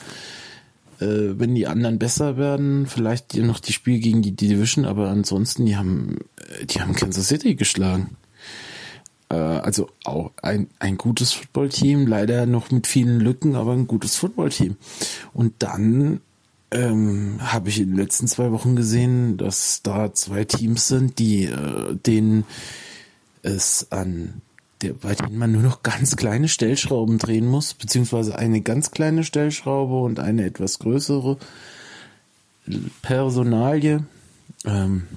[1.00, 5.66] Äh, wenn die anderen besser werden, vielleicht noch die Spiele gegen die Division, aber ansonsten,
[5.66, 6.18] die haben,
[6.64, 8.18] die haben Kansas City geschlagen.
[9.30, 14.16] Äh, also auch ein, ein gutes Footballteam, leider noch mit vielen Lücken, aber ein gutes
[14.16, 14.76] Footballteam.
[15.34, 16.22] Und dann
[16.72, 21.46] ähm, habe ich in den letzten zwei Wochen gesehen, dass da zwei Teams sind, die
[21.46, 22.46] äh, denen
[23.42, 24.42] es an
[24.82, 29.24] der, bei denen man nur noch ganz kleine Stellschrauben drehen muss, beziehungsweise eine ganz kleine
[29.24, 31.38] Stellschraube und eine etwas größere
[33.02, 34.06] Personalie.
[34.66, 35.08] Ähm,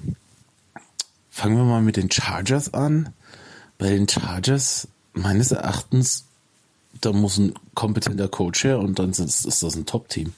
[1.29, 3.09] fangen wir mal mit den Chargers an
[3.77, 6.25] bei den Chargers meines Erachtens,
[7.01, 10.33] da muss ein kompetenter Coach her und dann ist, ist das ein Top-Team.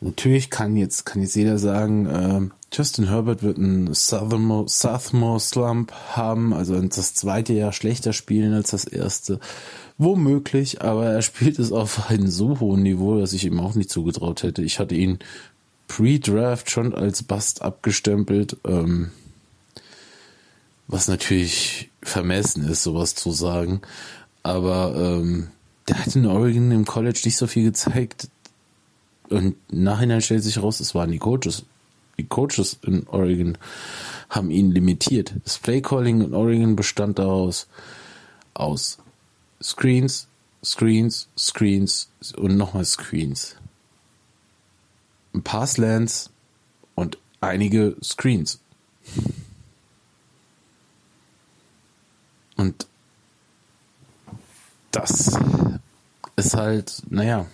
[0.00, 5.92] natürlich kann jetzt, kann jetzt jeder sagen, äh, Justin Herbert wird einen Sophomore, Sophomore Slump
[5.92, 9.40] haben, also das zweite Jahr schlechter spielen als das erste.
[9.98, 13.90] Womöglich, aber er spielt es auf einem so hohen Niveau, dass ich ihm auch nicht
[13.90, 14.62] zugetraut hätte.
[14.62, 15.18] Ich hatte ihn
[15.86, 19.10] pre-Draft schon als Bust abgestempelt, ähm,
[20.92, 23.80] was natürlich vermessen ist, sowas zu sagen.
[24.42, 25.48] Aber ähm,
[25.88, 28.28] der hat in Oregon im College nicht so viel gezeigt.
[29.30, 31.64] Und im Nachhinein stellt sich raus, es waren die Coaches.
[32.18, 33.56] Die Coaches in Oregon
[34.28, 35.32] haben ihn limitiert.
[35.44, 37.68] Das Playcalling in Oregon bestand daraus
[38.52, 38.98] aus
[39.62, 40.28] Screens,
[40.62, 43.56] Screens, Screens und nochmal Screens.
[45.32, 46.28] Ein paar Slants
[46.94, 48.60] und einige Screens.
[52.62, 52.86] Und
[54.92, 55.36] das
[56.36, 57.46] ist halt, naja,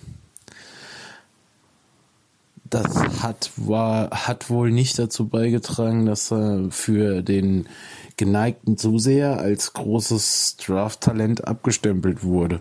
[2.69, 7.71] das hat, war, hat wohl nicht dazu beigetragen, dass er für den
[8.19, 12.61] geneigten Zuseher als großes Draft-Talent abgestempelt wurde.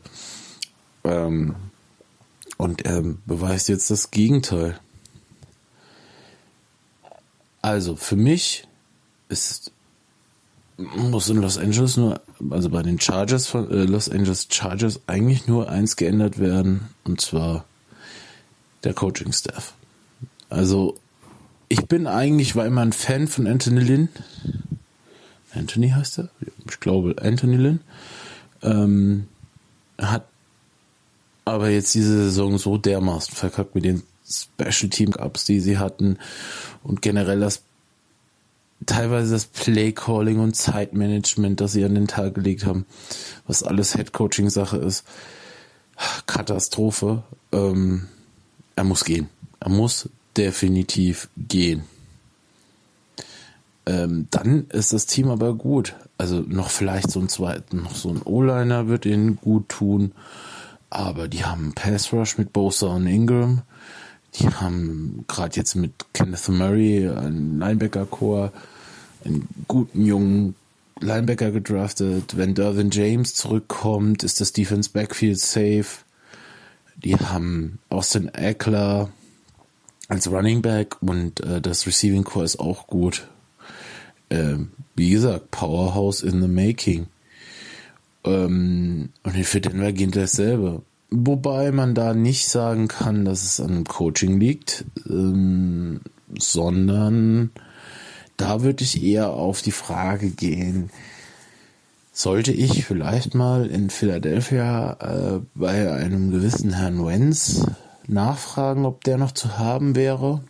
[1.03, 1.53] Ähm,
[2.55, 4.79] und er beweist jetzt das Gegenteil.
[7.61, 8.65] Also für mich
[9.27, 9.73] ist
[10.77, 15.47] muss in Los Angeles nur, also bei den Chargers von äh, Los Angeles Chargers eigentlich
[15.47, 17.65] nur eins geändert werden, und zwar
[18.83, 19.73] der Coaching Staff.
[20.49, 20.97] Also
[21.67, 24.09] ich bin eigentlich, war immer ein Fan von Anthony Lynn.
[25.53, 26.29] Anthony heißt er?
[26.69, 27.79] Ich glaube Anthony Lynn.
[28.61, 29.27] Ähm,
[29.97, 30.27] hat
[31.43, 36.17] aber jetzt diese Saison so dermaßen verkackt mit den Special Team Ups, die sie hatten
[36.83, 37.63] und generell das
[38.85, 42.85] teilweise das Play-Calling und Zeitmanagement, das sie an den Tag gelegt haben,
[43.47, 45.03] was alles Head-Coaching-Sache ist.
[46.27, 47.23] Katastrophe.
[47.51, 48.07] Ähm,
[48.75, 49.29] er muss gehen.
[49.59, 51.83] Er muss definitiv gehen.
[53.87, 55.95] Ähm, dann ist das Team aber gut.
[56.17, 60.11] Also noch vielleicht so ein zweiten, noch so ein O-Liner wird ihnen gut tun.
[60.89, 63.63] Aber die haben Pass Rush mit Bosa und Ingram.
[64.39, 68.51] Die haben gerade jetzt mit Kenneth Murray einen Linebacker-Core,
[69.25, 70.55] einen guten jungen
[70.99, 72.37] Linebacker gedraftet.
[72.37, 76.03] Wenn Dervin James zurückkommt, ist das Defense Backfield safe.
[76.97, 79.09] Die haben Austin Eckler
[80.07, 83.27] als Running Back und äh, das Receiving Core ist auch gut.
[84.29, 87.07] Ähm, wie gesagt, Powerhouse in the making.
[88.23, 90.81] Ähm, und für Denver geht dasselbe.
[91.09, 96.01] Wobei man da nicht sagen kann, dass es an dem Coaching liegt, ähm,
[96.37, 97.51] sondern
[98.35, 100.89] da würde ich eher auf die Frage gehen,
[102.11, 107.65] sollte ich vielleicht mal in Philadelphia äh, bei einem gewissen Herrn Wenz
[108.07, 110.43] nachfragen, ob der noch zu haben wäre?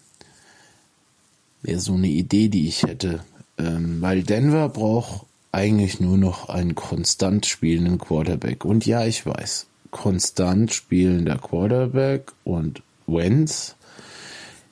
[1.62, 3.20] Wäre so eine Idee, die ich hätte.
[3.58, 8.64] Ähm, weil Denver braucht eigentlich nur noch einen konstant spielenden Quarterback.
[8.64, 13.76] Und ja, ich weiß, konstant spielender Quarterback und Wentz,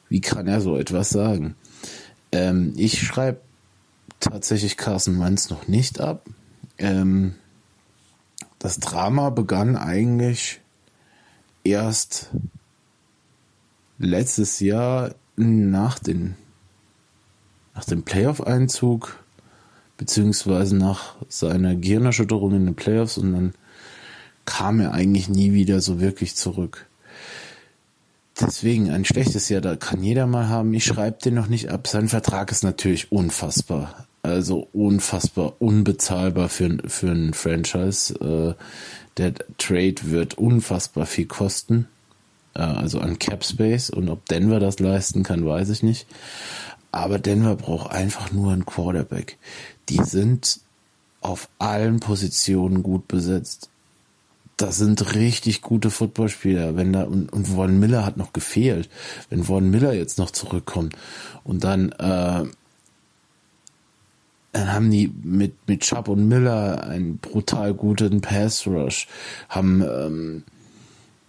[0.10, 1.56] wie kann er so etwas sagen?
[2.32, 3.42] Ähm, ich schreibe
[4.20, 6.26] tatsächlich Carson Wentz noch nicht ab.
[6.78, 7.36] Ähm,
[8.60, 10.62] das Drama begann eigentlich
[11.64, 12.32] erst
[13.98, 16.36] letztes Jahr nach, den,
[17.74, 19.20] nach dem Playoff-Einzug
[19.98, 23.54] beziehungsweise nach seiner Gehirnerschütterung in den Playoffs und dann
[24.46, 26.88] kam er eigentlich nie wieder so wirklich zurück.
[28.40, 30.74] Deswegen ein schlechtes Jahr, da kann jeder mal haben.
[30.74, 31.88] Ich schreibe den noch nicht ab.
[31.88, 34.08] Sein Vertrag ist natürlich unfassbar.
[34.24, 38.14] Also unfassbar unbezahlbar für, für ein Franchise.
[38.16, 38.62] Äh,
[39.18, 41.88] der Trade wird unfassbar viel kosten.
[42.56, 43.90] Äh, also an Cap Space.
[43.90, 46.06] Und ob Denver das leisten kann, weiß ich nicht.
[46.92, 49.38] Aber Denver braucht einfach nur einen Quarterback.
[49.88, 50.60] Die sind
[51.22, 53.70] auf allen Positionen gut besetzt
[54.58, 56.76] das sind richtig gute Footballspieler.
[56.76, 58.90] Wenn da und, und Von Miller hat noch gefehlt.
[59.30, 60.96] Wenn Von Miller jetzt noch zurückkommt
[61.44, 62.46] und dann äh,
[64.52, 69.08] dann haben die mit mit Chubb und Miller einen brutal guten Pass Rush,
[69.50, 70.44] haben ähm,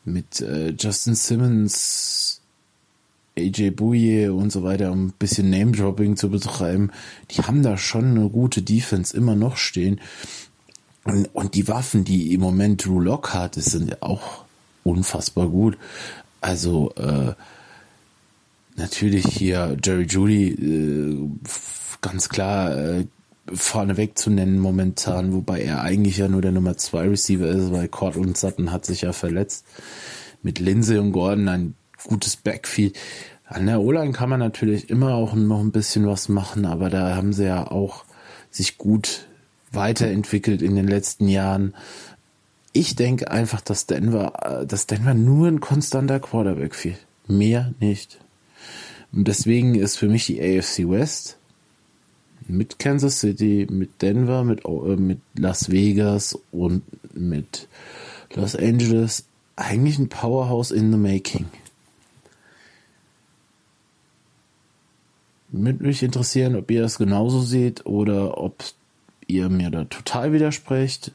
[0.04, 2.40] mit äh, Justin Simmons,
[3.36, 6.90] AJ Bouye und so weiter, um ein bisschen Name Dropping zu betreiben,
[7.32, 10.00] die haben da schon eine gute Defense immer noch stehen.
[11.06, 14.44] Und, und die Waffen, die im Moment Drew Lock hat, sind ja auch
[14.82, 15.78] unfassbar gut.
[16.40, 17.32] Also äh,
[18.76, 21.30] natürlich hier Jerry Judy äh,
[22.00, 23.06] ganz klar äh,
[23.52, 27.88] vorneweg zu nennen momentan, wobei er eigentlich ja nur der Nummer 2 Receiver ist, weil
[27.88, 29.64] Cord und Sutton hat sich ja verletzt.
[30.42, 31.74] Mit Lindsay und Gordon ein
[32.04, 32.96] gutes Backfield.
[33.44, 37.14] An der O-Line kann man natürlich immer auch noch ein bisschen was machen, aber da
[37.14, 38.04] haben sie ja auch
[38.50, 39.26] sich gut
[39.72, 41.74] weiterentwickelt in den letzten Jahren.
[42.72, 47.04] Ich denke einfach, dass Denver, äh, dass Denver nur ein konstanter Quarterback fehlt.
[47.26, 48.18] Mehr nicht.
[49.12, 51.38] Und deswegen ist für mich die AFC West
[52.48, 56.82] mit Kansas City, mit Denver, mit, äh, mit Las Vegas und
[57.14, 57.68] mit
[58.34, 59.24] Los Angeles
[59.56, 61.46] eigentlich ein Powerhouse in the making.
[65.48, 68.62] Würde mich interessieren, ob ihr das genauso seht oder ob
[69.26, 71.12] ihr mir da total widersprecht.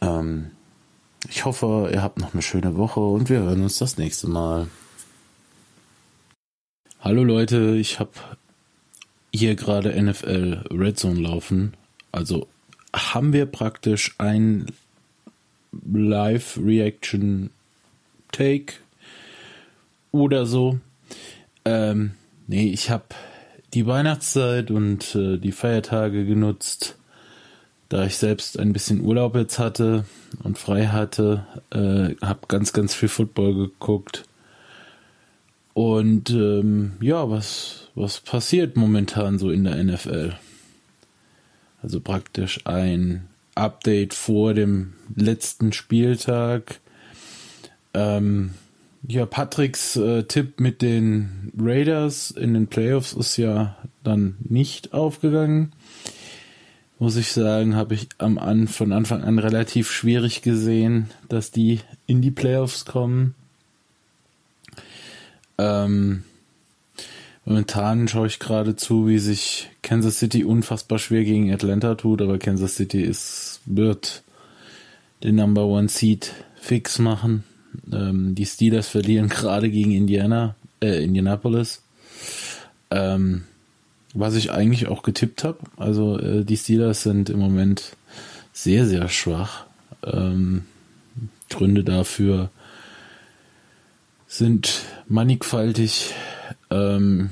[0.00, 0.50] Ähm,
[1.28, 4.68] ich hoffe, ihr habt noch eine schöne Woche und wir hören uns das nächste Mal.
[7.00, 8.12] Hallo Leute, ich habe
[9.32, 11.74] hier gerade NFL Red Zone laufen.
[12.10, 12.48] Also
[12.94, 14.66] haben wir praktisch ein
[15.90, 17.50] Live Reaction
[18.30, 18.74] Take
[20.10, 20.78] oder so.
[21.64, 22.12] Ähm,
[22.46, 23.06] nee, ich habe
[23.74, 26.96] die Weihnachtszeit und äh, die Feiertage genutzt,
[27.88, 30.04] da ich selbst ein bisschen Urlaub jetzt hatte
[30.42, 34.24] und frei hatte, äh, habe ganz, ganz viel Football geguckt.
[35.74, 40.34] Und ähm, ja, was, was passiert momentan so in der NFL?
[41.82, 46.80] Also praktisch ein Update vor dem letzten Spieltag.
[47.94, 48.54] Ähm,
[49.06, 55.72] ja, Patricks äh, Tipp mit den Raiders in den Playoffs ist ja dann nicht aufgegangen.
[56.98, 61.80] Muss ich sagen, habe ich am an, von Anfang an relativ schwierig gesehen, dass die
[62.06, 63.34] in die Playoffs kommen.
[65.58, 66.22] Ähm,
[67.44, 72.38] momentan schaue ich gerade zu, wie sich Kansas City unfassbar schwer gegen Atlanta tut, aber
[72.38, 74.22] Kansas City ist, wird
[75.24, 77.42] den Number One Seed fix machen.
[77.92, 81.82] Ähm, die Steelers verlieren gerade gegen Indiana, äh, Indianapolis.
[82.90, 83.44] Ähm,
[84.14, 85.58] was ich eigentlich auch getippt habe.
[85.76, 87.96] Also äh, die Steelers sind im Moment
[88.52, 89.66] sehr, sehr schwach.
[90.04, 90.64] Ähm,
[91.48, 92.50] Gründe dafür
[94.26, 96.14] sind mannigfaltig.
[96.70, 97.30] Ähm,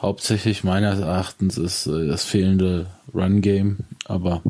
[0.00, 4.42] hauptsächlich meines Erachtens ist äh, das fehlende Run-Game, aber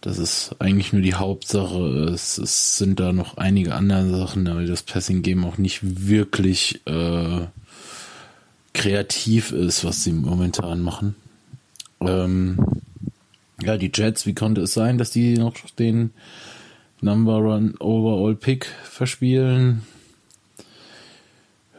[0.00, 2.10] das ist eigentlich nur die Hauptsache.
[2.12, 6.80] Es, es sind da noch einige andere Sachen, weil das Passing Game auch nicht wirklich
[6.86, 7.46] äh,
[8.72, 11.16] kreativ ist, was sie momentan machen.
[12.00, 12.58] Ähm,
[13.62, 16.12] ja, die Jets, wie konnte es sein, dass die noch den
[17.02, 19.82] Number One Overall Pick verspielen?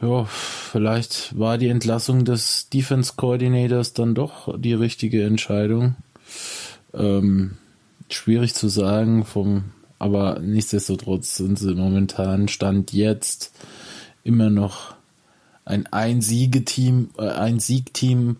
[0.00, 5.96] Ja, vielleicht war die Entlassung des Defense Coordinators dann doch die richtige Entscheidung.
[6.94, 7.56] Ähm,
[8.14, 9.64] schwierig zu sagen, vom,
[9.98, 13.52] aber nichtsdestotrotz sind sie momentan Stand jetzt
[14.24, 14.94] immer noch
[15.64, 18.36] ein Ein-Siege-Team, äh, ein Siegteam.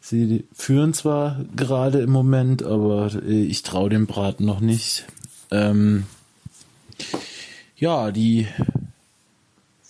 [0.00, 5.04] Sie führen zwar gerade im Moment, aber ich traue dem Braten noch nicht.
[5.50, 6.06] Ähm,
[7.76, 8.48] ja, die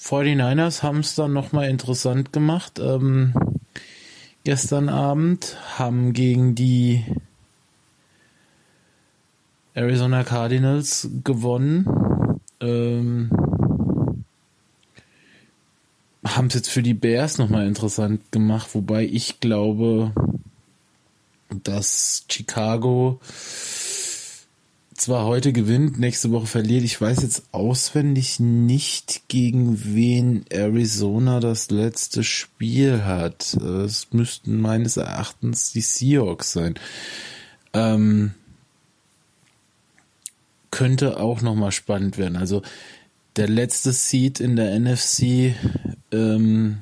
[0.01, 2.79] 49ers haben es dann nochmal interessant gemacht.
[2.79, 3.35] Ähm,
[4.45, 7.05] gestern Abend haben gegen die
[9.81, 11.87] Arizona Cardinals gewonnen.
[12.61, 13.31] Ähm,
[16.23, 20.13] haben es jetzt für die Bears nochmal interessant gemacht, wobei ich glaube,
[21.65, 23.21] dass Chicago
[24.95, 26.85] zwar heute gewinnt, nächste Woche verliert.
[26.85, 33.55] Ich weiß jetzt auswendig nicht, gegen wen Arizona das letzte Spiel hat.
[33.55, 36.75] Es müssten meines Erachtens die Seahawks sein.
[37.73, 38.35] Ähm,
[40.71, 42.37] könnte auch nochmal spannend werden.
[42.37, 42.63] Also
[43.37, 45.55] der letzte Seed in der NFC
[46.13, 46.79] ähm,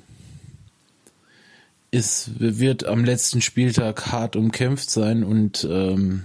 [1.90, 6.24] ist, wird am letzten Spieltag hart umkämpft sein und ähm,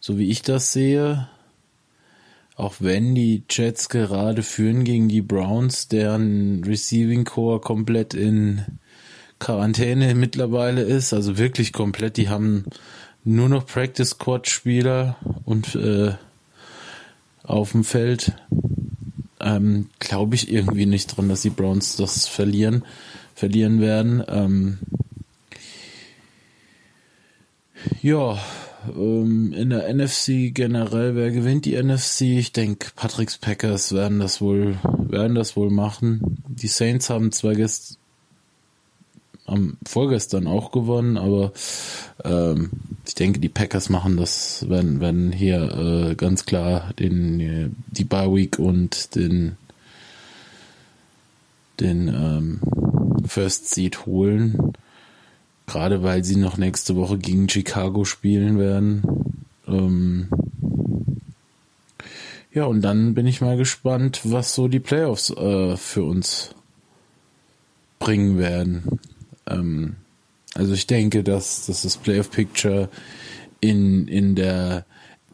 [0.00, 1.28] so wie ich das sehe,
[2.56, 8.62] auch wenn die Jets gerade führen gegen die Browns, deren Receiving Core komplett in
[9.38, 12.64] Quarantäne mittlerweile ist, also wirklich komplett, die haben
[13.24, 16.14] nur noch Practice Squad Spieler und äh,
[17.44, 18.32] auf dem Feld.
[19.40, 22.84] Ähm, Glaube ich irgendwie nicht dran, dass die Browns das verlieren,
[23.34, 24.22] verlieren werden.
[24.28, 24.78] Ähm,
[28.00, 28.38] ja,
[28.96, 32.22] ähm, in der NFC generell, wer gewinnt die NFC?
[32.22, 36.42] Ich denke, Patrick's Packers werden das wohl, werden das wohl machen.
[36.48, 37.98] Die Saints haben zwar gest
[39.46, 41.52] am vorgestern auch gewonnen, aber
[42.24, 42.70] ähm,
[43.06, 48.32] ich denke, die Packers machen das, werden, werden hier äh, ganz klar den die Bye
[48.32, 49.56] Week und den
[51.80, 52.60] den ähm,
[53.26, 54.72] First Seed holen.
[55.66, 59.02] Gerade weil sie noch nächste Woche gegen Chicago spielen werden.
[59.66, 60.28] Ähm,
[62.52, 66.54] ja, und dann bin ich mal gespannt, was so die Playoffs äh, für uns
[67.98, 69.00] bringen werden.
[69.46, 69.96] Ähm,
[70.54, 72.88] also ich denke, dass, dass das Playoff Picture
[73.60, 74.84] in, in der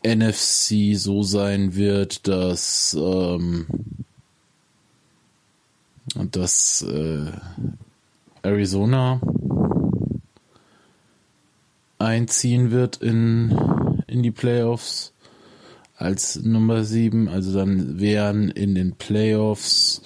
[0.07, 3.67] NFC so sein wird, dass, ähm,
[6.31, 7.33] dass äh,
[8.43, 9.21] Arizona
[11.99, 15.13] einziehen wird in, in die Playoffs
[15.97, 17.29] als Nummer 7.
[17.29, 20.03] Also dann wären in den Playoffs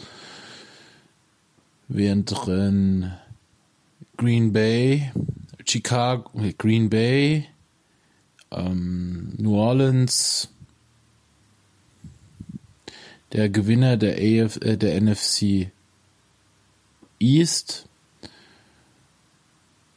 [1.88, 3.12] wären drin
[4.22, 5.10] Green Bay,
[5.66, 7.48] Chicago, Green Bay,
[8.52, 10.48] ähm, New Orleans,
[13.32, 15.72] der Gewinner der AF, äh, der NFC
[17.18, 17.88] East.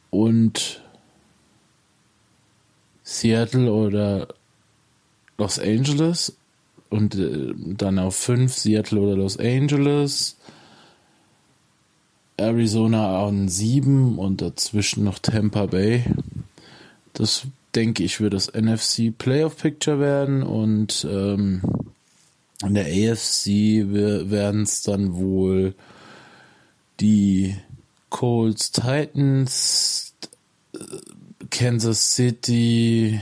[0.09, 0.81] Und
[3.03, 4.29] Seattle oder
[5.37, 6.35] Los Angeles.
[6.89, 10.37] Und äh, dann auf 5 Seattle oder Los Angeles.
[12.37, 16.03] Arizona an 7 und dazwischen noch Tampa Bay.
[17.13, 21.61] Das denke ich wird das NFC Playoff Picture werden und ähm,
[22.63, 23.47] in der AFC
[23.89, 25.75] werden es dann wohl
[26.99, 27.55] die
[28.09, 30.13] Colts Titans,
[31.49, 33.19] Kansas City,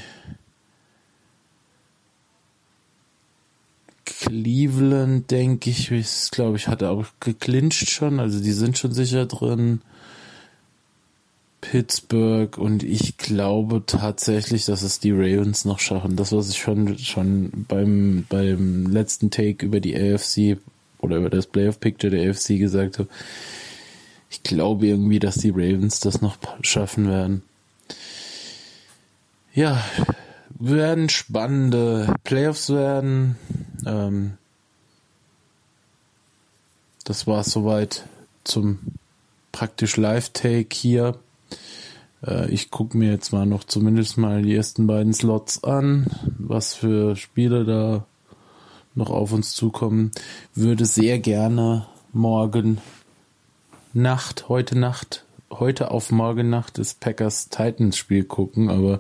[4.26, 5.92] Cleveland, denke ich,
[6.32, 9.82] glaube ich, hat auch geclincht schon, also die sind schon sicher drin.
[11.60, 16.16] Pittsburgh und ich glaube tatsächlich, dass es die Ravens noch schaffen.
[16.16, 20.58] Das, was ich schon, schon beim, beim letzten Take über die AFC
[21.00, 23.10] oder über das Playoff Picture der AFC gesagt habe.
[24.30, 27.44] Ich glaube irgendwie, dass die Ravens das noch schaffen werden.
[29.54, 29.84] Ja,
[30.60, 33.36] werden spannende Playoffs werden.
[33.86, 34.38] Ähm,
[37.04, 38.06] das war es soweit
[38.44, 38.80] zum
[39.52, 41.18] praktisch Live-Take hier.
[42.26, 46.08] Äh, ich gucke mir jetzt mal noch zumindest mal die ersten beiden Slots an,
[46.38, 48.06] was für Spiele da
[48.96, 50.12] noch auf uns zukommen.
[50.56, 52.80] Würde sehr gerne morgen
[53.94, 59.00] Nacht, heute Nacht, heute auf morgen Nacht das Packers Titans Spiel gucken, aber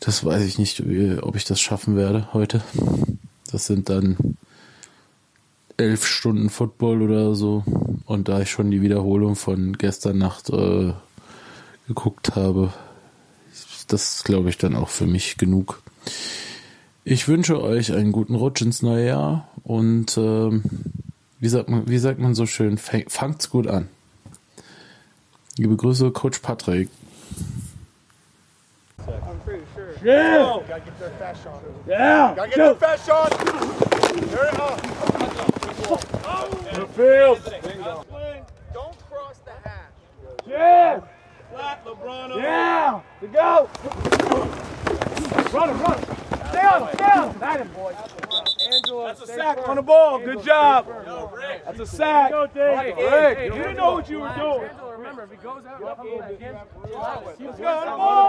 [0.00, 0.82] das weiß ich nicht,
[1.22, 2.62] ob ich das schaffen werde heute.
[3.52, 4.16] Das sind dann
[5.76, 7.64] elf Stunden Football oder so.
[8.06, 10.92] Und da ich schon die Wiederholung von gestern Nacht äh,
[11.86, 12.72] geguckt habe.
[13.88, 15.82] Das glaube ich, dann auch für mich genug.
[17.04, 20.50] Ich wünsche euch einen guten Rutsch ins neue Jahr und äh,
[21.40, 23.88] wie, sagt man, wie sagt man so schön, fangt's gut an.
[25.56, 26.88] Liebe Grüße, Coach Patrick.
[30.02, 30.38] Yeah!
[30.38, 31.62] Oh, gotta get their fast shot.
[31.86, 32.34] Yeah!
[32.34, 33.30] Gotta get their fast shot!
[33.30, 34.80] There it up!
[36.72, 37.38] The field!
[38.72, 39.92] Don't cross the hash.
[40.46, 41.00] Yeah!
[41.52, 42.36] Flat, LeBron.
[42.36, 43.00] Yeah!
[43.20, 43.68] To go!
[45.52, 46.16] Run him, run him.
[46.50, 47.38] Stay on him, stay on him.
[47.40, 47.94] That him, boy.
[48.72, 49.68] Angela, That's a sack first.
[49.68, 50.18] on the ball.
[50.18, 50.86] Good job.
[51.06, 51.64] Yo, Rick.
[51.64, 52.30] That's a sack.
[52.30, 52.96] Go, Dave.
[52.96, 54.70] Rick, Rick, you didn't know what you were doing.
[54.70, 57.56] Angela, remember, if he goes out, let's go.
[57.56, 58.28] The ball.